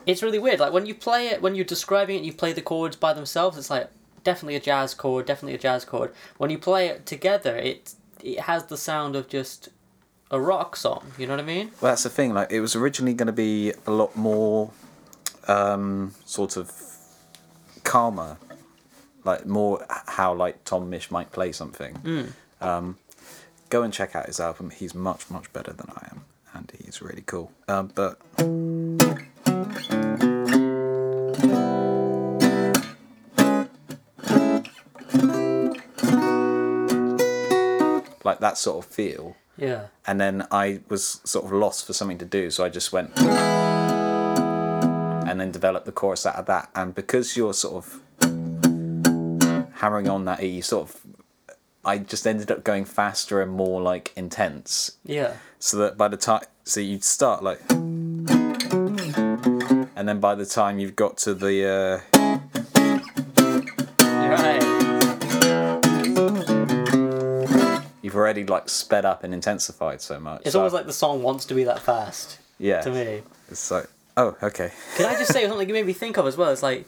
it's 0.07 0.23
really 0.23 0.39
weird. 0.39 0.61
Like 0.61 0.73
when 0.73 0.87
you 0.87 0.95
play 0.95 1.29
it, 1.29 1.43
when 1.43 1.55
you're 1.55 1.65
describing 1.65 2.19
it, 2.19 2.25
you 2.25 2.33
play 2.33 2.53
the 2.53 2.63
chords 2.63 2.97
by 2.97 3.13
themselves. 3.13 3.57
It's 3.59 3.71
like 3.71 3.89
definitely 4.25 4.57
a 4.57 4.61
jazz 4.61 4.95
chord, 4.95 5.27
definitely 5.27 5.55
a 5.55 5.59
jazz 5.59 5.85
chord. 5.85 6.13
When 6.39 6.51
you 6.51 6.59
play 6.59 6.89
it 6.89 7.07
together, 7.07 7.57
it 7.57 7.95
it 8.23 8.41
has 8.41 8.67
the 8.67 8.77
sound 8.77 9.15
of 9.17 9.29
just 9.29 9.69
a 10.31 10.41
rock 10.41 10.77
song. 10.77 11.13
You 11.19 11.27
know 11.27 11.35
what 11.35 11.41
I 11.41 11.47
mean? 11.47 11.71
Well, 11.81 11.93
that's 11.93 12.03
the 12.03 12.11
thing. 12.11 12.35
Like, 12.35 12.51
it 12.51 12.61
was 12.61 12.75
originally 12.75 13.15
going 13.15 13.27
to 13.27 13.33
be 13.33 13.73
a 13.87 13.91
lot 13.91 14.17
more, 14.17 14.73
um, 15.47 16.15
sort 16.25 16.57
of 16.57 16.73
calmer, 17.85 18.37
like 19.25 19.47
more 19.47 19.85
how 19.89 20.35
like 20.35 20.65
Tom 20.65 20.91
Misch 20.91 21.11
might 21.11 21.31
play 21.31 21.53
something. 21.53 22.33
Um, 22.61 22.97
go 23.69 23.83
and 23.83 23.93
check 23.93 24.17
out 24.17 24.27
his 24.27 24.41
album. 24.41 24.71
He's 24.71 24.95
much 24.95 25.31
much 25.31 25.53
better 25.53 25.73
than 25.73 25.89
I 25.95 26.09
am, 26.11 26.25
and 26.55 26.73
he's 26.83 27.03
really 27.03 27.23
cool. 27.23 27.53
Um, 27.69 27.93
but 27.95 28.19
like 38.25 38.41
that 38.41 38.59
sort 38.59 38.85
of 38.85 38.91
feel. 38.91 39.37
Yeah. 39.59 39.87
and 40.07 40.21
then 40.21 40.47
I 40.51 40.81
was 40.91 41.23
sort 41.25 41.47
of 41.47 41.53
lost 41.53 41.87
for 41.87 41.95
something 41.95 42.19
to 42.19 42.27
do, 42.27 42.51
so 42.51 42.63
I 42.63 42.69
just 42.69 42.93
went 42.93 43.11
and 43.19 43.31
then 45.41 45.51
developed 45.51 45.87
the 45.87 45.93
chorus 45.93 46.27
out 46.27 46.35
of 46.37 46.45
that. 46.45 46.69
And 46.75 46.95
because 46.95 47.39
you're 47.39 47.55
sort 47.55 47.83
of 47.83 48.03
hammering 49.77 50.11
on 50.11 50.27
that 50.27 50.43
E, 50.43 50.47
you 50.49 50.61
sort 50.63 50.91
of, 50.91 51.01
I 51.87 51.97
just 51.97 52.27
ended 52.27 52.51
up 52.51 52.65
going 52.65 52.85
faster 52.85 53.41
and 53.41 53.51
more 53.51 53.81
like 53.81 54.13
intense, 54.15 54.99
Yeah. 55.05 55.37
so 55.59 55.79
that 55.79 55.97
by 55.97 56.09
the 56.09 56.19
time, 56.19 56.43
so 56.65 56.81
you'd 56.81 57.03
start 57.03 57.43
like, 57.43 57.63
and 59.97 60.07
then 60.09 60.21
by 60.21 60.35
the 60.35 60.47
time 60.47 60.79
you've 60.79 60.95
got 60.95 61.17
to 61.19 61.35
the, 61.35 62.03
uh, 62.15 63.17
right. 64.29 64.63
you've 68.03 68.15
already 68.15 68.45
like 68.45 68.69
sped 68.69 69.05
up 69.05 69.25
and 69.25 69.33
intensified 69.35 70.01
so 70.01 70.21
much. 70.21 70.43
It's 70.45 70.53
So 70.53 70.61
almost 70.61 70.75
like 70.75 70.87
the 70.87 70.93
song 70.93 71.23
wants 71.23 71.45
to 71.47 71.55
be 71.55 71.65
that 71.65 71.81
fast 71.81 72.39
yeah, 72.59 72.81
to 72.83 72.91
me. 72.91 73.23
it's 73.51 73.71
like, 73.71 73.87
oh, 74.17 74.37
okay. 74.43 74.71
Can 74.97 75.07
I 75.07 75.15
just 75.15 75.33
say 75.33 75.47
something 75.49 75.67
you 75.69 75.75
made 75.75 75.87
me 75.87 75.93
think 75.93 76.17
of 76.17 76.27
as 76.27 76.37
well? 76.37 76.51
It's 76.51 76.63
like 76.63 76.87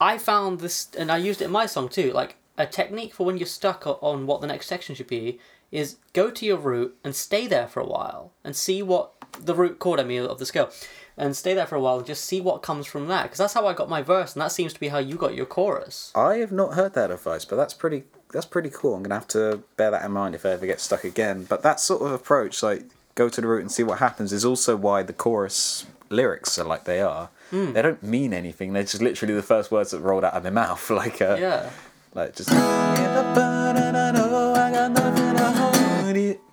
I 0.00 0.18
found 0.18 0.60
this, 0.60 0.88
and 0.98 1.10
I 1.10 1.16
used 1.18 1.42
it 1.42 1.46
in 1.46 1.50
my 1.50 1.66
song 1.66 1.88
too. 1.88 2.12
Like 2.12 2.36
a 2.58 2.66
technique 2.66 3.14
for 3.14 3.26
when 3.26 3.38
you're 3.38 3.46
stuck 3.46 3.84
on 3.86 4.26
what 4.26 4.40
the 4.40 4.46
next 4.46 4.66
section 4.66 4.94
should 4.94 5.06
be 5.06 5.38
is 5.70 5.96
go 6.12 6.30
to 6.30 6.44
your 6.44 6.58
root 6.58 6.94
and 7.02 7.16
stay 7.16 7.46
there 7.46 7.66
for 7.66 7.80
a 7.80 7.86
while 7.86 8.30
and 8.44 8.54
see 8.54 8.82
what 8.82 9.12
the 9.40 9.54
root 9.54 9.78
chord 9.78 9.98
I 9.98 10.04
mean 10.04 10.20
of 10.22 10.38
the 10.38 10.44
scale, 10.44 10.70
and 11.16 11.36
stay 11.36 11.54
there 11.54 11.66
for 11.66 11.76
a 11.76 11.80
while 11.80 11.98
and 11.98 12.06
just 12.06 12.24
see 12.24 12.40
what 12.40 12.62
comes 12.62 12.86
from 12.86 13.06
that. 13.08 13.24
Because 13.24 13.38
that's 13.38 13.54
how 13.54 13.66
I 13.66 13.74
got 13.74 13.88
my 13.88 14.02
verse, 14.02 14.32
and 14.34 14.42
that 14.42 14.52
seems 14.52 14.72
to 14.72 14.80
be 14.80 14.88
how 14.88 14.98
you 14.98 15.16
got 15.16 15.34
your 15.34 15.46
chorus. 15.46 16.10
I 16.14 16.36
have 16.36 16.52
not 16.52 16.74
heard 16.74 16.94
that 16.94 17.10
advice, 17.10 17.44
but 17.44 17.56
that's 17.56 17.74
pretty 17.74 18.04
that's 18.32 18.46
pretty 18.46 18.70
cool. 18.70 18.94
I'm 18.94 19.02
gonna 19.02 19.14
have 19.16 19.28
to 19.28 19.62
bear 19.76 19.90
that 19.90 20.04
in 20.04 20.12
mind 20.12 20.34
if 20.34 20.46
I 20.46 20.50
ever 20.50 20.66
get 20.66 20.80
stuck 20.80 21.04
again. 21.04 21.44
But 21.44 21.62
that 21.62 21.80
sort 21.80 22.02
of 22.02 22.12
approach, 22.12 22.62
like 22.62 22.84
go 23.14 23.28
to 23.28 23.40
the 23.40 23.46
root 23.46 23.60
and 23.60 23.70
see 23.70 23.82
what 23.82 23.98
happens, 23.98 24.32
is 24.32 24.44
also 24.44 24.74
why 24.76 25.02
the 25.02 25.12
chorus 25.12 25.84
lyrics 26.08 26.58
are 26.58 26.64
like 26.64 26.84
they 26.84 27.00
are. 27.00 27.28
Hmm. 27.50 27.72
They 27.74 27.82
don't 27.82 28.02
mean 28.02 28.32
anything. 28.32 28.72
They're 28.72 28.82
just 28.84 29.02
literally 29.02 29.34
the 29.34 29.42
first 29.42 29.70
words 29.70 29.90
that 29.90 30.00
rolled 30.00 30.24
out 30.24 30.32
of 30.32 30.42
their 30.42 30.52
mouth, 30.52 30.88
like 31.02 31.20
uh, 31.20 31.36
Yeah. 31.38 31.70
like 32.14 32.34
just. 32.36 32.48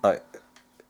Like 0.02 0.22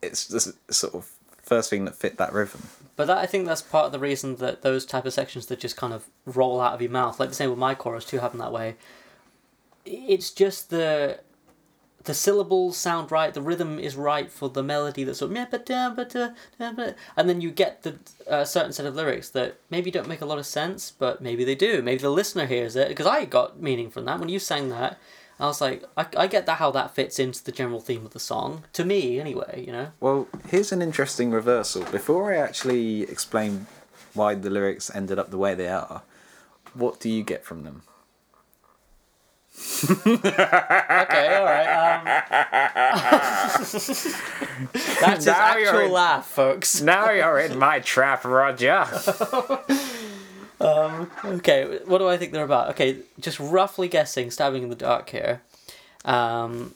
it's 0.02 0.28
just 0.28 0.72
sort 0.72 0.94
of 0.94 1.10
first 1.50 1.68
thing 1.68 1.84
that 1.84 1.96
fit 1.96 2.16
that 2.16 2.32
rhythm. 2.32 2.62
But 2.94 3.08
that 3.08 3.18
I 3.18 3.26
think 3.26 3.44
that's 3.44 3.60
part 3.60 3.86
of 3.86 3.92
the 3.92 3.98
reason 3.98 4.36
that 4.36 4.62
those 4.62 4.86
type 4.86 5.04
of 5.04 5.12
sections 5.12 5.46
that 5.46 5.58
just 5.58 5.76
kind 5.76 5.92
of 5.92 6.06
roll 6.24 6.60
out 6.60 6.74
of 6.74 6.80
your 6.80 6.92
mouth, 6.92 7.18
like 7.18 7.28
the 7.28 7.34
same 7.34 7.50
with 7.50 7.58
my 7.58 7.74
chorus 7.74 8.04
too, 8.04 8.20
happen 8.20 8.38
that 8.38 8.52
way. 8.52 8.76
It's 9.84 10.30
just 10.30 10.70
the 10.70 11.18
the 12.04 12.14
syllables 12.14 12.76
sound 12.76 13.10
right, 13.10 13.34
the 13.34 13.42
rhythm 13.42 13.78
is 13.78 13.96
right 13.96 14.30
for 14.30 14.48
the 14.48 14.62
melody 14.62 15.02
that's 15.04 15.18
sort 15.18 15.36
of 15.36 15.36
uh, 15.36 15.58
uh, 16.18 16.30
uh, 16.60 16.92
and 17.16 17.28
then 17.28 17.40
you 17.40 17.50
get 17.50 17.82
the 17.82 17.98
uh, 18.28 18.44
certain 18.44 18.72
set 18.72 18.86
of 18.86 18.94
lyrics 18.94 19.28
that 19.30 19.56
maybe 19.70 19.90
don't 19.90 20.08
make 20.08 20.20
a 20.20 20.26
lot 20.26 20.38
of 20.38 20.46
sense, 20.46 20.90
but 20.90 21.20
maybe 21.20 21.44
they 21.44 21.56
do. 21.56 21.82
Maybe 21.82 22.00
the 22.00 22.10
listener 22.10 22.46
hears 22.46 22.76
it 22.76 22.88
because 22.88 23.06
I 23.06 23.24
got 23.24 23.60
meaning 23.60 23.90
from 23.90 24.06
that 24.06 24.18
when 24.20 24.30
you 24.30 24.38
sang 24.38 24.68
that. 24.70 24.98
I 25.40 25.46
was 25.46 25.60
like, 25.60 25.84
I, 25.96 26.06
I 26.16 26.26
get 26.26 26.44
that 26.46 26.58
how 26.58 26.70
that 26.72 26.94
fits 26.94 27.18
into 27.18 27.42
the 27.42 27.50
general 27.50 27.80
theme 27.80 28.04
of 28.04 28.12
the 28.12 28.20
song. 28.20 28.64
To 28.74 28.84
me, 28.84 29.18
anyway, 29.18 29.64
you 29.66 29.72
know? 29.72 29.88
Well, 29.98 30.28
here's 30.48 30.70
an 30.70 30.82
interesting 30.82 31.30
reversal. 31.30 31.84
Before 31.84 32.32
I 32.32 32.36
actually 32.36 33.02
explain 33.02 33.66
why 34.12 34.34
the 34.34 34.50
lyrics 34.50 34.94
ended 34.94 35.18
up 35.18 35.30
the 35.30 35.38
way 35.38 35.54
they 35.54 35.68
are, 35.68 36.02
what 36.74 37.00
do 37.00 37.08
you 37.08 37.22
get 37.22 37.44
from 37.44 37.64
them? 37.64 37.82
Okay, 40.06 41.36
alright. 41.36 41.68
Um... 41.68 42.04
That's 45.00 45.24
his 45.24 45.26
Now 45.26 45.56
you're 45.56 45.68
actual 45.68 45.80
in- 45.86 45.92
laugh, 45.92 46.26
folks. 46.26 46.80
Now 46.82 47.10
you're 47.10 47.38
in 47.38 47.58
my 47.58 47.80
trap, 47.80 48.24
Roger. 48.24 48.86
Okay, 50.60 51.78
what 51.86 51.98
do 51.98 52.08
I 52.08 52.16
think 52.18 52.32
they're 52.32 52.44
about? 52.44 52.70
Okay, 52.70 52.98
just 53.18 53.40
roughly 53.40 53.88
guessing, 53.88 54.30
stabbing 54.30 54.62
in 54.62 54.68
the 54.68 54.76
dark 54.76 55.08
here. 55.10 55.40
Um, 56.04 56.74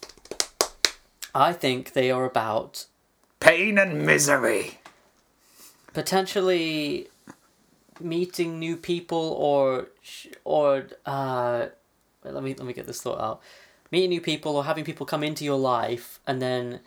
I 1.35 1.53
think 1.53 1.93
they 1.93 2.11
are 2.11 2.24
about 2.24 2.87
Pain 3.41 3.78
and 3.78 4.07
misery. 4.07 4.78
potentially 5.93 7.09
meeting 8.01 8.59
new 8.59 8.76
people 8.76 9.37
or 9.39 9.89
or 10.45 10.87
uh, 11.07 11.66
let 12.24 12.43
me 12.43 12.55
let 12.55 12.66
me 12.66 12.72
get 12.72 12.87
this 12.87 13.03
thought 13.03 13.20
out. 13.20 13.43
Meeting 13.91 14.11
new 14.11 14.20
people 14.20 14.57
or 14.57 14.64
having 14.64 14.85
people 14.85 15.07
come 15.07 15.22
into 15.22 15.45
your 15.45 15.59
life 15.59 16.20
and 16.26 16.41
then 16.41 16.80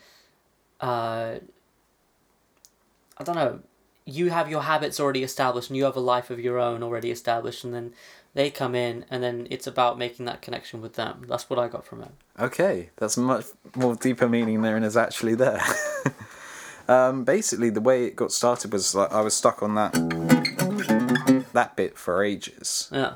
uh, 0.82 1.36
I 3.18 3.24
don't 3.24 3.36
know. 3.36 3.60
You 4.08 4.30
have 4.30 4.50
your 4.50 4.62
habits 4.62 5.00
already 5.00 5.22
established 5.22 5.70
and 5.70 5.76
you 5.76 5.84
have 5.84 5.98
a 5.98 6.00
life 6.00 6.30
of 6.30 6.40
your 6.40 6.60
own 6.60 6.82
already 6.82 7.12
established 7.12 7.66
and 7.66 7.74
then 7.74 7.94
they 8.34 8.50
come 8.50 8.74
in 8.74 9.04
and 9.10 9.22
then 9.22 9.48
it's 9.50 9.68
about 9.68 9.98
making 9.98 10.26
that 10.28 10.42
connection 10.42 10.82
with 10.82 10.94
them. 10.94 11.26
That's 11.28 11.50
what 11.50 11.60
I 11.60 11.68
got 11.68 11.86
from 11.86 12.04
it. 12.04 12.12
Okay, 12.40 12.92
that's 12.96 13.18
much 13.18 13.46
more 13.76 13.96
deeper 13.96 14.30
meaning 14.30 14.62
there 14.62 14.78
and 14.78 14.86
is 14.86 14.96
actually 14.96 15.36
there. 15.36 15.62
um, 16.88 17.26
basically, 17.26 17.70
the 17.70 17.82
way 17.82 18.06
it 18.06 18.16
got 18.16 18.32
started 18.32 18.72
was 18.72 18.96
like 18.96 19.12
I 19.12 19.22
was 19.22 19.34
stuck 19.34 19.62
on 19.62 19.76
that 19.76 19.94
that 21.54 21.76
bit 21.76 21.98
for 21.98 22.24
ages. 22.24 22.90
Yeah. 22.94 23.16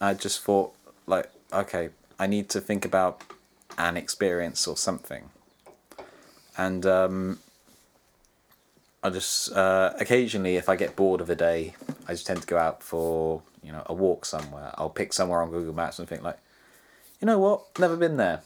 I 0.00 0.14
just 0.14 0.42
thought 0.42 0.74
like, 1.06 1.30
okay, 1.52 1.90
I 2.18 2.26
need 2.26 2.48
to 2.50 2.60
think 2.60 2.84
about 2.84 3.22
an 3.76 3.96
experience 3.96 4.66
or 4.66 4.76
something, 4.76 5.30
and 6.56 6.86
um, 6.86 7.38
I 9.02 9.10
just 9.10 9.52
uh, 9.52 9.92
occasionally, 9.98 10.56
if 10.56 10.68
I 10.68 10.76
get 10.76 10.94
bored 10.96 11.20
of 11.20 11.30
a 11.30 11.34
day, 11.34 11.74
I 12.06 12.12
just 12.12 12.26
tend 12.26 12.40
to 12.42 12.46
go 12.46 12.58
out 12.58 12.82
for 12.82 13.42
you 13.62 13.72
know 13.72 13.82
a 13.86 13.94
walk 13.94 14.24
somewhere. 14.24 14.72
I'll 14.76 14.90
pick 14.90 15.12
somewhere 15.12 15.40
on 15.40 15.50
Google 15.50 15.74
Maps 15.74 15.98
and 15.98 16.06
think 16.08 16.22
like, 16.22 16.38
you 17.20 17.26
know 17.26 17.38
what, 17.38 17.78
never 17.78 17.96
been 17.96 18.16
there. 18.16 18.42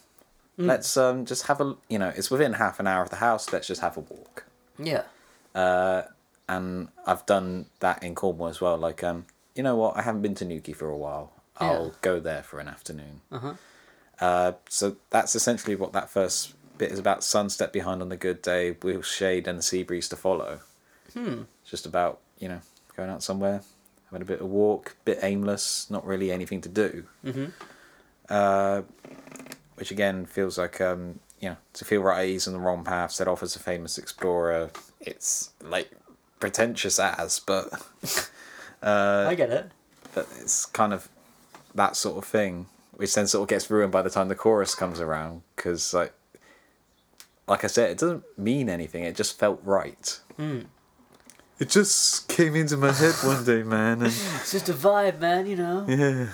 Let's 0.57 0.95
um, 0.95 1.25
just 1.25 1.47
have 1.47 1.59
a 1.59 1.75
you 1.89 1.99
know 1.99 2.13
it's 2.15 2.31
within 2.31 2.53
half 2.53 2.79
an 2.79 2.87
hour 2.87 3.03
of 3.03 3.09
the 3.09 3.17
house. 3.17 3.51
Let's 3.51 3.67
just 3.67 3.81
have 3.81 3.97
a 3.97 3.99
walk 3.99 4.45
Yeah. 4.79 5.03
and 5.53 6.87
I've 7.05 7.25
done 7.25 7.65
that 7.79 8.01
in 8.03 8.15
Cornwall 8.15 8.47
as 8.47 8.61
well. 8.61 8.77
Like, 8.77 9.03
um, 9.03 9.25
you 9.55 9.63
know 9.63 9.75
what? 9.75 9.97
I 9.97 10.03
haven't 10.03 10.21
been 10.21 10.35
to 10.35 10.45
Newquay 10.45 10.73
for 10.73 10.87
a 10.89 10.95
while. 10.97 11.33
I'll 11.57 11.87
Yeah. 11.87 11.91
go 12.01 12.19
there 12.21 12.43
for 12.43 12.59
an 12.59 12.67
afternoon. 12.69 13.21
Uh-huh. 13.31 13.53
Uh, 14.19 14.51
so 14.69 14.95
that's 15.09 15.35
essentially 15.35 15.75
what 15.75 15.91
that 15.93 16.09
first 16.09 16.53
bit 16.77 16.91
is 16.91 16.99
about. 16.99 17.23
Sun 17.23 17.49
step 17.49 17.71
behind 17.73 18.01
on 18.01 18.11
a 18.11 18.17
good 18.17 18.41
day, 18.41 18.71
wheel 18.71 19.01
shade, 19.01 19.47
and 19.47 19.59
the 19.59 19.63
sea 19.63 19.83
breeze 19.83 20.09
to 20.09 20.15
follow. 20.15 20.59
Hmm. 21.13 21.43
It's 21.61 21.71
just 21.71 21.85
about 21.85 22.19
you 22.39 22.49
know 22.49 22.59
going 22.95 23.09
out 23.09 23.23
somewhere, 23.23 23.61
having 24.05 24.21
a 24.21 24.25
bit 24.25 24.41
of 24.41 24.47
walk, 24.47 24.95
bit 25.05 25.19
aimless, 25.21 25.89
not 25.89 26.05
really 26.05 26.31
anything 26.31 26.61
to 26.61 26.69
do. 26.69 27.05
Mhm. 27.23 27.51
Uh, 28.29 28.81
which 29.75 29.91
again 29.91 30.25
feels 30.25 30.57
like 30.57 30.79
um, 30.81 31.19
you 31.39 31.49
know 31.49 31.57
to 31.73 31.85
feel 31.85 32.01
right 32.01 32.19
at 32.23 32.27
ease 32.27 32.47
on 32.47 32.53
the 32.53 32.59
wrong 32.59 32.83
path. 32.83 33.11
Set 33.11 33.27
off 33.27 33.43
as 33.43 33.55
a 33.55 33.59
famous 33.59 33.97
explorer. 33.97 34.71
It's 34.99 35.51
like 35.61 35.91
pretentious 36.39 36.99
as, 36.99 37.39
but 37.39 37.71
uh, 38.83 39.25
I 39.29 39.35
get 39.35 39.49
it. 39.49 39.71
but 40.13 40.27
it's 40.39 40.65
kind 40.65 40.93
of 40.93 41.07
that 41.75 41.95
sort 41.95 42.17
of 42.17 42.25
thing, 42.25 42.67
which 42.93 43.13
then 43.13 43.27
sort 43.27 43.43
of 43.43 43.49
gets 43.49 43.69
ruined 43.69 43.91
by 43.91 44.01
the 44.01 44.09
time 44.09 44.27
the 44.29 44.35
chorus 44.35 44.73
comes 44.75 44.99
around 44.99 45.41
because 45.55 45.93
like 45.93 46.13
like 47.47 47.63
I 47.63 47.67
said, 47.67 47.91
it 47.91 47.97
doesn't 47.97 48.23
mean 48.37 48.69
anything. 48.69 49.03
It 49.03 49.15
just 49.15 49.37
felt 49.39 49.61
right. 49.63 50.19
It 51.57 51.69
just 51.69 52.27
came 52.27 52.55
into 52.55 52.75
my 52.77 52.91
head 52.91 53.13
one 53.23 53.45
day, 53.45 53.63
man, 53.63 53.99
and 54.01 54.07
It's 54.41 54.51
just 54.51 54.67
a 54.69 54.73
vibe, 54.73 55.19
man, 55.19 55.45
you 55.47 55.55
know. 55.55 55.85
yeah. 55.87 56.27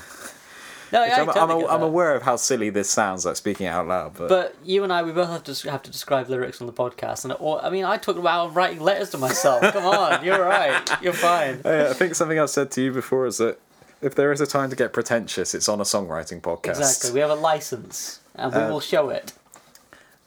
No, 0.94 1.06
yeah, 1.06 1.16
I 1.16 1.22
I'm, 1.22 1.30
I'm, 1.30 1.34
totally 1.36 1.66
I'm 1.68 1.84
aware 1.84 2.16
of 2.16 2.24
how 2.24 2.36
silly 2.36 2.70
this 2.70 2.90
sounds, 2.90 3.26
like 3.26 3.38
speaking 3.38 3.66
out 3.66 3.88
loud, 3.88 4.14
but, 4.18 4.28
But 4.28 4.56
you 4.66 4.84
and 4.84 4.92
I, 4.92 5.04
we 5.04 5.14
both 5.14 5.30
have 5.30 5.44
to 5.46 5.72
have 5.72 5.84
to 5.84 5.92
describe 5.92 6.28
lyrics 6.28 6.60
on 6.60 6.68
the 6.68 6.74
podcast, 6.74 7.24
and 7.24 7.34
or 7.40 7.64
I 7.64 7.70
mean, 7.70 7.86
I 7.86 7.96
talked 7.96 8.20
about 8.20 8.54
writing 8.56 8.82
letters 8.82 9.10
to 9.12 9.18
myself. 9.18 9.62
Come 9.62 9.86
on, 9.86 10.22
you're 10.26 10.44
right. 10.44 10.82
You're 11.02 11.14
fine. 11.14 11.62
Yeah, 11.64 11.88
I 11.92 11.94
think 11.94 12.16
something 12.16 12.38
I've 12.38 12.50
said 12.50 12.72
to 12.72 12.82
you 12.82 12.92
before 12.92 13.26
is 13.26 13.38
that 13.38 13.58
if 14.02 14.16
there 14.16 14.34
is 14.34 14.42
a 14.42 14.48
time 14.48 14.70
to 14.72 14.76
get 14.76 14.92
pretentious, 14.92 15.54
it's 15.56 15.70
on 15.70 15.80
a 15.80 15.84
songwriting 15.86 16.42
podcast. 16.42 16.80
Exactly. 16.80 17.12
We 17.14 17.20
have 17.22 17.30
a 17.30 17.36
license, 17.36 18.20
and 18.36 18.52
we 18.54 18.60
Uh, 18.60 18.70
will 18.70 18.82
show 18.82 19.08
it. 19.10 19.32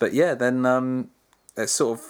But 0.05 0.12
yeah, 0.12 0.34
then 0.34 0.66
um, 0.66 1.09
it's 1.57 1.72
sort 1.72 1.98
of 1.98 2.05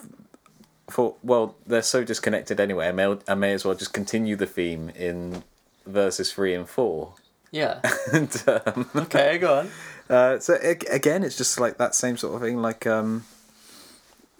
thought, 0.92 1.16
well, 1.22 1.55
they're 1.64 1.80
so 1.80 2.03
disconnected 2.03 2.59
anyway. 2.59 2.88
I 2.88 2.90
may, 2.90 3.16
I 3.28 3.34
may 3.34 3.53
as 3.53 3.64
well 3.64 3.76
just 3.76 3.92
continue 3.92 4.34
the 4.34 4.47
theme 4.47 4.88
in 4.97 5.45
verses 5.86 6.32
three 6.32 6.55
and 6.55 6.68
four. 6.68 7.14
Yeah. 7.53 7.78
and 8.12 8.42
um, 8.49 8.90
Okay, 8.97 9.38
go 9.38 9.61
on. 9.61 9.70
uh, 10.11 10.40
so 10.40 10.55
ag- 10.61 10.88
again, 10.90 11.22
it's 11.22 11.36
just 11.36 11.61
like 11.61 11.78
that 11.78 11.95
same 11.95 12.16
sort 12.16 12.34
of 12.34 12.40
thing, 12.40 12.61
like 12.61 12.84
um, 12.84 13.26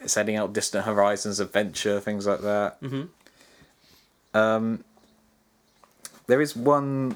setting 0.05 0.35
out 0.35 0.53
distant 0.53 0.85
horizons, 0.85 1.39
adventure, 1.39 2.01
things 2.01 2.27
like 2.27 2.41
that. 2.41 2.81
Mhm. 2.83 3.09
Um, 4.35 4.83
there 6.27 6.41
is 6.41 6.57
one 6.57 7.15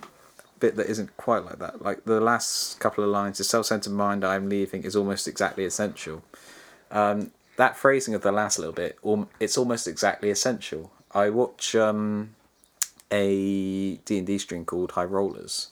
bit 0.61 0.77
that 0.77 0.87
isn't 0.87 1.17
quite 1.17 1.45
like 1.45 1.59
that. 1.59 1.83
Like 1.83 2.05
the 2.05 2.21
last 2.21 2.79
couple 2.79 3.03
of 3.03 3.11
lines, 3.11 3.39
the 3.39 3.45
self-centered 3.45 3.93
mind 3.93 4.25
I'm 4.25 4.49
leaving 4.49 4.85
is 4.85 4.95
almost 4.95 5.27
exactly 5.27 5.65
essential. 5.65 6.23
Um, 6.91 7.33
that 7.57 7.77
phrasing 7.77 8.15
of 8.15 8.23
the 8.23 8.33
last 8.33 8.59
little 8.59 8.73
bit, 8.73 8.99
it's 9.41 9.59
almost 9.59 9.89
exactly 9.89 10.31
essential. 10.31 10.93
I 11.13 11.31
watch 11.31 11.75
um, 11.75 12.35
a 13.11 13.97
D 13.97 14.19
and 14.19 14.27
D 14.27 14.39
stream 14.39 14.65
called 14.65 14.93
High 14.93 15.05
Rollers, 15.05 15.69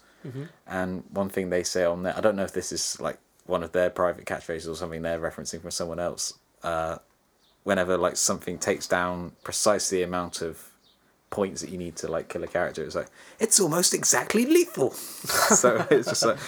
and 0.67 1.05
one 1.11 1.29
thing 1.29 1.51
they 1.51 1.62
say 1.62 1.85
on 1.85 2.03
there, 2.03 2.17
I 2.17 2.21
don't 2.21 2.37
know 2.37 2.45
if 2.45 2.53
this 2.53 2.73
is 2.73 3.01
like 3.01 3.19
one 3.47 3.62
of 3.62 3.73
their 3.73 3.91
private 3.91 4.25
catchphrases 4.25 4.69
or 4.69 4.75
something 4.75 5.03
they're 5.03 5.21
referencing 5.21 5.61
from 5.61 5.71
someone 5.71 6.01
else. 6.01 6.35
Uh, 6.62 6.99
whenever 7.62 7.97
like 7.97 8.17
something 8.17 8.59
takes 8.59 8.87
down 8.87 9.33
precisely 9.43 9.99
the 9.99 10.05
amount 10.05 10.43
of 10.43 10.71
points 11.31 11.61
that 11.61 11.71
you 11.71 11.79
need 11.79 11.97
to 11.97 12.09
like 12.09 12.29
kill 12.29 12.43
a 12.43 12.47
character, 12.47 12.83
it's 12.85 12.95
like 12.95 13.09
it's 13.39 13.61
almost 13.61 13.95
exactly 13.95 14.45
lethal. 14.47 14.91
so 14.91 15.87
it's 15.91 16.09
just 16.09 16.25
like 16.25 16.39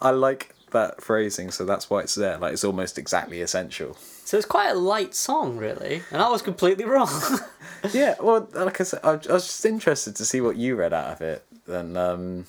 I 0.00 0.10
like 0.10 0.54
that 0.76 1.02
phrasing, 1.02 1.50
so 1.50 1.64
that's 1.64 1.90
why 1.90 2.00
it's 2.00 2.14
there. 2.14 2.38
Like 2.38 2.52
it's 2.52 2.64
almost 2.64 2.98
exactly 2.98 3.40
essential. 3.40 3.96
So 4.24 4.36
it's 4.36 4.46
quite 4.46 4.70
a 4.70 4.74
light 4.74 5.14
song, 5.14 5.56
really, 5.56 6.02
and 6.10 6.22
I 6.22 6.28
was 6.28 6.42
completely 6.42 6.84
wrong. 6.84 7.10
yeah, 7.92 8.14
well, 8.20 8.48
like 8.52 8.80
I 8.80 8.84
said, 8.84 9.00
I, 9.02 9.10
I 9.10 9.34
was 9.34 9.46
just 9.46 9.64
interested 9.64 10.16
to 10.16 10.24
see 10.24 10.40
what 10.40 10.56
you 10.56 10.76
read 10.76 10.92
out 10.92 11.12
of 11.12 11.20
it, 11.20 11.44
and 11.66 11.96
um, 11.96 12.46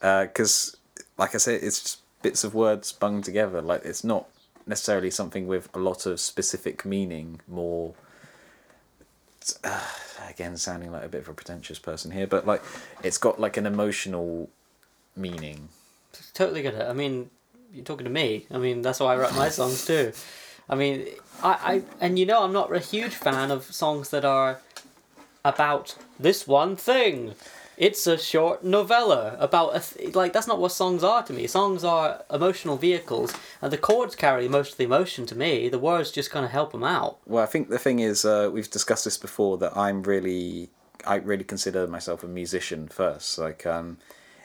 because, 0.00 0.76
like 1.18 1.34
I 1.34 1.38
said, 1.38 1.62
it's 1.62 1.82
just 1.82 1.98
bits 2.22 2.42
of 2.42 2.54
words 2.54 2.90
bung 2.90 3.22
together. 3.22 3.60
Like 3.60 3.84
it's 3.84 4.02
not 4.02 4.26
necessarily 4.66 5.10
something 5.10 5.46
with 5.46 5.68
a 5.74 5.78
lot 5.78 6.06
of 6.06 6.18
specific 6.18 6.84
meaning. 6.84 7.40
More, 7.46 7.94
uh, 9.62 9.86
again, 10.28 10.56
sounding 10.56 10.90
like 10.90 11.04
a 11.04 11.08
bit 11.08 11.20
of 11.20 11.28
a 11.28 11.34
pretentious 11.34 11.78
person 11.78 12.10
here, 12.10 12.26
but 12.26 12.46
like 12.46 12.62
it's 13.02 13.18
got 13.18 13.40
like 13.40 13.56
an 13.56 13.66
emotional 13.66 14.48
meaning. 15.16 15.68
totally 16.32 16.62
get 16.62 16.74
it. 16.74 16.88
I 16.88 16.92
mean, 16.92 17.30
you're 17.74 17.84
talking 17.84 18.04
to 18.04 18.10
me. 18.10 18.46
I 18.50 18.58
mean, 18.58 18.82
that's 18.82 19.00
why 19.00 19.14
I 19.14 19.16
write 19.16 19.34
my 19.34 19.48
songs 19.48 19.84
too. 19.84 20.12
I 20.68 20.76
mean, 20.76 21.06
I, 21.42 21.50
I 21.50 21.82
and 22.00 22.18
you 22.18 22.26
know, 22.26 22.42
I'm 22.42 22.52
not 22.52 22.74
a 22.74 22.78
huge 22.78 23.14
fan 23.14 23.50
of 23.50 23.64
songs 23.64 24.10
that 24.10 24.24
are 24.24 24.60
about 25.44 25.96
this 26.18 26.46
one 26.46 26.76
thing. 26.76 27.34
It's 27.76 28.06
a 28.06 28.16
short 28.16 28.62
novella 28.62 29.36
about 29.40 29.74
a 29.74 29.80
th- 29.80 30.14
like 30.14 30.32
that's 30.32 30.46
not 30.46 30.60
what 30.60 30.70
songs 30.70 31.02
are 31.02 31.24
to 31.24 31.32
me. 31.32 31.48
Songs 31.48 31.82
are 31.82 32.22
emotional 32.30 32.76
vehicles, 32.76 33.34
and 33.60 33.72
the 33.72 33.78
chords 33.78 34.14
carry 34.14 34.48
most 34.48 34.72
of 34.72 34.78
the 34.78 34.84
emotion 34.84 35.26
to 35.26 35.34
me. 35.34 35.68
The 35.68 35.80
words 35.80 36.12
just 36.12 36.30
kind 36.30 36.44
of 36.44 36.52
help 36.52 36.70
them 36.70 36.84
out. 36.84 37.18
Well, 37.26 37.42
I 37.42 37.46
think 37.46 37.68
the 37.70 37.78
thing 37.78 37.98
is, 37.98 38.24
uh, 38.24 38.48
we've 38.52 38.70
discussed 38.70 39.04
this 39.04 39.18
before 39.18 39.58
that 39.58 39.76
I'm 39.76 40.04
really, 40.04 40.70
I 41.04 41.16
really 41.16 41.42
consider 41.42 41.88
myself 41.88 42.22
a 42.22 42.28
musician 42.28 42.86
first. 42.86 43.38
Like, 43.38 43.66
um, 43.66 43.98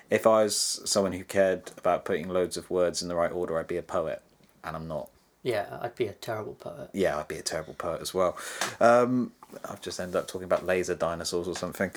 if 0.09 0.25
I 0.25 0.43
was 0.43 0.81
someone 0.85 1.13
who 1.13 1.23
cared 1.23 1.71
about 1.77 2.05
putting 2.05 2.29
loads 2.29 2.57
of 2.57 2.69
words 2.69 3.01
in 3.01 3.07
the 3.07 3.15
right 3.15 3.31
order, 3.31 3.57
I'd 3.57 3.67
be 3.67 3.77
a 3.77 3.83
poet, 3.83 4.21
and 4.63 4.75
I'm 4.75 4.87
not. 4.87 5.09
Yeah, 5.43 5.77
I'd 5.81 5.95
be 5.95 6.07
a 6.07 6.13
terrible 6.13 6.55
poet. 6.55 6.89
Yeah, 6.93 7.17
I'd 7.17 7.27
be 7.27 7.37
a 7.37 7.41
terrible 7.41 7.73
poet 7.73 8.01
as 8.01 8.13
well. 8.13 8.37
Um, 8.79 9.31
I've 9.69 9.81
just 9.81 9.99
ended 9.99 10.15
up 10.15 10.27
talking 10.27 10.45
about 10.45 10.65
laser 10.65 10.95
dinosaurs 10.95 11.47
or 11.47 11.55
something, 11.55 11.91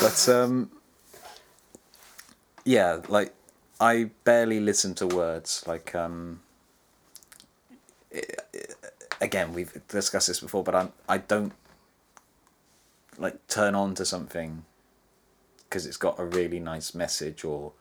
but 0.00 0.28
um, 0.28 0.70
yeah, 2.64 3.00
like 3.08 3.32
I 3.80 4.10
barely 4.24 4.60
listen 4.60 4.94
to 4.96 5.06
words. 5.06 5.64
Like 5.66 5.94
um. 5.94 6.40
again, 9.20 9.52
we've 9.52 9.72
discussed 9.88 10.28
this 10.28 10.40
before, 10.40 10.64
but 10.64 10.74
I'm 10.74 10.92
I 11.08 11.18
don't 11.18 11.52
like 13.18 13.46
turn 13.48 13.74
on 13.74 13.94
to 13.96 14.04
something 14.04 14.64
because 15.68 15.86
it's 15.86 15.96
got 15.96 16.18
a 16.18 16.24
really 16.24 16.60
nice 16.60 16.94
message 16.94 17.44
or 17.44 17.72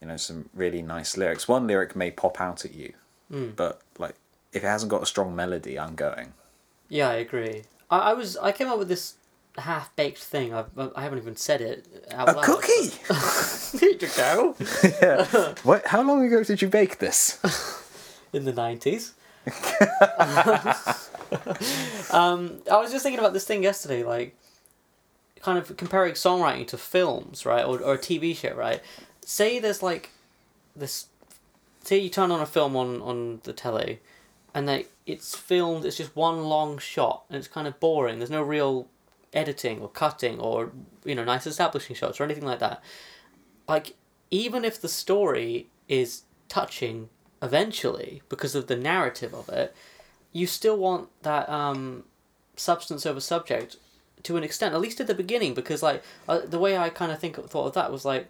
you 0.00 0.06
know 0.08 0.16
some 0.16 0.48
really 0.54 0.82
nice 0.82 1.16
lyrics. 1.16 1.48
One 1.48 1.66
lyric 1.66 1.96
may 1.96 2.10
pop 2.10 2.40
out 2.40 2.64
at 2.64 2.74
you, 2.74 2.92
but 3.30 3.80
like 3.98 4.14
if 4.52 4.62
it 4.64 4.66
hasn't 4.66 4.90
got 4.90 5.02
a 5.02 5.06
strong 5.06 5.34
melody, 5.36 5.78
I'm 5.78 5.94
going. 5.94 6.32
Yeah, 6.88 7.08
I 7.10 7.14
agree. 7.14 7.64
I, 7.90 7.98
I 7.98 8.12
was 8.14 8.36
I 8.36 8.52
came 8.52 8.68
up 8.68 8.78
with 8.78 8.88
this 8.88 9.14
half 9.58 9.94
baked 9.96 10.18
thing. 10.22 10.54
I've, 10.54 10.66
I 10.94 11.02
haven't 11.02 11.18
even 11.18 11.34
said 11.36 11.60
it 11.60 11.84
out 12.12 12.28
A 12.28 12.32
loud. 12.32 12.44
cookie. 12.44 12.92
There 13.78 13.90
you 13.90 13.98
go. 14.16 14.56
yeah. 15.02 15.54
What? 15.62 15.86
How 15.88 16.00
long 16.02 16.24
ago 16.24 16.42
did 16.42 16.62
you 16.62 16.68
bake 16.68 16.98
this? 16.98 17.38
in 18.32 18.44
the 18.46 18.52
nineties. 18.52 19.12
um, 22.10 22.58
I 22.70 22.76
was 22.78 22.90
just 22.90 23.02
thinking 23.02 23.18
about 23.18 23.32
this 23.32 23.44
thing 23.44 23.62
yesterday, 23.62 24.04
like 24.04 24.34
kind 25.42 25.58
of 25.58 25.76
comparing 25.76 26.14
songwriting 26.14 26.66
to 26.68 26.78
films, 26.78 27.46
right, 27.46 27.64
or 27.64 27.80
or 27.80 27.94
a 27.94 27.98
TV 27.98 28.36
show, 28.36 28.54
right? 28.54 28.80
Say 29.24 29.58
there's 29.58 29.82
like 29.82 30.10
this. 30.76 31.06
Say 31.82 31.98
you 31.98 32.10
turn 32.10 32.30
on 32.30 32.40
a 32.40 32.46
film 32.46 32.76
on 32.76 33.00
on 33.02 33.40
the 33.44 33.52
telly, 33.52 34.00
and 34.54 34.66
like 34.66 34.90
it's 35.06 35.36
filmed. 35.36 35.84
It's 35.84 35.96
just 35.96 36.14
one 36.16 36.44
long 36.44 36.78
shot, 36.78 37.24
and 37.28 37.36
it's 37.36 37.48
kind 37.48 37.66
of 37.66 37.78
boring. 37.80 38.18
There's 38.18 38.30
no 38.30 38.42
real 38.42 38.88
editing 39.32 39.80
or 39.80 39.88
cutting 39.88 40.40
or 40.40 40.72
you 41.04 41.14
know 41.14 41.24
nice 41.24 41.46
establishing 41.46 41.94
shots 41.96 42.20
or 42.20 42.24
anything 42.24 42.44
like 42.44 42.60
that. 42.60 42.82
Like 43.68 43.94
even 44.30 44.64
if 44.64 44.80
the 44.80 44.88
story 44.88 45.68
is 45.88 46.22
touching 46.48 47.08
eventually 47.42 48.22
because 48.28 48.54
of 48.54 48.66
the 48.66 48.76
narrative 48.76 49.34
of 49.34 49.48
it, 49.48 49.74
you 50.32 50.46
still 50.46 50.76
want 50.76 51.08
that 51.22 51.48
um, 51.48 52.04
substance 52.56 53.06
over 53.06 53.20
subject 53.20 53.76
to 54.24 54.36
an 54.36 54.44
extent, 54.44 54.74
at 54.74 54.80
least 54.80 55.00
at 55.00 55.06
the 55.06 55.14
beginning, 55.14 55.54
because 55.54 55.82
like 55.82 56.02
uh, 56.28 56.40
the 56.40 56.58
way 56.58 56.76
I 56.76 56.90
kind 56.90 57.12
of 57.12 57.18
think 57.18 57.36
thought 57.48 57.66
of 57.66 57.74
that 57.74 57.92
was 57.92 58.04
like 58.04 58.28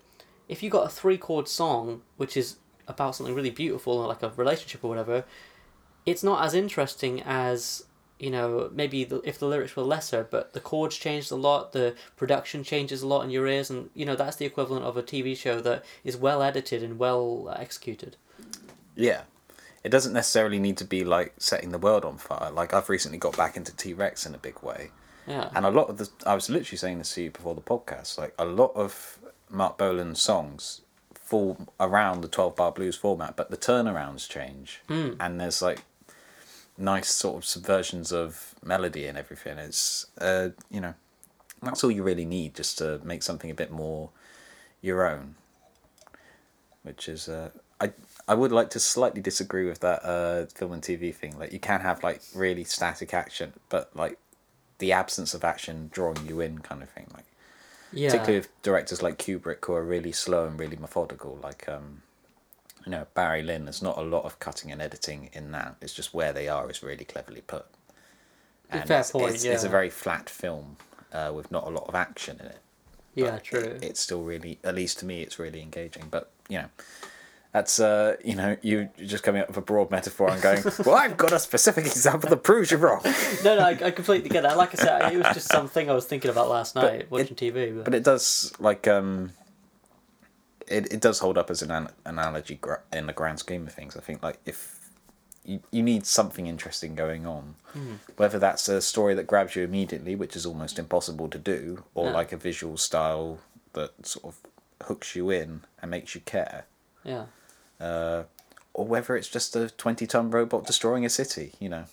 if 0.49 0.62
you 0.62 0.70
got 0.70 0.86
a 0.86 0.89
three 0.89 1.18
chord 1.18 1.49
song 1.49 2.03
which 2.16 2.36
is 2.36 2.57
about 2.86 3.14
something 3.14 3.34
really 3.34 3.51
beautiful 3.51 4.07
like 4.07 4.22
a 4.22 4.30
relationship 4.36 4.82
or 4.84 4.89
whatever, 4.89 5.24
it's 6.07 6.22
not 6.22 6.45
as 6.45 6.55
interesting 6.55 7.22
as 7.22 7.84
you 8.18 8.30
know 8.30 8.70
maybe 8.72 9.05
the, 9.05 9.20
if 9.24 9.39
the 9.39 9.47
lyrics 9.47 9.76
were 9.76 9.82
lesser 9.84 10.26
but 10.28 10.53
the 10.53 10.59
chords 10.59 10.97
changed 10.97 11.30
a 11.30 11.36
lot 11.36 11.70
the 11.72 11.95
production 12.16 12.64
changes 12.64 13.01
a 13.01 13.07
lot 13.07 13.22
in 13.22 13.30
your 13.30 13.47
ears 13.47 13.70
and 13.70 13.91
you 13.95 14.05
know 14.05 14.16
that's 14.16 14.34
the 14.36 14.45
equivalent 14.45 14.84
of 14.84 14.97
a 14.97 15.03
tv 15.05 15.36
show 15.36 15.61
that 15.61 15.84
is 16.03 16.16
well 16.16 16.43
edited 16.43 16.82
and 16.82 16.99
well 16.99 17.55
executed 17.57 18.16
Yeah. 18.99 19.22
It 19.84 19.91
doesn't 19.91 20.12
necessarily 20.12 20.59
need 20.59 20.76
to 20.78 20.84
be 20.84 21.05
like 21.05 21.34
setting 21.39 21.70
the 21.70 21.78
world 21.78 22.05
on 22.05 22.18
fire. 22.18 22.51
Like 22.51 22.74
I've 22.74 22.89
recently 22.89 23.16
got 23.16 23.36
back 23.36 23.57
into 23.57 23.74
T 23.74 23.95
Rex 23.95 24.26
in 24.26 24.34
a 24.34 24.39
big 24.39 24.61
way. 24.61 24.91
Yeah 25.29 25.51
And 25.55 25.66
a 25.66 25.70
lot 25.70 25.89
of 25.91 25.99
the 25.99 26.09
I 26.26 26.35
was 26.35 26.49
literally 26.49 26.79
saying 26.79 26.99
this 26.99 27.14
to 27.14 27.22
you 27.22 27.31
before 27.31 27.55
the 27.55 27.61
podcast, 27.61 28.18
like 28.18 28.35
a 28.39 28.45
lot 28.45 28.72
of 28.74 29.18
Marc 29.51 29.79
Bolan's 29.79 30.20
songs 30.20 30.81
fall 31.14 31.59
around 31.79 32.22
the 32.22 32.29
twelve 32.29 32.57
bar 32.57 32.72
blues 32.72 32.97
format, 32.97 33.37
but 33.37 33.51
the 33.51 33.57
turnarounds 33.57 34.29
change. 34.29 34.81
Hmm. 34.89 35.12
And 35.20 35.41
there's 35.41 35.61
like 35.61 35.83
nice 36.79 37.11
sort 37.11 37.37
of 37.37 37.45
subversions 37.45 38.12
of 38.12 38.55
melody 38.64 39.07
and 39.07 39.18
everything. 39.18 39.59
It's 39.59 40.07
uh, 40.20 40.51
you 40.70 40.81
know, 40.81 40.95
that's 41.62 41.85
all 41.85 41.91
you 41.91 42.03
really 42.03 42.24
need 42.24 42.55
just 42.55 42.79
to 42.79 43.01
make 43.05 43.22
something 43.22 43.51
a 43.51 43.55
bit 43.55 43.70
more 43.70 44.11
your 44.81 45.07
own. 45.07 45.35
Which 46.83 47.09
is 47.09 47.29
uh 47.29 47.51
I 47.81 47.93
I 48.26 48.35
would 48.35 48.53
like 48.53 48.70
to 48.70 48.81
slightly 48.81 49.20
disagree 49.20 49.66
with 49.68 49.81
that 49.81 50.05
uh 50.05 50.47
film 50.47 50.72
and 50.72 50.83
TV 50.83 51.14
thing. 51.14 51.39
Like 51.39 51.53
you 51.53 51.59
can 51.59 51.81
have 51.81 52.03
like 52.03 52.22
really 52.35 52.64
static 52.64 53.12
action, 53.12 53.53
but 53.68 53.95
like 53.95 54.18
the 54.79 54.93
absence 54.93 55.35
of 55.35 55.45
action 55.45 55.89
drawing 55.93 56.26
you 56.26 56.41
in 56.41 56.59
kind 56.61 56.83
of 56.83 56.89
thing. 56.91 57.07
Like 57.14 57.24
yeah 57.93 58.11
particularly 58.11 58.41
with 58.41 58.62
directors 58.62 59.03
like 59.03 59.16
Kubrick 59.18 59.64
who 59.64 59.72
are 59.72 59.83
really 59.85 60.12
slow 60.12 60.47
and 60.47 60.59
really 60.59 60.76
methodical. 60.76 61.39
Like 61.43 61.68
um, 61.68 62.03
you 62.85 62.91
know 62.93 63.07
Barry 63.14 63.43
Lyndon. 63.43 63.64
There's 63.66 63.83
not 63.83 63.99
a 63.99 64.03
lot 64.03 64.24
of 64.24 64.39
cutting 64.39 64.70
and 64.72 64.81
editing 64.83 65.31
in 65.33 65.53
that. 65.53 65.76
It's 65.81 65.95
just 65.95 66.14
where 66.14 66.33
they 66.33 66.49
are 66.49 66.70
is 66.70 66.83
really 66.83 67.05
cleverly 67.05 67.43
put. 67.43 67.66
And 68.70 68.87
Fair 68.87 69.01
it's, 69.01 69.11
point, 69.11 69.35
It's, 69.35 69.45
it's 69.45 69.64
a 69.64 69.68
very 69.68 69.89
flat 69.91 70.29
film 70.29 70.76
uh, 71.12 71.33
with 71.35 71.51
not 71.51 71.66
a 71.66 71.70
lot 71.70 71.89
of 71.89 71.95
action 71.95 72.37
in 72.39 72.47
it. 72.47 72.59
yeah 73.14 73.39
true 73.39 73.61
it- 73.61 73.83
it's 73.83 74.01
still 74.01 74.22
really, 74.22 74.59
at 74.62 74.74
least 74.74 74.99
to 75.01 75.07
me, 75.07 75.22
it's 75.22 75.39
really 75.39 75.62
engaging. 75.62 76.05
But 76.11 76.31
you 76.49 76.59
know. 76.59 76.68
That's 77.53 77.80
uh, 77.80 78.16
you 78.24 78.34
know, 78.34 78.57
you 78.62 78.88
you're 78.99 79.09
just 79.09 79.24
coming 79.24 79.40
up 79.40 79.49
with 79.49 79.57
a 79.57 79.62
broad 79.62 79.90
metaphor 79.90 80.30
and 80.30 80.40
going, 80.42 80.62
well, 80.84 80.96
I've 80.96 81.16
got 81.16 81.32
a 81.32 81.38
specific 81.38 81.86
example 81.86 82.28
that 82.28 82.42
proves 82.42 82.70
you're 82.70 82.78
wrong. 82.80 83.01
no 83.44 83.57
no 83.57 83.62
I, 83.64 83.70
I 83.82 83.90
completely 83.90 84.28
get 84.28 84.42
that 84.42 84.57
like 84.59 84.78
i 84.78 84.82
said 84.82 85.12
it 85.12 85.16
was 85.16 85.34
just 85.34 85.49
something 85.51 85.88
i 85.90 85.94
was 85.94 86.05
thinking 86.05 86.30
about 86.30 86.49
last 86.51 86.74
night 86.74 87.01
it- 87.01 87.11
watching 87.11 87.36
tv 87.36 87.74
but, 87.74 87.84
But 87.86 87.94
it 87.94 88.05
does 88.05 88.53
like 88.59 88.86
um, 88.86 89.32
it 90.66 90.92
it 90.92 91.01
does 91.01 91.18
hold 91.20 91.38
up 91.38 91.51
as 91.51 91.62
an 91.62 91.70
an- 91.70 91.88
analogy 92.05 92.57
gra- 92.57 92.82
in 92.92 93.07
the 93.07 93.12
grand 93.12 93.38
scheme 93.38 93.66
of 93.66 93.72
things. 93.72 93.96
I 93.96 94.01
think 94.01 94.22
like 94.22 94.38
if 94.44 94.90
you 95.44 95.61
you 95.70 95.82
need 95.82 96.05
something 96.05 96.46
interesting 96.46 96.94
going 96.94 97.26
on, 97.26 97.55
whether 98.18 98.38
that's 98.38 98.68
a 98.68 98.82
story 98.82 99.14
that 99.14 99.26
grabs 99.26 99.57
you 99.57 99.64
immediately, 99.64 100.14
which 100.14 100.36
is 100.36 100.44
almost 100.44 100.78
impossible 100.78 101.28
to 101.28 101.38
do, 101.38 101.84
or 101.94 102.07
Yeah. 102.07 102.12
like 102.12 102.32
a 102.32 102.36
visual 102.36 102.76
style 102.76 103.38
that 103.72 104.07
sort 104.07 104.26
of 104.26 104.86
hooks 104.86 105.16
you 105.16 105.30
in 105.30 105.62
and 105.80 105.90
makes 105.90 106.14
you 106.14 106.20
care, 106.20 106.66
yeah 107.05 107.26
uh, 107.80 108.24
or 108.74 108.84
whether 108.86 109.16
it's 109.16 109.28
just 109.28 109.57
a 109.57 109.70
twenty 109.70 110.07
ton 110.07 110.30
robot 110.30 110.66
destroying 110.66 111.05
a 111.05 111.09
city. 111.09 111.53
You 111.61 111.68
know. 111.68 111.84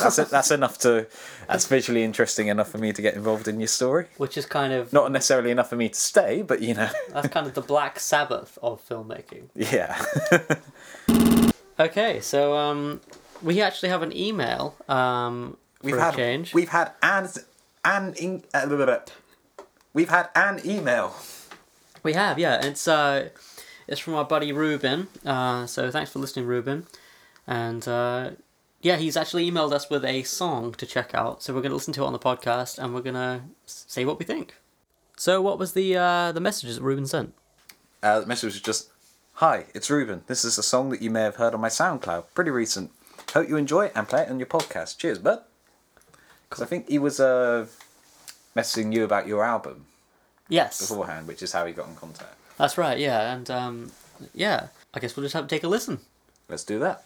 that's 0.00 0.18
it. 0.18 0.28
That's 0.30 0.50
enough 0.50 0.78
to. 0.78 1.06
That's 1.48 1.66
visually 1.66 2.02
interesting 2.02 2.48
enough 2.48 2.68
for 2.68 2.78
me 2.78 2.92
to 2.92 3.00
get 3.00 3.14
involved 3.14 3.46
in 3.46 3.60
your 3.60 3.68
story. 3.68 4.06
which 4.16 4.36
is 4.36 4.44
kind 4.46 4.72
of 4.72 4.92
Not 4.92 5.12
necessarily 5.12 5.52
enough 5.52 5.68
for 5.68 5.76
me 5.76 5.88
to 5.88 5.94
stay, 5.98 6.42
but 6.42 6.60
you 6.60 6.74
know. 6.74 6.90
that's 7.10 7.28
kind 7.28 7.46
of 7.46 7.54
the 7.54 7.60
black 7.60 8.00
sabbath 8.00 8.58
of 8.62 8.86
filmmaking 8.88 9.48
Yeah. 9.54 10.04
okay 11.78 12.20
so 12.20 12.56
um 12.56 13.00
we 13.40 13.60
actually 13.62 13.88
have 13.88 14.02
an 14.02 14.14
email 14.16 14.76
um 14.88 15.56
we've 15.82 15.96
had 15.96 16.14
change 16.14 16.52
we've 16.52 16.68
had 16.68 16.92
an 17.02 17.28
an 17.84 18.14
in, 18.14 18.42
uh, 18.54 18.98
we've 19.92 20.08
had 20.08 20.28
an 20.34 20.60
email. 20.64 21.14
We 22.02 22.14
have, 22.14 22.38
yeah. 22.38 22.64
It's 22.64 22.88
uh, 22.88 23.28
it's 23.88 24.00
from 24.00 24.14
our 24.14 24.24
buddy 24.24 24.52
Ruben. 24.52 25.08
Uh, 25.24 25.66
so 25.66 25.90
thanks 25.90 26.10
for 26.10 26.18
listening, 26.18 26.46
Ruben. 26.46 26.86
And 27.46 27.86
uh, 27.88 28.30
yeah, 28.80 28.96
he's 28.96 29.16
actually 29.16 29.50
emailed 29.50 29.72
us 29.72 29.88
with 29.90 30.04
a 30.04 30.22
song 30.22 30.72
to 30.74 30.86
check 30.86 31.14
out. 31.14 31.42
So 31.42 31.52
we're 31.54 31.62
gonna 31.62 31.74
listen 31.74 31.92
to 31.94 32.02
it 32.02 32.06
on 32.06 32.12
the 32.12 32.18
podcast, 32.18 32.78
and 32.78 32.94
we're 32.94 33.00
gonna 33.02 33.44
s- 33.66 33.84
say 33.88 34.04
what 34.04 34.18
we 34.18 34.24
think. 34.24 34.54
So 35.16 35.40
what 35.42 35.58
was 35.58 35.72
the 35.72 35.96
uh, 35.96 36.32
the 36.32 36.40
messages 36.40 36.76
that 36.76 36.82
Ruben 36.82 37.06
sent? 37.06 37.34
Uh, 38.02 38.20
the 38.20 38.26
message 38.26 38.52
was 38.54 38.60
just, 38.60 38.90
"Hi, 39.34 39.66
it's 39.74 39.90
Ruben. 39.90 40.22
This 40.26 40.44
is 40.44 40.58
a 40.58 40.62
song 40.62 40.90
that 40.90 41.02
you 41.02 41.10
may 41.10 41.22
have 41.22 41.36
heard 41.36 41.54
on 41.54 41.60
my 41.60 41.68
SoundCloud. 41.68 42.24
Pretty 42.34 42.50
recent. 42.50 42.90
Hope 43.32 43.48
you 43.48 43.56
enjoy 43.56 43.86
it 43.86 43.92
and 43.94 44.08
play 44.08 44.22
it 44.22 44.30
on 44.30 44.38
your 44.38 44.46
podcast. 44.46 44.98
Cheers, 44.98 45.18
bud." 45.18 45.40
Because 46.48 46.62
I 46.62 46.66
think 46.66 46.88
he 46.88 46.98
was 46.98 47.18
uh, 47.18 47.66
messaging 48.54 48.92
you 48.92 49.04
about 49.04 49.26
your 49.26 49.42
album 49.44 49.86
Yes, 50.48 50.80
beforehand, 50.80 51.26
which 51.26 51.42
is 51.42 51.52
how 51.52 51.64
he 51.64 51.72
got 51.72 51.88
in 51.88 51.96
contact. 51.96 52.34
That's 52.58 52.78
right. 52.78 52.98
Yeah, 52.98 53.34
and 53.34 53.50
um, 53.50 53.92
yeah, 54.34 54.68
I 54.94 55.00
guess 55.00 55.16
we'll 55.16 55.24
just 55.24 55.34
have 55.34 55.46
to 55.46 55.54
take 55.54 55.64
a 55.64 55.68
listen. 55.68 56.00
Let's 56.48 56.64
do 56.64 56.78
that. 56.80 57.04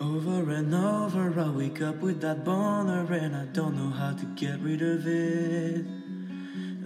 Over 0.00 0.50
and 0.50 0.74
over, 0.74 1.32
I 1.38 1.50
wake 1.50 1.80
up 1.80 1.96
with 1.96 2.20
that 2.22 2.44
boner 2.44 3.06
and 3.12 3.36
I 3.36 3.44
don't 3.44 3.76
know 3.76 3.90
how 3.90 4.12
to 4.12 4.24
get 4.34 4.58
rid 4.58 4.82
of 4.82 5.06
it. 5.06 5.84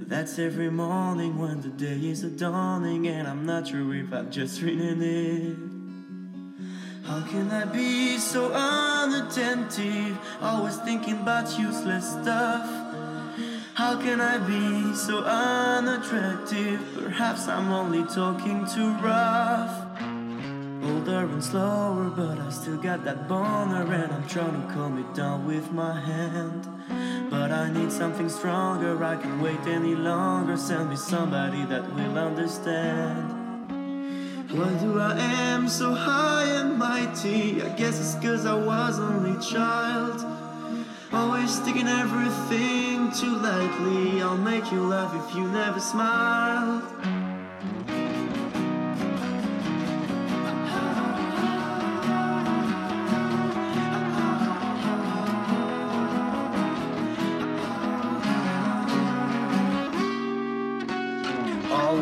That's 0.08 0.38
every 0.38 0.70
morning 0.70 1.38
when 1.38 1.62
the 1.62 1.68
day 1.68 2.08
is 2.08 2.24
a 2.24 2.28
dawning 2.28 3.08
and 3.08 3.26
I'm 3.26 3.46
not 3.46 3.68
sure 3.68 3.94
if 3.94 4.12
I've 4.12 4.30
just 4.30 4.60
written 4.60 5.02
it. 5.02 5.56
How 7.06 7.26
can 7.26 7.50
I 7.50 7.64
be 7.64 8.18
so 8.18 8.52
unattentive? 8.52 10.18
Always 10.42 10.76
thinking 10.78 11.18
about 11.22 11.58
useless 11.58 12.10
stuff. 12.10 12.85
How 13.76 14.00
can 14.00 14.22
I 14.22 14.38
be 14.38 14.94
so 14.94 15.18
unattractive? 15.18 16.80
Perhaps 16.94 17.46
I'm 17.46 17.70
only 17.70 18.04
talking 18.04 18.64
too 18.64 18.90
rough. 19.04 20.00
Older 20.82 21.26
and 21.26 21.44
slower, 21.44 22.08
but 22.08 22.38
I 22.38 22.48
still 22.48 22.78
got 22.78 23.04
that 23.04 23.28
boner 23.28 23.82
and 23.92 24.10
I'm 24.14 24.26
trying 24.28 24.66
to 24.66 24.72
calm 24.72 24.96
it 24.98 25.14
down 25.14 25.46
with 25.46 25.72
my 25.72 26.00
hand. 26.00 26.66
But 27.28 27.52
I 27.52 27.70
need 27.70 27.92
something 27.92 28.30
stronger, 28.30 29.04
I 29.04 29.16
can't 29.16 29.42
wait 29.42 29.60
any 29.66 29.94
longer. 29.94 30.56
Send 30.56 30.88
me 30.88 30.96
somebody 30.96 31.66
that 31.66 31.84
will 31.94 32.16
understand. 32.16 33.28
Why 34.52 34.70
do 34.80 34.98
I 34.98 35.18
am 35.18 35.68
so 35.68 35.92
high 35.92 36.44
and 36.44 36.78
mighty? 36.78 37.60
I 37.60 37.68
guess 37.76 38.00
it's 38.00 38.14
cause 38.24 38.46
I 38.46 38.54
was 38.54 38.98
only 38.98 39.38
child. 39.44 40.24
Always 41.12 41.60
taking 41.60 41.88
everything 41.88 42.85
too 43.20 43.36
lightly. 43.38 44.20
I'll 44.20 44.36
make 44.36 44.70
you 44.70 44.86
laugh 44.86 45.14
if 45.14 45.34
you 45.34 45.48
never 45.48 45.80
smiled. 45.80 46.82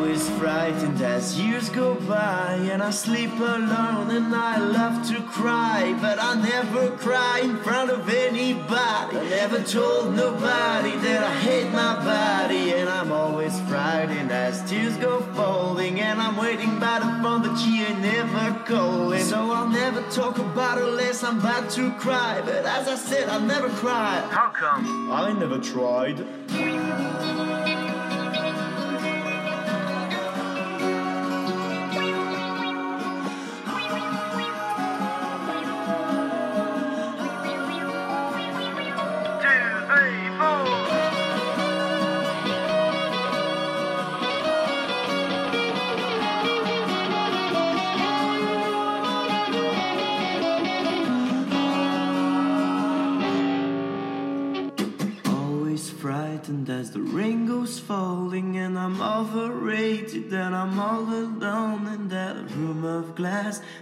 Always 0.05 0.29
frightened 0.37 1.01
as 1.01 1.39
years 1.39 1.69
go 1.69 1.95
by, 1.95 2.53
and 2.71 2.83
I 2.83 2.91
sleep 2.91 3.31
alone 3.39 4.11
and 4.11 4.35
I 4.35 4.59
love 4.59 5.03
to 5.09 5.19
cry, 5.23 5.97
but 5.99 6.19
I 6.21 6.35
never 6.35 6.91
cry 6.97 7.39
in 7.43 7.57
front 7.57 7.89
of 7.89 8.07
anybody. 8.07 9.17
I 9.17 9.29
never 9.29 9.63
told 9.63 10.15
nobody 10.15 10.95
that 10.97 11.23
I 11.23 11.33
hate 11.39 11.71
my 11.71 11.95
body, 12.05 12.73
and 12.73 12.87
I'm 12.87 13.11
always 13.11 13.59
frightened 13.61 14.31
as 14.31 14.61
tears 14.69 14.95
go 14.97 15.21
falling, 15.33 15.99
and 15.99 16.21
I'm 16.21 16.37
waiting 16.37 16.79
by 16.79 16.99
the 16.99 17.09
phone, 17.23 17.41
but 17.41 17.55
she 17.55 17.81
ain't 17.81 18.01
never 18.01 18.63
calling. 18.65 19.23
So 19.23 19.49
I'll 19.49 19.69
never 19.69 20.03
talk 20.11 20.37
about 20.37 20.77
her 20.77 20.83
unless 20.83 21.23
I'm 21.23 21.39
about 21.39 21.71
to 21.71 21.91
cry, 21.93 22.43
but 22.45 22.63
as 22.63 22.87
I 22.87 22.95
said, 22.95 23.27
I'll 23.27 23.39
never 23.39 23.69
cry. 23.69 24.23
How 24.29 24.49
come? 24.51 25.11
I 25.11 25.33
never 25.33 25.57
tried. 25.57 26.23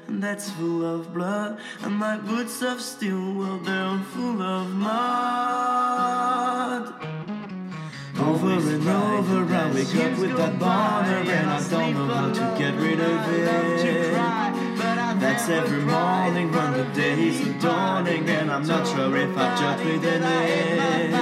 And 0.08 0.22
that's 0.22 0.50
full 0.52 0.84
of 0.86 1.14
blood, 1.14 1.58
and 1.84 1.96
my 1.96 2.18
boots 2.18 2.62
of 2.62 2.82
steel, 2.82 3.34
well, 3.34 3.60
they're 3.60 4.00
full 4.14 4.42
of 4.42 4.70
mud. 4.70 6.14
Over 8.20 8.52
and 8.52 8.88
over, 8.88 9.54
I 9.54 9.72
wake 9.74 9.96
up 9.96 10.20
with 10.20 10.36
that 10.38 10.60
boner, 10.60 11.24
and 11.32 11.50
I 11.50 11.70
don't 11.70 11.94
know 11.94 12.08
how 12.14 12.34
to 12.34 12.56
get 12.60 12.76
rid 12.76 13.00
of 13.00 13.30
it. 13.34 14.14
That's 15.20 15.48
every 15.48 15.82
morning 15.82 16.52
when 16.52 16.74
the 16.74 16.84
day 16.94 17.30
is 17.30 17.62
dawning, 17.64 18.30
and 18.30 18.52
I'm 18.52 18.66
not 18.68 18.86
sure 18.86 19.16
if 19.16 19.38
I've 19.38 19.58
just 19.60 19.86
within 19.86 20.24
it. 20.24 21.14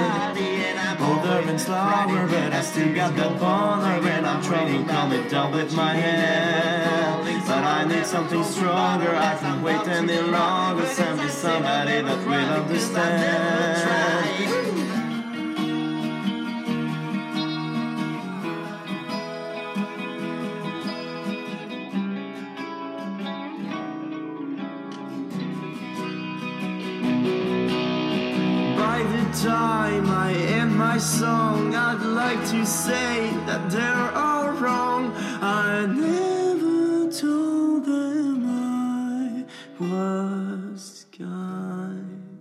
Older 1.00 1.42
and 1.48 1.60
slower, 1.60 2.26
but 2.28 2.52
I 2.52 2.60
still 2.62 2.92
got 2.94 3.14
that 3.16 3.38
boner, 3.38 4.00
and 4.08 4.26
I'm 4.26 4.42
trying 4.42 4.84
to 4.84 4.92
calm 4.92 5.12
it 5.12 5.28
down 5.30 5.52
with 5.52 5.74
my 5.74 5.94
hand. 5.94 7.21
But 7.52 7.64
I 7.64 7.84
need 7.84 8.06
something 8.06 8.42
stronger, 8.44 9.14
I 9.14 9.36
can't 9.38 9.62
wait 9.62 9.86
any 9.86 10.20
longer. 10.22 10.86
Send 10.86 11.20
me 11.20 11.28
somebody 11.28 12.00
that 12.00 12.26
will 12.26 12.50
understand. 12.60 13.92
By 28.78 28.98
the 29.14 29.24
time 29.46 30.08
I 30.08 30.32
end 30.56 30.74
my 30.74 30.96
song, 30.96 31.74
I'd 31.74 32.00
like 32.00 32.42
to 32.52 32.64
say 32.64 33.30
that 33.44 33.70
they're 33.70 34.10
all 34.16 34.48
wrong. 34.52 35.12
I 35.42 35.84
never 35.84 36.41
told 37.12 37.84
them 37.84 38.46
I 38.46 39.82
was 39.82 41.06
kind. 41.16 42.38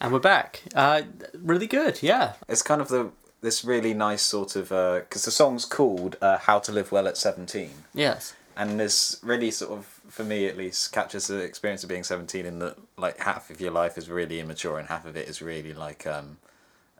And 0.00 0.12
we're 0.12 0.18
back. 0.18 0.62
Uh, 0.74 1.02
really 1.34 1.66
good, 1.66 2.02
yeah. 2.02 2.34
It's 2.48 2.62
kind 2.62 2.80
of 2.80 2.88
the 2.88 3.10
this 3.42 3.64
really 3.64 3.92
nice 3.94 4.22
sort 4.22 4.56
of 4.56 4.70
because 4.70 5.24
the 5.24 5.30
song's 5.30 5.64
called 5.64 6.16
uh, 6.22 6.38
"How 6.38 6.58
to 6.60 6.72
Live 6.72 6.90
Well 6.90 7.06
at 7.06 7.16
17. 7.16 7.70
Yes. 7.94 8.34
and 8.56 8.80
this 8.80 9.20
really 9.22 9.50
sort 9.50 9.72
of 9.72 9.84
for 10.08 10.24
me 10.24 10.46
at 10.46 10.56
least 10.56 10.92
captures 10.92 11.26
the 11.26 11.38
experience 11.38 11.82
of 11.82 11.88
being 11.90 12.02
17 12.04 12.46
in 12.46 12.58
that 12.60 12.76
like 12.96 13.18
half 13.18 13.50
of 13.50 13.60
your 13.60 13.70
life 13.72 13.98
is 13.98 14.08
really 14.08 14.40
immature 14.40 14.78
and 14.78 14.88
half 14.88 15.04
of 15.04 15.16
it 15.16 15.28
is 15.28 15.42
really 15.42 15.74
like 15.74 16.06
um 16.06 16.38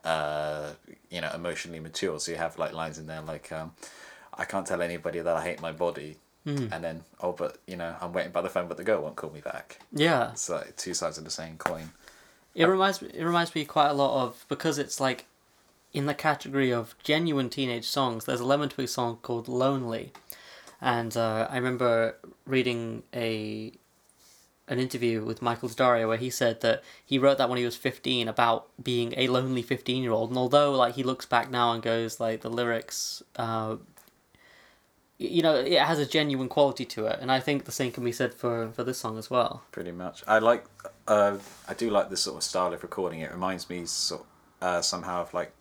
uh 0.07 0.69
you 1.09 1.19
know 1.21 1.31
emotionally 1.33 1.79
mature 1.87 2.17
so 2.19 2.31
you 2.31 2.37
have 2.37 2.57
like 2.63 2.73
lines 2.81 2.97
in 2.97 3.05
there 3.07 3.21
like 3.33 3.51
um 3.51 3.67
i 4.41 4.45
can't 4.51 4.65
tell 4.71 4.81
anybody 4.81 5.19
that 5.19 5.35
i 5.35 5.43
hate 5.49 5.59
my 5.61 5.71
body 5.85 6.11
and 6.73 6.81
then 6.85 7.03
oh 7.19 7.33
but 7.33 7.57
you 7.67 7.75
know 7.75 7.91
i'm 7.99 8.13
waiting 8.13 8.31
by 8.31 8.41
the 8.41 8.47
phone 8.55 8.67
but 8.69 8.77
the 8.77 8.83
girl 8.89 9.01
won't 9.01 9.17
call 9.17 9.29
me 9.31 9.41
back 9.41 9.79
Yeah. 9.91 10.31
it's 10.31 10.47
like 10.49 10.77
two 10.77 10.93
sides 10.93 11.17
of 11.17 11.25
the 11.25 11.35
same 11.41 11.57
coin 11.57 11.87
It 12.55 12.65
reminds 12.75 13.01
me. 13.01 13.09
It 13.13 13.25
reminds 13.31 13.53
me 13.53 13.65
quite 13.65 13.89
a 13.89 13.93
lot 14.03 14.11
of 14.23 14.45
because 14.47 14.77
it's 14.83 14.99
like 15.07 15.19
in 15.91 16.05
the 16.05 16.13
category 16.27 16.71
of 16.71 16.95
genuine 17.03 17.49
teenage 17.49 17.85
songs. 17.97 18.23
There's 18.25 18.39
a 18.39 18.45
Lemon 18.51 18.69
Twig 18.69 18.87
song 18.89 19.17
called 19.21 19.47
"Lonely," 19.47 20.05
and 20.81 21.11
uh, 21.17 21.47
I 21.53 21.55
remember 21.61 22.15
reading 22.45 23.03
a 23.13 23.73
an 24.67 24.79
interview 24.79 25.23
with 25.23 25.41
Michael 25.41 25.69
D'Addario 25.69 26.07
where 26.07 26.17
he 26.17 26.29
said 26.29 26.61
that 26.61 26.83
he 27.05 27.17
wrote 27.17 27.37
that 27.37 27.49
when 27.49 27.57
he 27.57 27.65
was 27.65 27.77
15 27.77 28.27
about 28.27 28.67
being 28.81 29.13
a 29.15 29.27
lonely 29.27 29.61
15 29.61 30.03
year 30.03 30.11
old 30.11 30.29
and 30.29 30.37
although 30.37 30.71
like 30.71 30.95
he 30.95 31.03
looks 31.03 31.25
back 31.25 31.49
now 31.49 31.71
and 31.71 31.81
goes 31.81 32.19
like 32.19 32.41
the 32.41 32.49
lyrics 32.49 33.23
uh 33.37 33.77
you 35.17 35.41
know 35.41 35.55
it 35.55 35.79
has 35.79 35.99
a 35.99 36.05
genuine 36.05 36.47
quality 36.47 36.85
to 36.85 37.05
it. 37.07 37.19
And 37.21 37.31
I 37.31 37.39
think 37.39 37.65
the 37.65 37.71
same 37.71 37.91
can 37.91 38.03
be 38.03 38.11
said 38.11 38.33
for 38.33 38.71
for 38.71 38.83
this 38.83 38.97
song 38.97 39.17
as 39.17 39.29
well. 39.29 39.63
Pretty 39.71 39.91
much. 39.91 40.23
I 40.27 40.39
like 40.39 40.65
uh 41.07 41.37
i 41.67 41.73
do 41.73 41.89
like 41.89 42.09
this 42.09 42.21
sort 42.21 42.37
of 42.37 42.43
style 42.43 42.73
of 42.73 42.83
recording. 42.83 43.21
It 43.21 43.31
reminds 43.31 43.69
me 43.69 43.85
sort 43.85 44.25
uh 44.61 44.81
somehow 44.81 45.21
of 45.21 45.33
like 45.33 45.51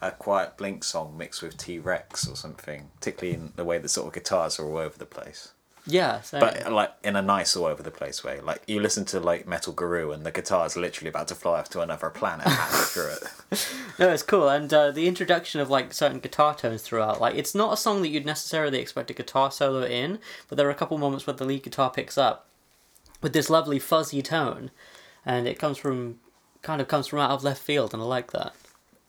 a 0.00 0.10
quiet 0.10 0.56
blink 0.56 0.84
song 0.84 1.16
mixed 1.16 1.42
with 1.42 1.56
t-rex 1.56 2.28
or 2.28 2.36
something 2.36 2.90
particularly 2.96 3.34
in 3.34 3.52
the 3.56 3.64
way 3.64 3.78
the 3.78 3.88
sort 3.88 4.06
of 4.06 4.12
guitars 4.12 4.58
are 4.60 4.66
all 4.66 4.76
over 4.76 4.98
the 4.98 5.06
place 5.06 5.52
yeah 5.86 6.20
same. 6.20 6.40
but 6.40 6.72
like 6.72 6.92
in 7.04 7.14
a 7.16 7.22
nice 7.22 7.54
all 7.56 7.66
over 7.66 7.82
the 7.82 7.90
place 7.90 8.24
way 8.24 8.40
like 8.40 8.60
you 8.66 8.80
listen 8.80 9.04
to 9.04 9.20
like 9.20 9.46
metal 9.46 9.72
guru 9.72 10.10
and 10.10 10.26
the 10.26 10.32
guitar 10.32 10.66
is 10.66 10.76
literally 10.76 11.08
about 11.08 11.28
to 11.28 11.34
fly 11.34 11.60
off 11.60 11.68
to 11.68 11.80
another 11.80 12.10
planet 12.10 12.46
through 12.92 13.08
it 13.12 13.22
No, 13.98 14.10
it's 14.10 14.22
cool, 14.22 14.48
and 14.48 14.72
uh, 14.74 14.90
the 14.90 15.06
introduction 15.08 15.58
of 15.60 15.70
like 15.70 15.94
certain 15.94 16.18
guitar 16.18 16.54
tones 16.54 16.82
throughout. 16.82 17.18
Like, 17.18 17.34
it's 17.36 17.54
not 17.54 17.72
a 17.72 17.76
song 17.78 18.02
that 18.02 18.08
you'd 18.08 18.26
necessarily 18.26 18.78
expect 18.78 19.10
a 19.10 19.14
guitar 19.14 19.50
solo 19.50 19.84
in, 19.86 20.18
but 20.48 20.58
there 20.58 20.66
are 20.66 20.70
a 20.70 20.74
couple 20.74 20.98
moments 20.98 21.26
where 21.26 21.32
the 21.34 21.46
lead 21.46 21.62
guitar 21.62 21.90
picks 21.90 22.18
up 22.18 22.46
with 23.22 23.32
this 23.32 23.48
lovely 23.48 23.78
fuzzy 23.78 24.20
tone, 24.20 24.70
and 25.24 25.46
it 25.48 25.58
comes 25.58 25.78
from 25.78 26.18
kind 26.60 26.82
of 26.82 26.88
comes 26.88 27.06
from 27.06 27.20
out 27.20 27.30
of 27.30 27.42
left 27.44 27.62
field, 27.62 27.94
and 27.94 28.02
I 28.02 28.06
like 28.06 28.32
that. 28.32 28.54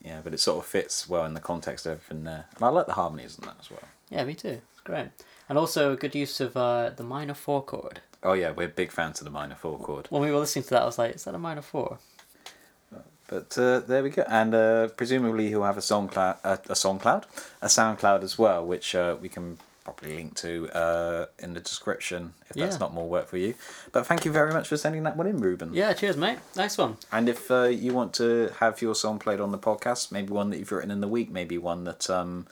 yeah 0.01 0.21
but 0.23 0.34
it 0.34 0.39
sort 0.39 0.59
of 0.63 0.65
fits 0.65 1.09
well 1.09 1.25
in 1.25 1.34
the 1.34 1.41
context 1.41 1.86
of 1.86 1.93
everything 1.93 2.23
there 2.23 2.45
and 2.55 2.63
i 2.63 2.69
like 2.69 2.86
the 2.86 2.93
harmonies 2.93 3.38
in 3.38 3.45
that 3.45 3.57
as 3.59 3.69
well 3.71 3.84
Yeah, 4.09 4.23
me 4.23 4.36
too. 4.36 4.61
It's 4.71 4.82
great, 4.86 5.09
and 5.50 5.58
also 5.58 5.93
a 5.93 5.95
good 5.95 6.16
use 6.16 6.39
of 6.39 6.56
uh, 6.58 6.89
the 6.95 7.04
minor 7.04 7.34
four 7.34 7.62
chord. 7.64 8.02
oh 8.24 8.34
yeah 8.34 8.52
we're 8.52 8.68
big 8.68 8.91
fans 8.91 9.20
of 9.22 9.26
the 9.26 9.32
minor 9.32 9.56
four 9.56 9.78
chord 9.80 10.08
When 10.10 10.22
we 10.22 10.32
were 10.32 10.39
listening 10.39 10.64
to 10.64 10.70
that, 10.72 10.82
I 10.84 10.86
was 10.86 10.98
like, 10.98 11.16
"Is 11.16 11.24
that 11.26 11.36
a 11.36 11.39
minor 11.39 11.62
four? 11.62 12.00
But 13.30 13.58
uh, 13.58 13.80
there 13.82 14.04
we 14.04 14.10
go, 14.10 14.24
and 14.30 14.56
uh, 14.56 14.88
presumably 14.95 15.50
he'll 15.50 15.64
have 15.66 15.78
a 15.78 15.82
song 15.82 16.08
cloud, 16.08 16.38
uh, 16.45 16.56
a 16.70 16.76
song 16.78 16.98
cloud, 16.98 17.26
a 17.62 17.68
SoundCloud 17.68 18.24
as 18.24 18.38
well, 18.39 18.66
which 18.66 18.95
uh, 18.95 19.18
we 19.22 19.28
can 19.28 19.58
probably 19.84 20.16
link 20.16 20.34
to 20.36 20.70
uh, 20.74 21.26
in 21.38 21.54
the 21.54 21.60
description 21.60 22.34
if 22.50 22.56
that's 22.56 22.76
Yeah. 22.76 22.80
not 22.80 22.93
more 22.93 23.10
work 23.10 23.28
for 23.28 23.36
you. 23.38 23.56
But 23.91 24.06
thank 24.08 24.24
you 24.24 24.32
very 24.32 24.54
much 24.54 24.70
for 24.70 24.78
sending 24.78 25.04
that 25.04 25.18
one 25.18 25.28
in, 25.28 25.41
Ruben. 25.41 25.74
Yeah, 25.74 25.91
cheers, 25.91 26.16
mate. 26.16 26.39
Nice 26.56 26.78
one. 26.78 26.95
And 27.12 27.28
if 27.28 27.52
uh, 27.52 27.64
you 27.64 27.93
want 27.93 28.14
to 28.14 28.50
have 28.62 28.82
your 28.82 28.95
song 28.95 29.20
played 29.20 29.41
on 29.41 29.52
the 29.52 29.58
podcast, 29.60 30.10
maybe 30.10 30.32
one 30.32 30.50
that 30.52 30.60
you've 30.60 30.72
written 30.72 30.91
in 30.91 31.02
the 31.02 31.08
week, 31.10 31.30
maybe 31.30 31.58
one 31.58 31.84
that 31.84 32.10
um, 32.10 32.48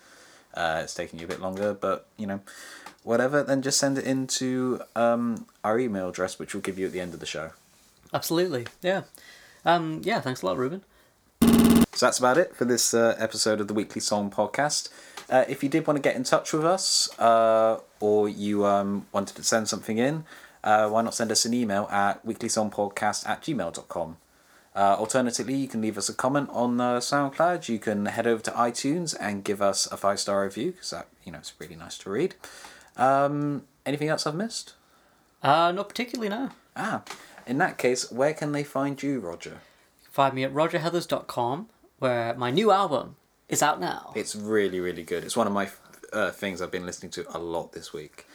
uh, 0.56 0.82
it's 0.84 0.94
taking 0.94 1.20
you 1.20 1.26
a 1.26 1.30
bit 1.30 1.40
longer, 1.40 1.74
but 1.74 2.06
you 2.18 2.28
know, 2.28 2.42
whatever, 3.06 3.44
then 3.44 3.62
just 3.62 3.80
send 3.80 3.98
it 3.98 4.04
into 4.04 4.82
um, 4.96 5.46
our 5.64 5.80
email 5.80 6.10
address, 6.10 6.38
which 6.38 6.54
we'll 6.54 6.62
give 6.62 6.78
you 6.78 6.88
at 6.88 6.92
the 6.92 7.00
end 7.00 7.14
of 7.14 7.22
the 7.22 7.26
show. 7.26 7.52
Absolutely. 8.14 8.68
Yeah. 8.82 9.04
Um. 9.64 10.02
Yeah. 10.04 10.20
Thanks 10.20 10.42
a 10.42 10.46
lot, 10.46 10.58
Ruben. 10.58 10.84
So 11.42 12.06
that's 12.06 12.20
about 12.20 12.38
it 12.38 12.54
for 12.54 12.66
this 12.66 12.94
uh, 12.94 13.16
episode 13.18 13.62
of 13.62 13.70
the 13.70 13.74
Weekly 13.74 14.02
Song 14.02 14.30
Podcast. 14.30 14.90
Uh, 15.30 15.46
if 15.48 15.64
you 15.64 15.70
did 15.70 15.88
want 15.88 15.96
to 15.96 16.02
get 16.02 16.16
in 16.18 16.24
touch 16.24 16.52
with 16.52 16.66
us, 16.66 17.18
uh, 17.20 17.80
or 18.02 18.28
you 18.28 18.66
um, 18.66 19.06
wanted 19.14 19.36
to 19.38 19.44
send 19.44 19.70
something 19.70 19.98
in, 19.98 20.26
uh, 20.64 20.90
why 20.90 21.02
not 21.02 21.14
send 21.14 21.32
us 21.32 21.46
an 21.46 21.54
email 21.54 21.88
at 21.90 22.26
weeklysongpodcast 22.26 23.30
at 23.30 23.42
gmail.com. 23.44 24.18
Uh, 24.76 24.96
alternatively, 25.00 25.56
you 25.56 25.70
can 25.70 25.82
leave 25.82 25.98
us 25.98 26.10
a 26.10 26.14
comment 26.14 26.50
on 26.52 26.82
uh, 26.82 26.98
SoundCloud. 27.00 27.70
You 27.70 27.80
can 27.80 28.08
head 28.08 28.28
over 28.28 28.44
to 28.44 28.52
iTunes 28.52 29.16
and 29.18 29.44
give 29.44 29.62
us 29.62 29.90
a 29.90 29.96
five 29.96 30.20
star 30.20 30.44
review 30.44 30.72
because 30.72 30.90
that 30.90 31.08
you 31.24 31.32
know 31.32 31.38
it's 31.38 31.54
really 31.60 31.78
nice 31.78 31.98
to 32.00 32.10
read. 32.10 32.36
Um, 32.98 33.64
anything 33.86 34.10
else 34.10 34.26
I've 34.26 34.36
missed? 34.36 34.74
Uh, 35.44 35.72
not 35.72 35.90
particularly, 35.90 36.30
no. 36.30 36.50
Ah, 36.76 37.04
in 37.46 37.58
that 37.60 37.78
case, 37.78 38.12
where 38.12 38.34
can 38.34 38.52
they 38.52 38.64
find 38.64 39.02
you, 39.02 39.20
Roger? 39.20 39.60
Find 40.12 40.34
me 40.34 40.44
at 40.44 40.54
rogerheathers.com, 40.54 41.70
where 42.00 42.34
my 42.36 42.52
new 42.52 42.72
album 42.72 43.16
is 43.50 43.62
out 43.62 43.80
now. 43.80 44.12
It's 44.16 44.36
really, 44.36 44.80
really 44.80 45.04
good. 45.04 45.24
It's 45.24 45.38
one 45.38 45.48
of 45.48 45.54
my 45.54 45.70
uh, 46.14 46.32
things 46.32 46.62
I've 46.62 46.72
been 46.72 46.86
listening 46.86 47.12
to 47.12 47.38
a 47.38 47.40
lot 47.40 47.74
this 47.74 47.94
week. 47.94 48.26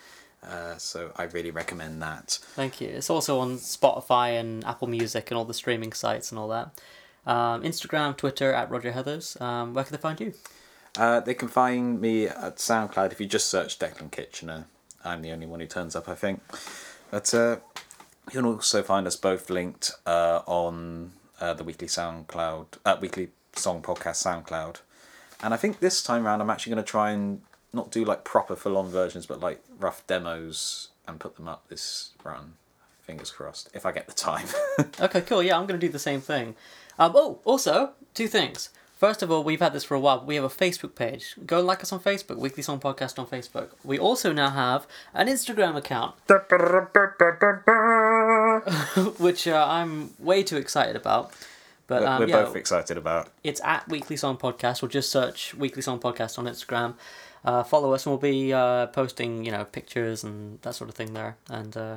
Uh, 0.43 0.77
so 0.79 1.13
I 1.17 1.25
really 1.25 1.51
recommend 1.51 2.01
that. 2.03 2.39
Thank 2.55 2.81
you. 2.81 2.89
It's 2.89 3.11
also 3.11 3.41
on 3.41 3.57
Spotify 3.57 4.39
and 4.41 4.65
Apple 4.65 4.89
Music 4.89 5.31
and 5.31 5.37
all 5.39 5.45
the 5.45 5.55
streaming 5.55 5.93
sites 5.93 6.31
and 6.31 6.39
all 6.39 6.49
that. 6.49 6.81
Um, 7.27 7.63
Instagram, 7.63 8.17
Twitter 8.17 8.53
at 8.53 8.71
Roger 8.71 8.93
Heathers. 8.93 9.41
Um, 9.41 9.75
where 9.75 9.85
can 9.85 9.93
they 9.93 10.01
find 10.01 10.19
you? 10.21 10.33
Uh, 10.97 11.21
they 11.21 11.35
can 11.35 11.49
find 11.49 12.01
me 12.01 12.27
at 12.27 12.57
SoundCloud 12.57 13.13
if 13.13 13.21
you 13.21 13.27
just 13.27 13.49
search 13.49 13.79
Declan 13.79 14.11
Kitchener. 14.11 14.67
I'm 15.05 15.23
the 15.23 15.31
only 15.33 15.47
one 15.47 15.61
who 15.61 15.67
turns 15.67 15.95
up, 15.97 16.09
I 16.09 16.15
think. 16.15 16.43
But 17.11 17.33
uh, 17.33 17.57
you 18.27 18.41
can 18.41 18.45
also 18.45 18.83
find 18.83 19.07
us 19.07 19.17
both 19.17 19.51
linked 19.51 19.93
uh, 20.07 20.43
on 20.47 21.13
uh, 21.41 21.55
the 21.55 21.65
weekly 21.65 21.89
SoundCloud, 21.89 22.67
uh, 22.85 22.97
weekly 23.01 23.31
song 23.55 23.83
podcast 23.83 24.23
SoundCloud. 24.25 24.77
And 25.43 25.55
I 25.55 25.57
think 25.57 25.81
this 25.81 26.03
time 26.03 26.25
round, 26.25 26.43
I'm 26.43 26.51
actually 26.51 26.75
going 26.75 26.85
to 26.85 26.91
try 26.91 27.13
and 27.13 27.41
not 27.73 27.91
do 27.91 28.05
like 28.05 28.25
proper 28.25 28.57
full 28.57 28.77
on 28.77 28.89
versions, 28.91 29.27
but 29.27 29.41
like 29.41 29.63
rough 29.79 30.07
demos 30.07 30.89
and 31.07 31.19
put 31.19 31.37
them 31.37 31.49
up 31.49 31.69
this 31.69 32.11
run. 32.23 32.55
Fingers 33.01 33.31
crossed, 33.31 33.71
if 33.75 33.87
I 33.87 33.93
get 33.93 34.07
the 34.07 34.13
time. 34.13 34.47
Okay, 35.01 35.23
cool. 35.23 35.43
Yeah, 35.43 35.59
I'm 35.59 35.67
going 35.67 35.81
to 35.81 35.87
do 35.87 35.91
the 35.91 35.99
same 35.99 36.21
thing. 36.21 36.55
Um, 36.99 37.13
oh, 37.15 37.41
also, 37.45 37.93
two 38.15 38.29
things. 38.29 38.71
First 39.01 39.23
of 39.23 39.31
all, 39.31 39.43
we've 39.43 39.61
had 39.61 39.73
this 39.73 39.83
for 39.83 39.95
a 39.95 39.99
while. 39.99 40.23
We 40.27 40.35
have 40.35 40.45
a 40.45 40.51
Facebook 40.51 40.95
page. 40.95 41.35
Go 41.47 41.61
and 41.61 41.67
like 41.67 41.83
us 41.83 41.91
on 41.91 42.01
Facebook, 42.01 42.37
Weekly 42.37 42.63
Song 42.63 42.79
Podcast 42.79 43.19
on 43.19 43.27
Facebook. 43.27 43.71
We 43.83 43.99
also 43.99 44.31
now 44.31 44.51
have 44.51 44.87
an 45.15 45.27
Instagram 45.27 45.75
account, 45.75 46.17
which 49.19 49.49
uh, 49.49 49.67
I'm 49.67 50.11
way 50.19 50.43
too 50.43 50.59
excited 50.59 50.97
about. 50.97 51.33
But 51.87 52.03
um, 52.03 52.21
We're 52.21 52.29
yeah, 52.29 52.43
both 52.43 52.57
excited 52.57 52.99
about. 52.99 53.31
it's 53.43 53.63
at 53.65 53.89
Weekly 53.89 54.19
Song 54.19 54.37
Podcast, 54.37 54.83
or 54.83 54.89
just 54.89 55.11
search 55.11 55.55
Weekly 55.55 55.81
Song 55.81 55.99
Podcast 55.99 56.39
on 56.39 56.45
Instagram. 56.45 56.93
Uh, 57.43 57.63
follow 57.63 57.95
us, 57.95 58.05
and 58.05 58.13
we'll 58.13 58.21
be 58.21 58.53
uh, 58.53 58.89
posting, 58.89 59.47
you 59.47 59.51
know, 59.51 59.65
pictures 59.65 60.23
and 60.23 60.61
that 60.61 60.75
sort 60.75 60.91
of 60.91 60.95
thing 60.95 61.15
there. 61.15 61.39
And 61.49 61.75
uh, 61.75 61.97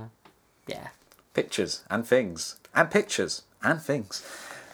yeah, 0.68 0.88
pictures 1.34 1.84
and 1.90 2.08
things 2.08 2.56
and 2.74 2.90
pictures 2.90 3.42
and 3.62 3.82
things. 3.82 4.26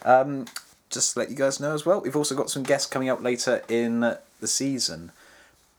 Um, 0.05 0.45
just 0.89 1.13
to 1.13 1.19
let 1.19 1.29
you 1.29 1.35
guys 1.35 1.59
know 1.59 1.73
as 1.73 1.85
well, 1.85 2.01
we've 2.01 2.15
also 2.15 2.35
got 2.35 2.49
some 2.49 2.63
guests 2.63 2.87
coming 2.87 3.09
up 3.09 3.21
later 3.21 3.63
in 3.67 3.99
the 4.01 4.47
season, 4.47 5.11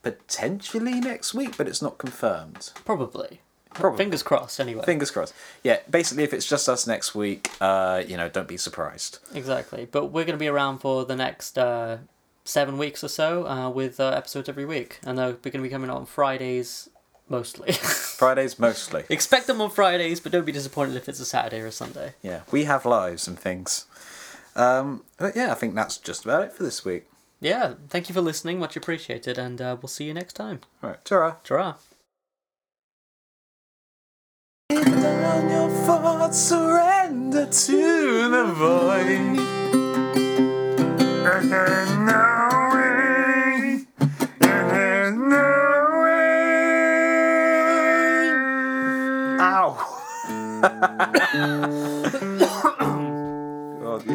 potentially 0.02 1.00
next 1.00 1.34
week, 1.34 1.56
but 1.56 1.66
it's 1.68 1.82
not 1.82 1.98
confirmed. 1.98 2.70
probably. 2.84 3.40
Probably. 3.72 3.98
Fingers 3.98 4.24
crossed. 4.24 4.58
Anyway. 4.58 4.84
Fingers 4.84 5.12
crossed. 5.12 5.32
Yeah, 5.62 5.78
basically, 5.88 6.24
if 6.24 6.34
it's 6.34 6.46
just 6.46 6.68
us 6.68 6.88
next 6.88 7.14
week, 7.14 7.50
uh, 7.60 8.02
you 8.04 8.16
know, 8.16 8.28
don't 8.28 8.48
be 8.48 8.56
surprised. 8.56 9.20
Exactly. 9.32 9.86
But 9.90 10.06
we're 10.06 10.24
going 10.24 10.36
to 10.36 10.40
be 10.40 10.48
around 10.48 10.78
for 10.78 11.04
the 11.04 11.14
next 11.14 11.56
uh, 11.56 11.98
seven 12.44 12.78
weeks 12.78 13.04
or 13.04 13.08
so 13.08 13.46
uh, 13.46 13.70
with 13.70 14.00
uh, 14.00 14.08
episodes 14.08 14.48
every 14.48 14.64
week. 14.64 14.98
And 15.04 15.16
they're 15.16 15.32
going 15.34 15.52
to 15.52 15.62
be 15.62 15.68
coming 15.68 15.88
out 15.88 15.98
on 15.98 16.06
Fridays 16.06 16.88
mostly. 17.28 17.72
Fridays 18.20 18.58
mostly. 18.58 19.04
Expect 19.08 19.46
them 19.46 19.60
on 19.60 19.70
Fridays, 19.70 20.20
but 20.20 20.32
don't 20.32 20.44
be 20.44 20.52
disappointed 20.52 20.96
if 20.96 21.08
it's 21.08 21.20
a 21.20 21.24
Saturday 21.24 21.60
or 21.60 21.66
a 21.66 21.72
Sunday. 21.72 22.14
Yeah, 22.22 22.40
we 22.50 22.64
have 22.64 22.84
lives 22.84 23.28
and 23.28 23.38
things. 23.38 23.86
Um, 24.60 25.04
but 25.16 25.34
yeah, 25.34 25.50
I 25.52 25.54
think 25.54 25.74
that's 25.74 25.96
just 25.96 26.24
about 26.24 26.42
it 26.42 26.52
for 26.52 26.62
this 26.62 26.84
week. 26.84 27.06
Yeah, 27.40 27.74
thank 27.88 28.10
you 28.10 28.14
for 28.14 28.20
listening. 28.20 28.58
Much 28.58 28.76
appreciated. 28.76 29.38
And 29.38 29.58
uh, 29.60 29.78
we'll 29.80 29.88
see 29.88 30.04
you 30.04 30.12
next 30.12 30.34
time. 30.34 30.60
All 30.82 30.90
right, 30.90 31.02
ta 31.02 31.38
Ta 31.42 31.78
Down 34.70 35.50
your 35.50 35.70
thoughts, 35.70 36.38
surrender 36.38 37.46
to 37.46 38.28
the 38.28 38.44
void. 38.54 39.38
And 41.22 41.50
there's 41.50 41.90
no 41.96 42.70
way, 42.74 43.86
and 43.98 44.70
there's 44.70 45.16
no 45.16 46.00
way. 46.02 46.20
Ow! 49.40 49.70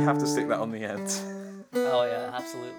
Have 0.06 0.20
to 0.20 0.28
stick 0.28 0.48
that 0.50 0.60
on 0.60 0.70
the 0.70 0.84
end. 0.84 1.20
Oh, 1.74 2.06
yeah, 2.06 2.30
absolutely. 2.32 2.72